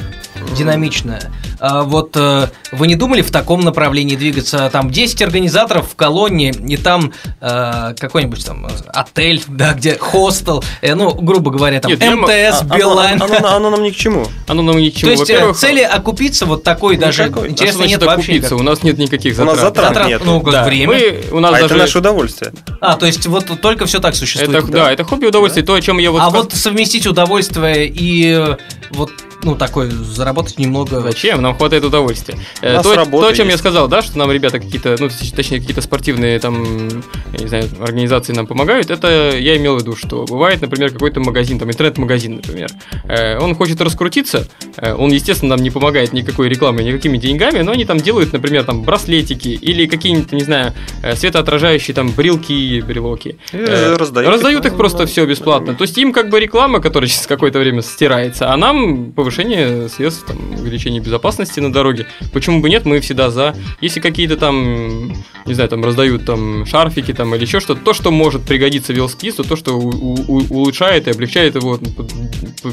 динамичная. 0.58 1.32
А 1.60 1.84
вот 1.84 2.12
э, 2.16 2.48
вы 2.72 2.88
не 2.88 2.96
думали 2.96 3.22
в 3.22 3.32
таком 3.32 3.62
направлении 3.62 4.16
двигаться? 4.16 4.70
Там 4.72 4.92
10 4.92 5.22
организаторов 5.24 5.90
в 5.92 5.96
колонне, 5.96 6.52
и 6.52 6.78
там 6.78 7.14
э, 7.42 7.96
какой-нибудь 8.00 8.46
там 8.46 8.68
э, 8.68 8.70
отель, 8.94 9.44
да, 9.48 9.74
где 9.74 9.98
хостел, 9.98 10.64
э, 10.82 10.94
ну, 10.96 11.14
грубо 11.16 11.50
говоря, 11.52 11.80
там 11.80 11.90
Нет, 11.92 12.04
я 12.04 12.16
мо- 12.16 12.28
МТС, 12.28 12.62
А- 12.70 12.78
Билайн. 12.78 13.22
Оно, 13.22 13.36
оно- 13.38 13.56
оно 13.56 13.70
нам 13.72 13.84
ни 13.84 13.90
к 13.90 13.96
чему. 13.96 14.28
Оно 14.48 14.62
нам 14.62 14.78
ни 14.78 14.90
к 14.90 14.96
чему. 14.96 15.12
То 15.14 15.18
есть 15.18 15.30
э, 15.30 15.34
Во-первых, 15.34 15.58
цели 15.58 15.82
окупиться 15.82 16.46
вот 16.46 16.64
такой 16.64 16.98
даже 16.98 17.24
Никакой. 17.24 17.48
а 17.48 17.52
интересно 17.52 17.84
нет 17.84 18.04
вообще 18.04 18.36
никак. 18.36 18.52
У 18.52 18.62
нас 18.64 18.84
нет 18.84 18.98
никаких 18.98 19.38
У 19.40 19.44
нас 19.44 19.56
затрат. 19.60 19.76
затрат 19.76 19.88
Затрат, 19.88 20.08
нет. 20.10 20.22
ну, 20.26 20.42
как 20.42 20.54
Да, 20.54 20.64
время. 20.66 20.94
Мы, 20.94 21.24
у 21.32 21.40
нас 21.40 21.50
А 21.50 21.54
даже... 21.62 21.66
это 21.66 21.76
наше 21.76 21.98
удовольствие. 22.00 22.52
А, 22.82 22.96
то 22.96 23.06
есть 23.08 23.26
вот 23.26 23.46
только 23.62 23.86
все 23.88 24.00
так 24.00 24.16
существует. 24.16 24.64
это, 24.64 24.72
да, 24.72 24.92
это 24.92 25.04
хобби 25.04 25.26
и 25.26 25.28
удовольствие. 25.30 25.66
То, 25.66 25.74
о 25.74 25.82
чем 25.82 25.98
я 25.98 26.12
вот 26.12 26.22
а 26.22 26.30
сказ- 26.30 26.44
вот 26.44 26.54
совместить 26.54 27.08
удовольствие 27.08 27.88
и 27.88 28.56
вот, 28.92 29.12
ну, 29.44 29.56
такой, 29.56 29.90
заработать 29.90 30.58
немного... 30.60 31.02
Зачем? 31.02 31.42
Нам 31.42 31.56
хватает 31.56 31.84
удовольствия. 31.86 32.38
Э, 32.62 32.74
нас 32.76 32.84
То, 32.84 32.96
работа 32.96 33.28
то, 33.28 33.32
о 33.32 33.36
чем 33.36 33.46
я 33.48 33.52
есть. 33.54 33.64
сказал, 33.64 33.88
да, 33.88 34.02
что 34.02 34.18
нам 34.18 34.32
ребята 34.32 34.60
какие-то, 34.60 34.96
ну, 35.00 35.08
точ- 35.08 35.36
точнее, 35.36 35.60
какие-то 35.60 35.82
спортивные 35.82 36.40
там, 36.40 36.88
я 37.34 37.40
не 37.40 37.48
знаю, 37.48 37.66
организации 37.80 38.34
нам 38.34 38.48
помогают, 38.48 38.90
это 38.90 39.36
я 39.38 39.56
имел 39.58 39.78
в 39.78 39.82
виду, 39.82 39.96
что 39.96 40.26
бывает, 40.26 40.62
например, 40.62 40.92
какой-то 40.92 41.20
магазин, 41.20 41.60
там, 41.60 41.70
интернет-магазин, 41.70 42.36
например, 42.38 42.70
Э, 43.04 43.38
он 43.40 43.56
хочет 43.56 43.80
раскрутиться, 43.82 44.48
э, 44.78 44.94
он, 44.94 45.12
естественно, 45.12 45.56
нам 45.56 45.64
не 45.64 45.70
помогает 45.70 46.14
никакой 46.14 46.50
рекламой, 46.50 46.84
никакими 46.84 47.18
деньгами, 47.18 47.62
но 47.62 47.72
они 47.72 47.86
там 47.86 47.98
делают, 48.00 48.34
например, 48.34 48.64
там, 48.66 48.82
браслетики 48.84 49.50
или 49.50 49.86
какие-нибудь, 49.88 50.32
не 50.32 50.44
знаю, 50.44 50.74
э, 51.04 51.16
светоотражающие 51.16 51.94
там 51.96 52.10
брелки, 52.12 52.82
брелоки. 52.82 53.38
И 53.54 53.58
Э, 53.58 53.96
раздают 53.96 54.28
их. 54.28 54.34
раздают 54.34 54.66
их 54.66 54.76
просто 54.76 55.06
все 55.06 55.26
бесплатно. 55.26 55.74
То 55.76 55.84
есть 55.84 55.98
им 55.98 56.12
как 56.12 56.30
бы 56.30 56.40
реклама, 56.40 56.80
которая 56.82 57.08
через 57.10 57.28
какое-то 57.28 57.60
время 57.60 57.82
стирается, 57.82 58.52
а 58.52 58.58
нам 58.58 59.12
повышение 59.28 59.90
средств, 59.90 60.26
там, 60.26 60.38
увеличение 60.58 61.02
безопасности 61.02 61.60
на 61.60 61.72
дороге. 61.72 62.08
Почему 62.32 62.62
бы 62.62 62.70
нет, 62.70 62.86
мы 62.86 63.02
всегда 63.02 63.30
за. 63.30 63.56
Если 63.82 64.00
какие-то 64.00 64.38
там, 64.38 65.10
не 65.46 65.54
знаю, 65.54 65.70
там 65.70 65.84
раздают 65.84 66.26
там 66.26 66.66
шарфики 66.66 67.14
там 67.14 67.36
или 67.36 67.42
еще 67.42 67.60
что-то, 67.60 67.82
то, 67.82 67.94
что 67.94 68.10
может 68.12 68.44
пригодиться 68.44 68.94
велосипедисту, 68.94 69.44
то, 69.44 69.58
что 69.58 69.74
у- 69.78 69.90
у- 69.90 70.46
улучшает 70.50 71.08
и 71.08 71.12
облегчает 71.12 71.56
его 71.56 71.78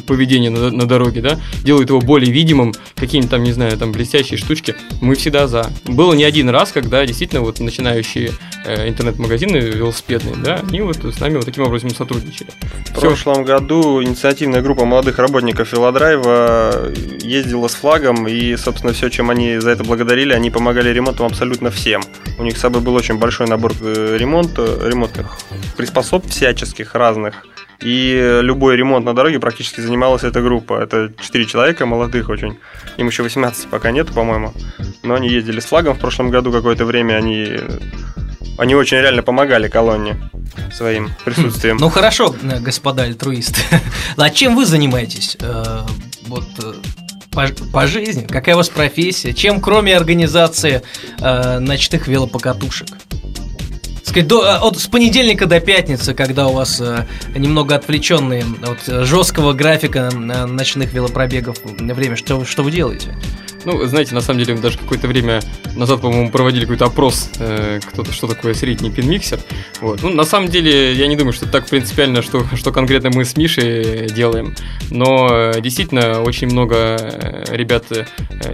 поведение 0.06 0.50
на, 0.50 0.70
на 0.70 0.86
дороге, 0.86 1.20
да, 1.22 1.40
делает 1.64 1.88
его 1.88 2.00
более 2.00 2.30
видимым, 2.32 2.72
какие-нибудь 2.94 3.30
там, 3.30 3.42
не 3.42 3.52
знаю, 3.52 3.76
там 3.76 3.90
блестящие 3.90 4.38
штучки, 4.38 4.76
мы 5.00 5.16
всегда 5.16 5.48
за. 5.48 5.70
Было 5.84 6.12
не 6.12 6.22
один 6.24 6.48
раз, 6.50 6.70
когда 6.70 7.04
действительно 7.04 7.40
вот 7.40 7.58
начинающие 7.58 8.30
э, 8.64 8.88
интернет-магазины 8.88 9.56
велосипедные, 9.56 10.36
да, 10.36 10.60
они 10.68 10.82
вот 10.82 10.98
с 11.04 11.18
нами 11.20 11.36
вот 11.36 11.46
таким 11.46 11.64
образом 11.64 11.90
сотрудничали. 11.90 12.50
В 12.94 13.00
прошлом 13.00 13.44
году 13.44 14.02
инициативная 14.02 14.62
группа 14.62 14.84
молодых 14.84 15.18
работников 15.18 15.72
Велодрайва 15.72 16.43
ездила 17.20 17.68
с 17.68 17.74
флагом, 17.74 18.26
и, 18.28 18.56
собственно, 18.56 18.92
все, 18.92 19.08
чем 19.08 19.30
они 19.30 19.58
за 19.58 19.70
это 19.70 19.84
благодарили, 19.84 20.32
они 20.32 20.50
помогали 20.50 20.90
ремонтом 20.90 21.26
абсолютно 21.26 21.70
всем. 21.70 22.02
У 22.38 22.42
них 22.42 22.56
с 22.56 22.60
собой 22.60 22.80
был 22.80 22.94
очень 22.94 23.18
большой 23.18 23.46
набор 23.46 23.72
э, 23.80 24.16
ремонта, 24.18 24.62
ремонтных 24.82 25.38
приспособ 25.76 26.26
всяческих 26.26 26.94
разных. 26.94 27.46
И 27.80 28.40
любой 28.42 28.76
ремонт 28.76 29.04
на 29.04 29.14
дороге 29.14 29.38
практически 29.38 29.80
занималась 29.80 30.22
эта 30.22 30.40
группа. 30.40 30.80
Это 30.80 31.12
4 31.20 31.44
человека 31.46 31.86
молодых 31.86 32.28
очень. 32.28 32.58
Им 32.96 33.08
еще 33.08 33.22
18 33.22 33.68
пока 33.68 33.90
нету, 33.90 34.12
по-моему. 34.12 34.54
Но 35.02 35.14
они 35.14 35.28
ездили 35.28 35.60
с 35.60 35.66
флагом 35.66 35.94
в 35.94 35.98
прошлом 35.98 36.30
году 36.30 36.52
какое-то 36.52 36.84
время. 36.84 37.14
Они, 37.16 37.58
они 38.58 38.74
очень 38.74 38.98
реально 38.98 39.22
помогали 39.22 39.68
колонне 39.68 40.16
своим 40.72 41.10
присутствием. 41.24 41.76
Ну 41.78 41.88
хорошо, 41.88 42.34
э, 42.42 42.60
господа 42.60 43.02
альтруисты. 43.02 43.60
А 44.16 44.30
чем 44.30 44.56
вы 44.56 44.64
занимаетесь? 44.64 45.36
Вот 46.26 46.44
э, 46.62 46.72
по, 47.30 47.46
по 47.72 47.86
жизни? 47.86 48.26
Какая 48.26 48.54
у 48.54 48.58
вас 48.58 48.68
профессия? 48.68 49.32
Чем, 49.34 49.60
кроме 49.60 49.96
организации 49.96 50.82
э, 51.20 51.58
ночных 51.58 52.08
велопокатушек? 52.08 52.88
До, 54.22 54.44
э, 54.44 54.58
от, 54.58 54.78
с 54.78 54.86
понедельника 54.86 55.46
до 55.46 55.60
пятницы, 55.60 56.14
когда 56.14 56.46
у 56.46 56.52
вас 56.52 56.80
э, 56.80 57.06
немного 57.34 57.74
отвлеченные 57.74 58.44
от 58.62 58.88
э, 58.88 59.04
жесткого 59.04 59.52
графика 59.52 60.10
э, 60.12 60.46
ночных 60.46 60.92
велопробегов 60.92 61.58
время, 61.64 62.16
что, 62.16 62.44
что 62.44 62.62
вы 62.62 62.70
делаете? 62.70 63.16
Ну, 63.64 63.84
знаете, 63.86 64.14
на 64.14 64.20
самом 64.20 64.40
деле, 64.40 64.54
мы 64.54 64.60
даже 64.60 64.78
какое-то 64.78 65.08
время 65.08 65.40
назад, 65.76 66.00
по-моему, 66.00 66.30
проводили 66.30 66.62
какой-то 66.62 66.86
опрос, 66.86 67.30
э, 67.38 67.80
кто-то, 67.84 68.12
что 68.12 68.26
такое 68.26 68.54
средний 68.54 68.90
пин-миксер. 68.90 69.40
Вот. 69.80 70.02
Ну, 70.02 70.10
на 70.10 70.24
самом 70.24 70.48
деле, 70.48 70.92
я 70.92 71.06
не 71.06 71.16
думаю, 71.16 71.32
что 71.32 71.46
это 71.46 71.52
так 71.52 71.66
принципиально, 71.68 72.22
что, 72.22 72.44
что 72.54 72.72
конкретно 72.72 73.10
мы 73.10 73.24
с 73.24 73.36
Мишей 73.36 74.08
делаем. 74.10 74.54
Но 74.90 75.28
э, 75.30 75.60
действительно, 75.60 76.22
очень 76.22 76.48
много 76.48 76.74
э, 76.76 77.44
ребят 77.54 77.86
э, 77.90 78.04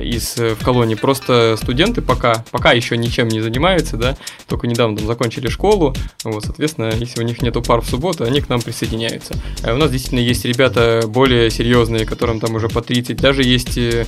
из 0.02 0.36
в 0.36 0.64
колонии 0.64 0.94
просто 0.94 1.56
студенты 1.60 2.02
пока, 2.02 2.44
пока 2.50 2.72
еще 2.72 2.96
ничем 2.96 3.28
не 3.28 3.40
занимаются, 3.40 3.96
да, 3.96 4.16
только 4.46 4.66
недавно 4.66 4.96
там 4.96 5.06
закончили 5.06 5.48
школу. 5.48 5.94
Вот, 6.24 6.44
соответственно, 6.44 6.92
если 6.94 7.20
у 7.22 7.26
них 7.26 7.42
нету 7.42 7.62
пар 7.62 7.80
в 7.80 7.86
субботу, 7.86 8.24
они 8.24 8.40
к 8.40 8.48
нам 8.48 8.60
присоединяются. 8.60 9.34
Э, 9.62 9.74
У 9.74 9.76
нас 9.76 9.90
действительно 9.90 10.20
есть 10.20 10.44
ребята 10.44 11.02
более 11.06 11.50
серьезные, 11.50 12.06
которым 12.06 12.40
там 12.40 12.54
уже 12.54 12.68
по 12.68 12.80
30, 12.80 13.16
даже 13.16 13.42
есть, 13.42 13.76
э, 13.76 14.06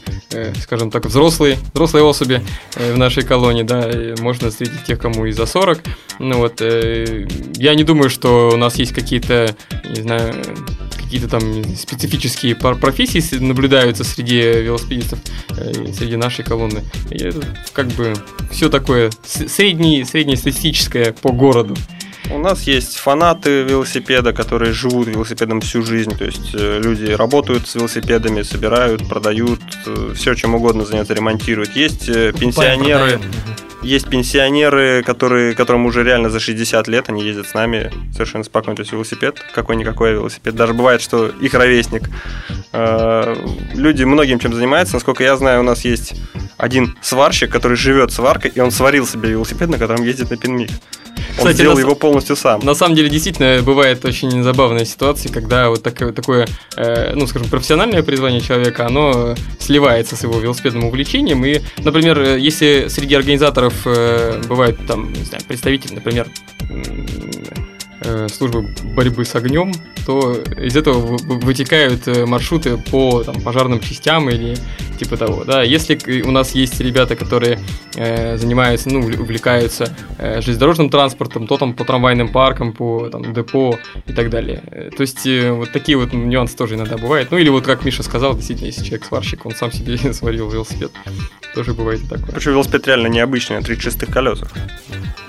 скажем 0.61 0.90
так, 0.93 1.07
взрослые, 1.07 1.59
взрослые 1.74 2.05
особи 2.05 2.43
э, 2.76 2.93
в 2.95 2.99
нашей 2.99 3.22
колонии, 3.24 3.62
да, 3.62 3.90
можно 4.20 4.51
встретить 4.51 4.84
тех, 4.86 4.99
кому 4.99 5.26
и 5.26 5.32
за 5.32 5.47
40. 5.47 5.80
Ну 6.18 6.38
вот, 6.38 6.61
э, 6.61 7.26
я 7.57 7.74
не 7.74 7.84
думаю, 7.84 8.11
что 8.11 8.51
у 8.53 8.57
нас 8.57 8.76
есть 8.76 8.93
какие-то, 8.93 9.55
не 9.97 10.03
знаю, 10.03 10.34
какие-то 11.03 11.28
там 11.28 11.64
специфические 11.76 12.55
профессии 12.55 13.36
наблюдаются 13.38 14.05
среди 14.05 14.36
велосипедистов, 14.40 15.18
э, 15.51 15.93
среди 15.93 16.16
нашей 16.16 16.45
колонны. 16.45 16.82
Это 17.11 17.43
как 17.72 17.88
бы 17.88 18.14
все 18.51 18.68
такое 18.68 19.11
с- 19.24 19.49
средний, 19.49 20.05
среднестатистическое 20.05 21.12
по 21.12 21.32
городу. 21.32 21.74
У 22.33 22.39
нас 22.39 22.62
есть 22.62 22.97
фанаты 22.97 23.62
велосипеда, 23.62 24.33
которые 24.33 24.72
живут 24.72 25.09
велосипедом 25.09 25.61
всю 25.61 25.83
жизнь. 25.83 26.16
То 26.16 26.24
есть 26.24 26.55
э, 26.55 26.80
люди 26.83 27.12
работают 27.12 27.68
с 27.68 27.74
велосипедами, 27.74 28.43
собирают, 28.43 29.07
продают, 29.09 29.61
все 30.14 30.35
чем 30.35 30.55
угодно 30.55 30.85
заняться, 30.85 31.14
ремонтируют. 31.14 31.76
Есть 31.76 32.09
э, 32.09 32.33
пенсионеры. 32.33 33.20
Есть 33.83 34.09
пенсионеры, 34.09 35.03
которые, 35.03 35.55
которым 35.55 35.87
уже 35.87 36.03
реально 36.03 36.30
за 36.30 36.41
60 36.41 36.89
лет, 36.89 37.09
они 37.09 37.22
ездят 37.22 37.49
с 37.49 37.55
нами 37.55 37.93
совершенно 38.12 38.45
спокойно. 38.45 38.76
То 38.76 38.83
есть 38.83 38.93
велосипед, 38.93 39.45
какой-никакой 39.55 40.12
велосипед. 40.12 40.55
Даже 40.55 40.74
бывает, 40.74 41.01
что 41.01 41.28
их 41.28 41.55
ровесник. 41.55 42.09
Э, 42.72 43.35
Люди 43.74 44.05
многим 44.05 44.39
чем 44.39 44.55
занимаются. 44.55 44.95
Насколько 44.95 45.24
я 45.24 45.37
знаю, 45.37 45.61
у 45.61 45.64
нас 45.64 45.85
есть 45.85 46.14
один 46.57 46.97
сварщик, 47.03 47.51
который 47.51 47.76
живет 47.76 48.12
сваркой, 48.12 48.53
и 48.55 48.61
он 48.61 48.70
сварил 48.70 49.07
себе 49.07 49.30
велосипед, 49.30 49.68
на 49.68 49.78
котором 49.78 50.05
ездит 50.05 50.30
на 50.30 50.37
пинмик. 50.37 50.70
Он 51.33 51.39
Кстати, 51.39 51.55
сделал 51.57 51.76
на 51.76 51.80
его 51.80 51.95
полностью 51.95 52.37
сам. 52.37 52.61
На 52.61 52.74
самом 52.74 52.95
деле, 52.95 53.09
действительно, 53.09 53.62
бывает 53.62 54.05
очень 54.05 54.43
забавная 54.43 54.85
ситуация, 54.85 55.33
когда 55.33 55.70
вот 55.70 55.83
такое, 55.83 56.12
такое 56.12 56.47
э, 56.76 57.14
ну, 57.14 57.26
скажем, 57.26 57.49
профессиональное 57.49 58.03
призвание 58.03 58.41
человека, 58.41 58.87
оно 58.87 59.35
сливается 59.59 60.16
с 60.16 60.22
его 60.22 60.39
велосипедным 60.39 60.85
увлечением. 60.85 61.45
И, 61.45 61.61
например, 61.78 62.20
э, 62.20 62.39
если 62.39 62.87
среди 62.89 63.14
организаторов 63.14 63.71
бывают 64.48 64.84
там, 64.86 65.12
не 65.12 65.24
знаю, 65.24 65.42
представители, 65.46 65.94
например, 65.94 66.28
э, 66.68 66.82
службы 68.28 68.62
борьбы 68.94 69.24
с 69.24 69.34
огнем, 69.34 69.72
то 70.07 70.34
из 70.34 70.76
этого 70.76 70.98
вы- 70.98 71.16
вы- 71.18 71.38
вытекают 71.40 72.09
э, 72.09 72.26
маршруты 72.26 72.76
по 72.76 73.22
там, 73.22 73.40
пожарным 73.40 73.80
частям 73.80 74.28
или 74.30 74.57
типа 74.98 75.16
того. 75.16 75.44
Да? 75.44 75.62
Если 75.62 76.22
у 76.22 76.30
нас 76.30 76.53
есть 76.53 76.80
ребята, 76.80 77.14
которые 77.16 77.59
э, 77.96 78.36
занимаются, 78.36 78.88
ну, 78.90 79.00
увл- 79.00 79.20
увлекаются 79.20 79.94
э, 80.18 80.40
железнодорожным 80.40 80.90
транспортом, 80.90 81.46
то 81.46 81.57
там 81.57 81.74
по 81.74 81.84
трамвайным 81.84 82.28
паркам, 82.28 82.72
по 82.72 83.09
там, 83.11 83.32
депо 83.32 83.78
и 84.07 84.12
так 84.12 84.30
далее. 84.30 84.62
Э, 84.70 84.90
То 84.96 85.03
есть 85.03 85.26
э, 85.26 85.53
вот 85.53 85.72
такие 85.72 85.96
вот 85.96 86.12
нюансы 86.12 86.57
тоже 86.57 86.74
иногда 86.74 86.96
бывают. 86.96 87.30
Ну 87.30 87.38
или 87.38 87.48
вот 87.48 87.64
как 87.64 87.84
Миша 87.84 88.03
сказал, 88.03 88.34
действительно, 88.34 88.66
если 88.66 88.82
человек 88.84 89.05
сварщик, 89.05 89.46
он 89.46 89.55
сам 89.55 89.70
себе 89.72 89.96
сварил 90.12 90.50
велосипед. 90.50 90.90
Тоже 91.55 91.74
бывает 91.74 92.00
и 92.03 92.09
такое. 92.09 92.32
Причем 92.34 92.53
велосипед 92.53 92.86
реально 92.88 93.07
необычный, 93.09 93.57
на 93.59 93.62
36-х 93.62 94.12
колесах. 94.12 94.48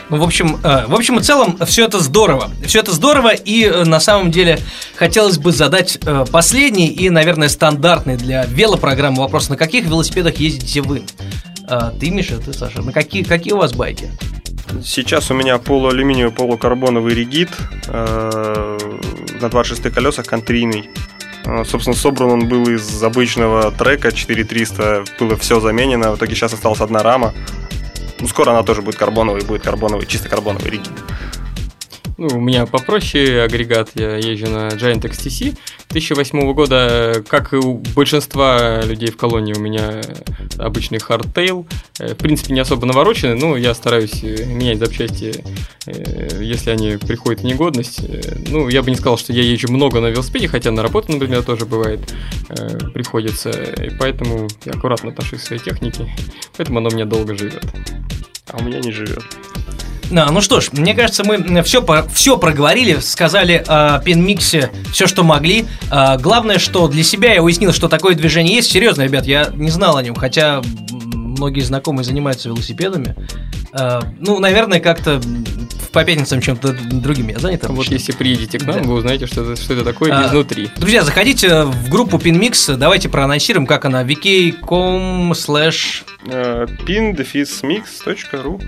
Ну, 0.10 0.18
в 0.18 0.24
общем, 0.24 0.58
э, 0.64 0.86
в 0.88 0.94
общем 0.96 1.18
и 1.20 1.22
целом, 1.24 1.58
все 1.66 1.86
это 1.86 2.00
здорово. 2.00 2.52
Все 2.66 2.80
это 2.80 2.92
здорово, 2.92 3.34
и 3.34 3.66
э, 3.66 3.84
на 3.84 4.00
самом 4.00 4.32
деле 4.32 4.60
хотелось 4.96 5.38
бы 5.38 5.52
задать 5.52 5.98
э, 6.06 6.26
последний 6.32 6.88
и, 6.88 7.10
наверное, 7.10 7.50
стандартный 7.50 8.18
для 8.18 8.46
велопрограммы 8.46 9.22
вопрос. 9.22 9.50
На 9.50 9.58
каких 9.58 9.86
велосипедах 9.86 10.38
ездите 10.38 10.82
вы? 10.82 11.04
Э, 11.68 11.92
Ты, 12.00 12.10
Миша, 12.10 12.38
ты, 12.38 12.54
Саша. 12.54 12.82
На 12.82 12.92
какие, 12.92 13.24
какие 13.24 13.54
у 13.54 13.58
вас 13.58 13.74
байки? 13.74 14.12
Сейчас 14.84 15.30
у 15.30 15.34
меня 15.34 15.58
полуалюминиевый, 15.58 16.34
полукарбоновый 16.34 17.14
регит. 17.14 17.50
Э, 17.88 18.78
на 19.42 19.50
26 19.50 19.94
колесах, 19.94 20.26
контрийный. 20.26 20.90
Собственно, 21.70 21.94
собран 21.96 22.32
он 22.32 22.48
был 22.48 22.70
из 22.70 23.04
обычного 23.04 23.70
трека 23.72 24.14
4300, 24.14 25.04
было 25.20 25.36
все 25.36 25.60
заменено, 25.60 26.14
в 26.14 26.16
итоге 26.16 26.36
сейчас 26.36 26.54
осталась 26.54 26.80
одна 26.80 27.04
рама. 27.04 27.34
Ну, 28.22 28.30
скоро 28.30 28.52
она 28.52 28.64
тоже 28.64 28.82
будет 28.82 28.96
карбоновой, 28.96 29.42
будет 29.42 29.62
карбоновый, 29.62 30.06
чисто 30.06 30.30
карбоновый 30.30 30.72
риги. 30.72 30.88
Ну, 32.18 32.28
у 32.28 32.40
меня 32.40 32.66
попроще 32.66 33.42
агрегат, 33.42 33.90
я 33.96 34.18
езжу 34.18 34.48
на 34.48 34.68
Giant 34.70 35.02
XTC 35.02 35.58
2008 35.90 36.54
года, 36.54 37.24
как 37.28 37.54
и 37.54 37.56
у 37.56 37.76
большинства 37.96 38.82
людей 38.82 39.10
в 39.10 39.18
колонии, 39.18 39.54
у 39.54 39.60
меня 39.60 40.02
обычный 40.58 40.98
hardtail. 40.98 41.66
Э, 42.00 42.14
в 42.14 42.18
принципе, 42.18 42.54
не 42.54 42.60
особо 42.60 42.86
навороченный, 42.86 43.36
но 43.36 43.58
я 43.58 43.74
стараюсь 43.74 44.24
э, 44.24 44.46
менять 44.46 44.80
запчасти, 44.80 45.44
э, 45.86 46.42
если 46.42 46.72
они 46.72 46.98
приходят 46.98 47.42
в 47.42 47.46
негодность. 47.46 48.02
Ну, 48.50 48.70
я 48.70 48.82
бы 48.82 48.90
не 48.90 48.96
сказал, 48.96 49.18
что 49.18 49.34
я 49.34 49.44
езжу 49.44 49.72
много 49.72 50.00
на 50.00 50.08
велосипеде, 50.08 50.48
хотя 50.48 50.72
на 50.72 50.82
работу, 50.82 51.12
например, 51.12 51.44
тоже 51.44 51.66
бывает, 51.66 52.00
приходится. 52.94 53.50
И 53.52 53.90
поэтому 54.00 54.48
я 54.66 54.74
аккуратно 54.74 55.10
отношусь 55.10 55.42
к 55.42 55.46
своей 55.46 55.62
технике, 55.62 56.14
поэтому 56.58 56.80
оно 56.80 56.90
у 56.90 56.94
меня 56.94 57.06
долго 57.06 57.36
живет. 57.36 57.64
А 58.48 58.58
у 58.58 58.64
меня 58.64 58.80
не 58.80 58.92
живет. 58.92 59.24
Ну 60.10 60.42
что 60.42 60.60
ж, 60.60 60.72
мне 60.74 60.94
кажется, 60.94 61.24
мы 61.24 61.64
все, 61.64 61.86
все 62.14 62.38
проговорили, 62.38 63.00
сказали 63.00 63.64
о 63.68 64.00
пинмиксе 64.00 64.72
все, 64.92 65.08
что 65.08 65.24
могли. 65.24 65.66
А, 65.90 66.18
главное, 66.18 66.60
что 66.60 66.88
для 66.88 67.04
себя 67.04 67.34
я 67.34 67.44
уяснил, 67.44 67.74
что 67.74 67.88
такое 67.88 68.16
движение 68.16 68.56
есть. 68.56 68.72
Серьезно, 68.72 69.04
ребят, 69.04 69.26
я 69.26 69.50
не 69.54 69.70
знал 69.70 69.98
о 69.98 70.04
нем, 70.04 70.16
хотя 70.16 70.62
многие 70.92 71.62
знакомые 71.62 72.04
занимаются 72.04 72.50
велосипедами. 72.50 73.16
А, 73.74 74.02
ну, 74.20 74.40
наверное, 74.40 74.80
как-то 74.80 75.22
по 75.92 76.04
пятницам 76.04 76.42
чем-то 76.42 76.74
другим 76.74 77.30
я 77.30 77.40
занят. 77.40 77.66
Вот 77.68 77.88
если 77.88 78.12
приедете 78.12 78.60
к 78.60 78.66
нам, 78.66 78.82
да. 78.82 78.88
вы 78.88 78.96
узнаете, 78.96 79.28
что 79.28 79.44
это, 79.44 79.62
что 79.62 79.74
это 79.74 79.84
такое 79.84 80.12
а, 80.12 80.28
изнутри. 80.28 80.70
Друзья, 80.78 81.04
заходите 81.04 81.64
в 81.64 81.90
группу 81.90 82.18
PinMix, 82.18 82.76
давайте 82.76 83.10
проанонсируем, 83.10 83.68
как 83.68 83.86
она, 83.86 84.04
vk.com 84.04 85.32
slash 85.34 86.04
pin-mix.ru 86.26 88.62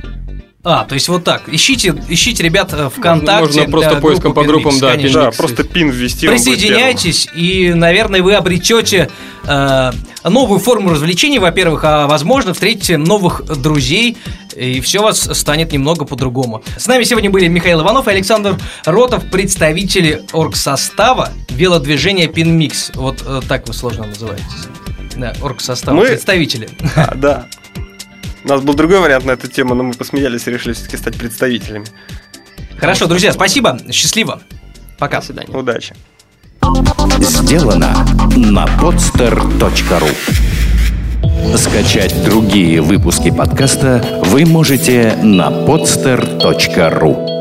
а, 0.66 0.84
то 0.84 0.96
есть 0.96 1.08
вот 1.10 1.24
так. 1.24 1.44
Ищите, 1.48 1.94
ищите 2.10 2.42
ребят 2.42 2.74
э, 2.74 2.90
ВКонтакте. 2.90 3.60
Можно 3.60 3.72
просто 3.72 3.96
поиском 3.98 4.34
по 4.34 4.44
группам, 4.44 4.80
да, 4.80 4.94
конечно. 4.94 5.22
да, 5.26 5.32
просто 5.32 5.64
пин 5.64 5.92
ввести. 5.92 6.28
Присоединяйтесь, 6.28 7.28
и, 7.36 7.72
наверное, 7.76 8.24
вы 8.24 8.34
обретете 8.34 9.12
э, 9.46 9.92
новую 10.24 10.60
форму 10.60 10.90
развлечений, 10.90 11.38
во-первых, 11.38 11.84
а 11.84 12.08
возможно, 12.08 12.56
встретите 12.56 12.98
новых 12.98 13.44
друзей, 13.46 14.18
и 14.56 14.82
все 14.82 15.02
у 15.02 15.04
вас 15.04 15.30
станет 15.38 15.72
немного 15.72 16.04
по-другому. 16.04 16.64
С 16.78 16.88
нами 16.88 17.04
сегодня 17.04 17.30
были 17.30 17.48
Михаил 17.48 17.82
Иванов 17.82 18.08
и 18.08 18.12
Александр 18.12 18.58
Ротов, 18.86 19.30
представители 19.30 20.24
оргсостава 20.34 21.30
велодвижения 21.50 22.28
Пинмикс. 22.28 22.92
Вот 22.96 23.24
э, 23.24 23.42
так 23.48 23.68
вы 23.68 23.76
сложно 23.76 24.08
называетесь. 24.08 24.68
Да, 25.16 25.36
оргсостава, 25.44 25.96
Мы... 25.96 26.08
представители. 26.08 26.70
А, 26.96 27.14
да. 27.14 27.46
У 28.46 28.48
нас 28.48 28.62
был 28.62 28.76
другой 28.76 29.00
вариант 29.00 29.26
на 29.26 29.32
эту 29.32 29.48
тему, 29.48 29.74
но 29.74 29.82
мы 29.82 29.94
посмеялись 29.94 30.48
и 30.48 30.52
решили 30.52 30.74
все-таки 30.74 30.98
стать 30.98 31.18
представителями. 31.18 31.88
Хорошо, 32.78 33.08
друзья, 33.08 33.34
спасибо. 33.34 33.80
Счастливо. 33.92 34.44
Пока. 35.00 35.20
До 35.20 35.26
свидания. 35.26 35.58
Удачи. 35.58 35.96
Сделано 37.20 38.06
на 38.36 38.66
podster.ru 38.80 40.12
Скачать 41.58 42.24
другие 42.24 42.82
выпуски 42.82 43.32
подкаста 43.32 44.22
вы 44.26 44.46
можете 44.46 45.18
на 45.24 45.50
podster.ru 45.50 47.35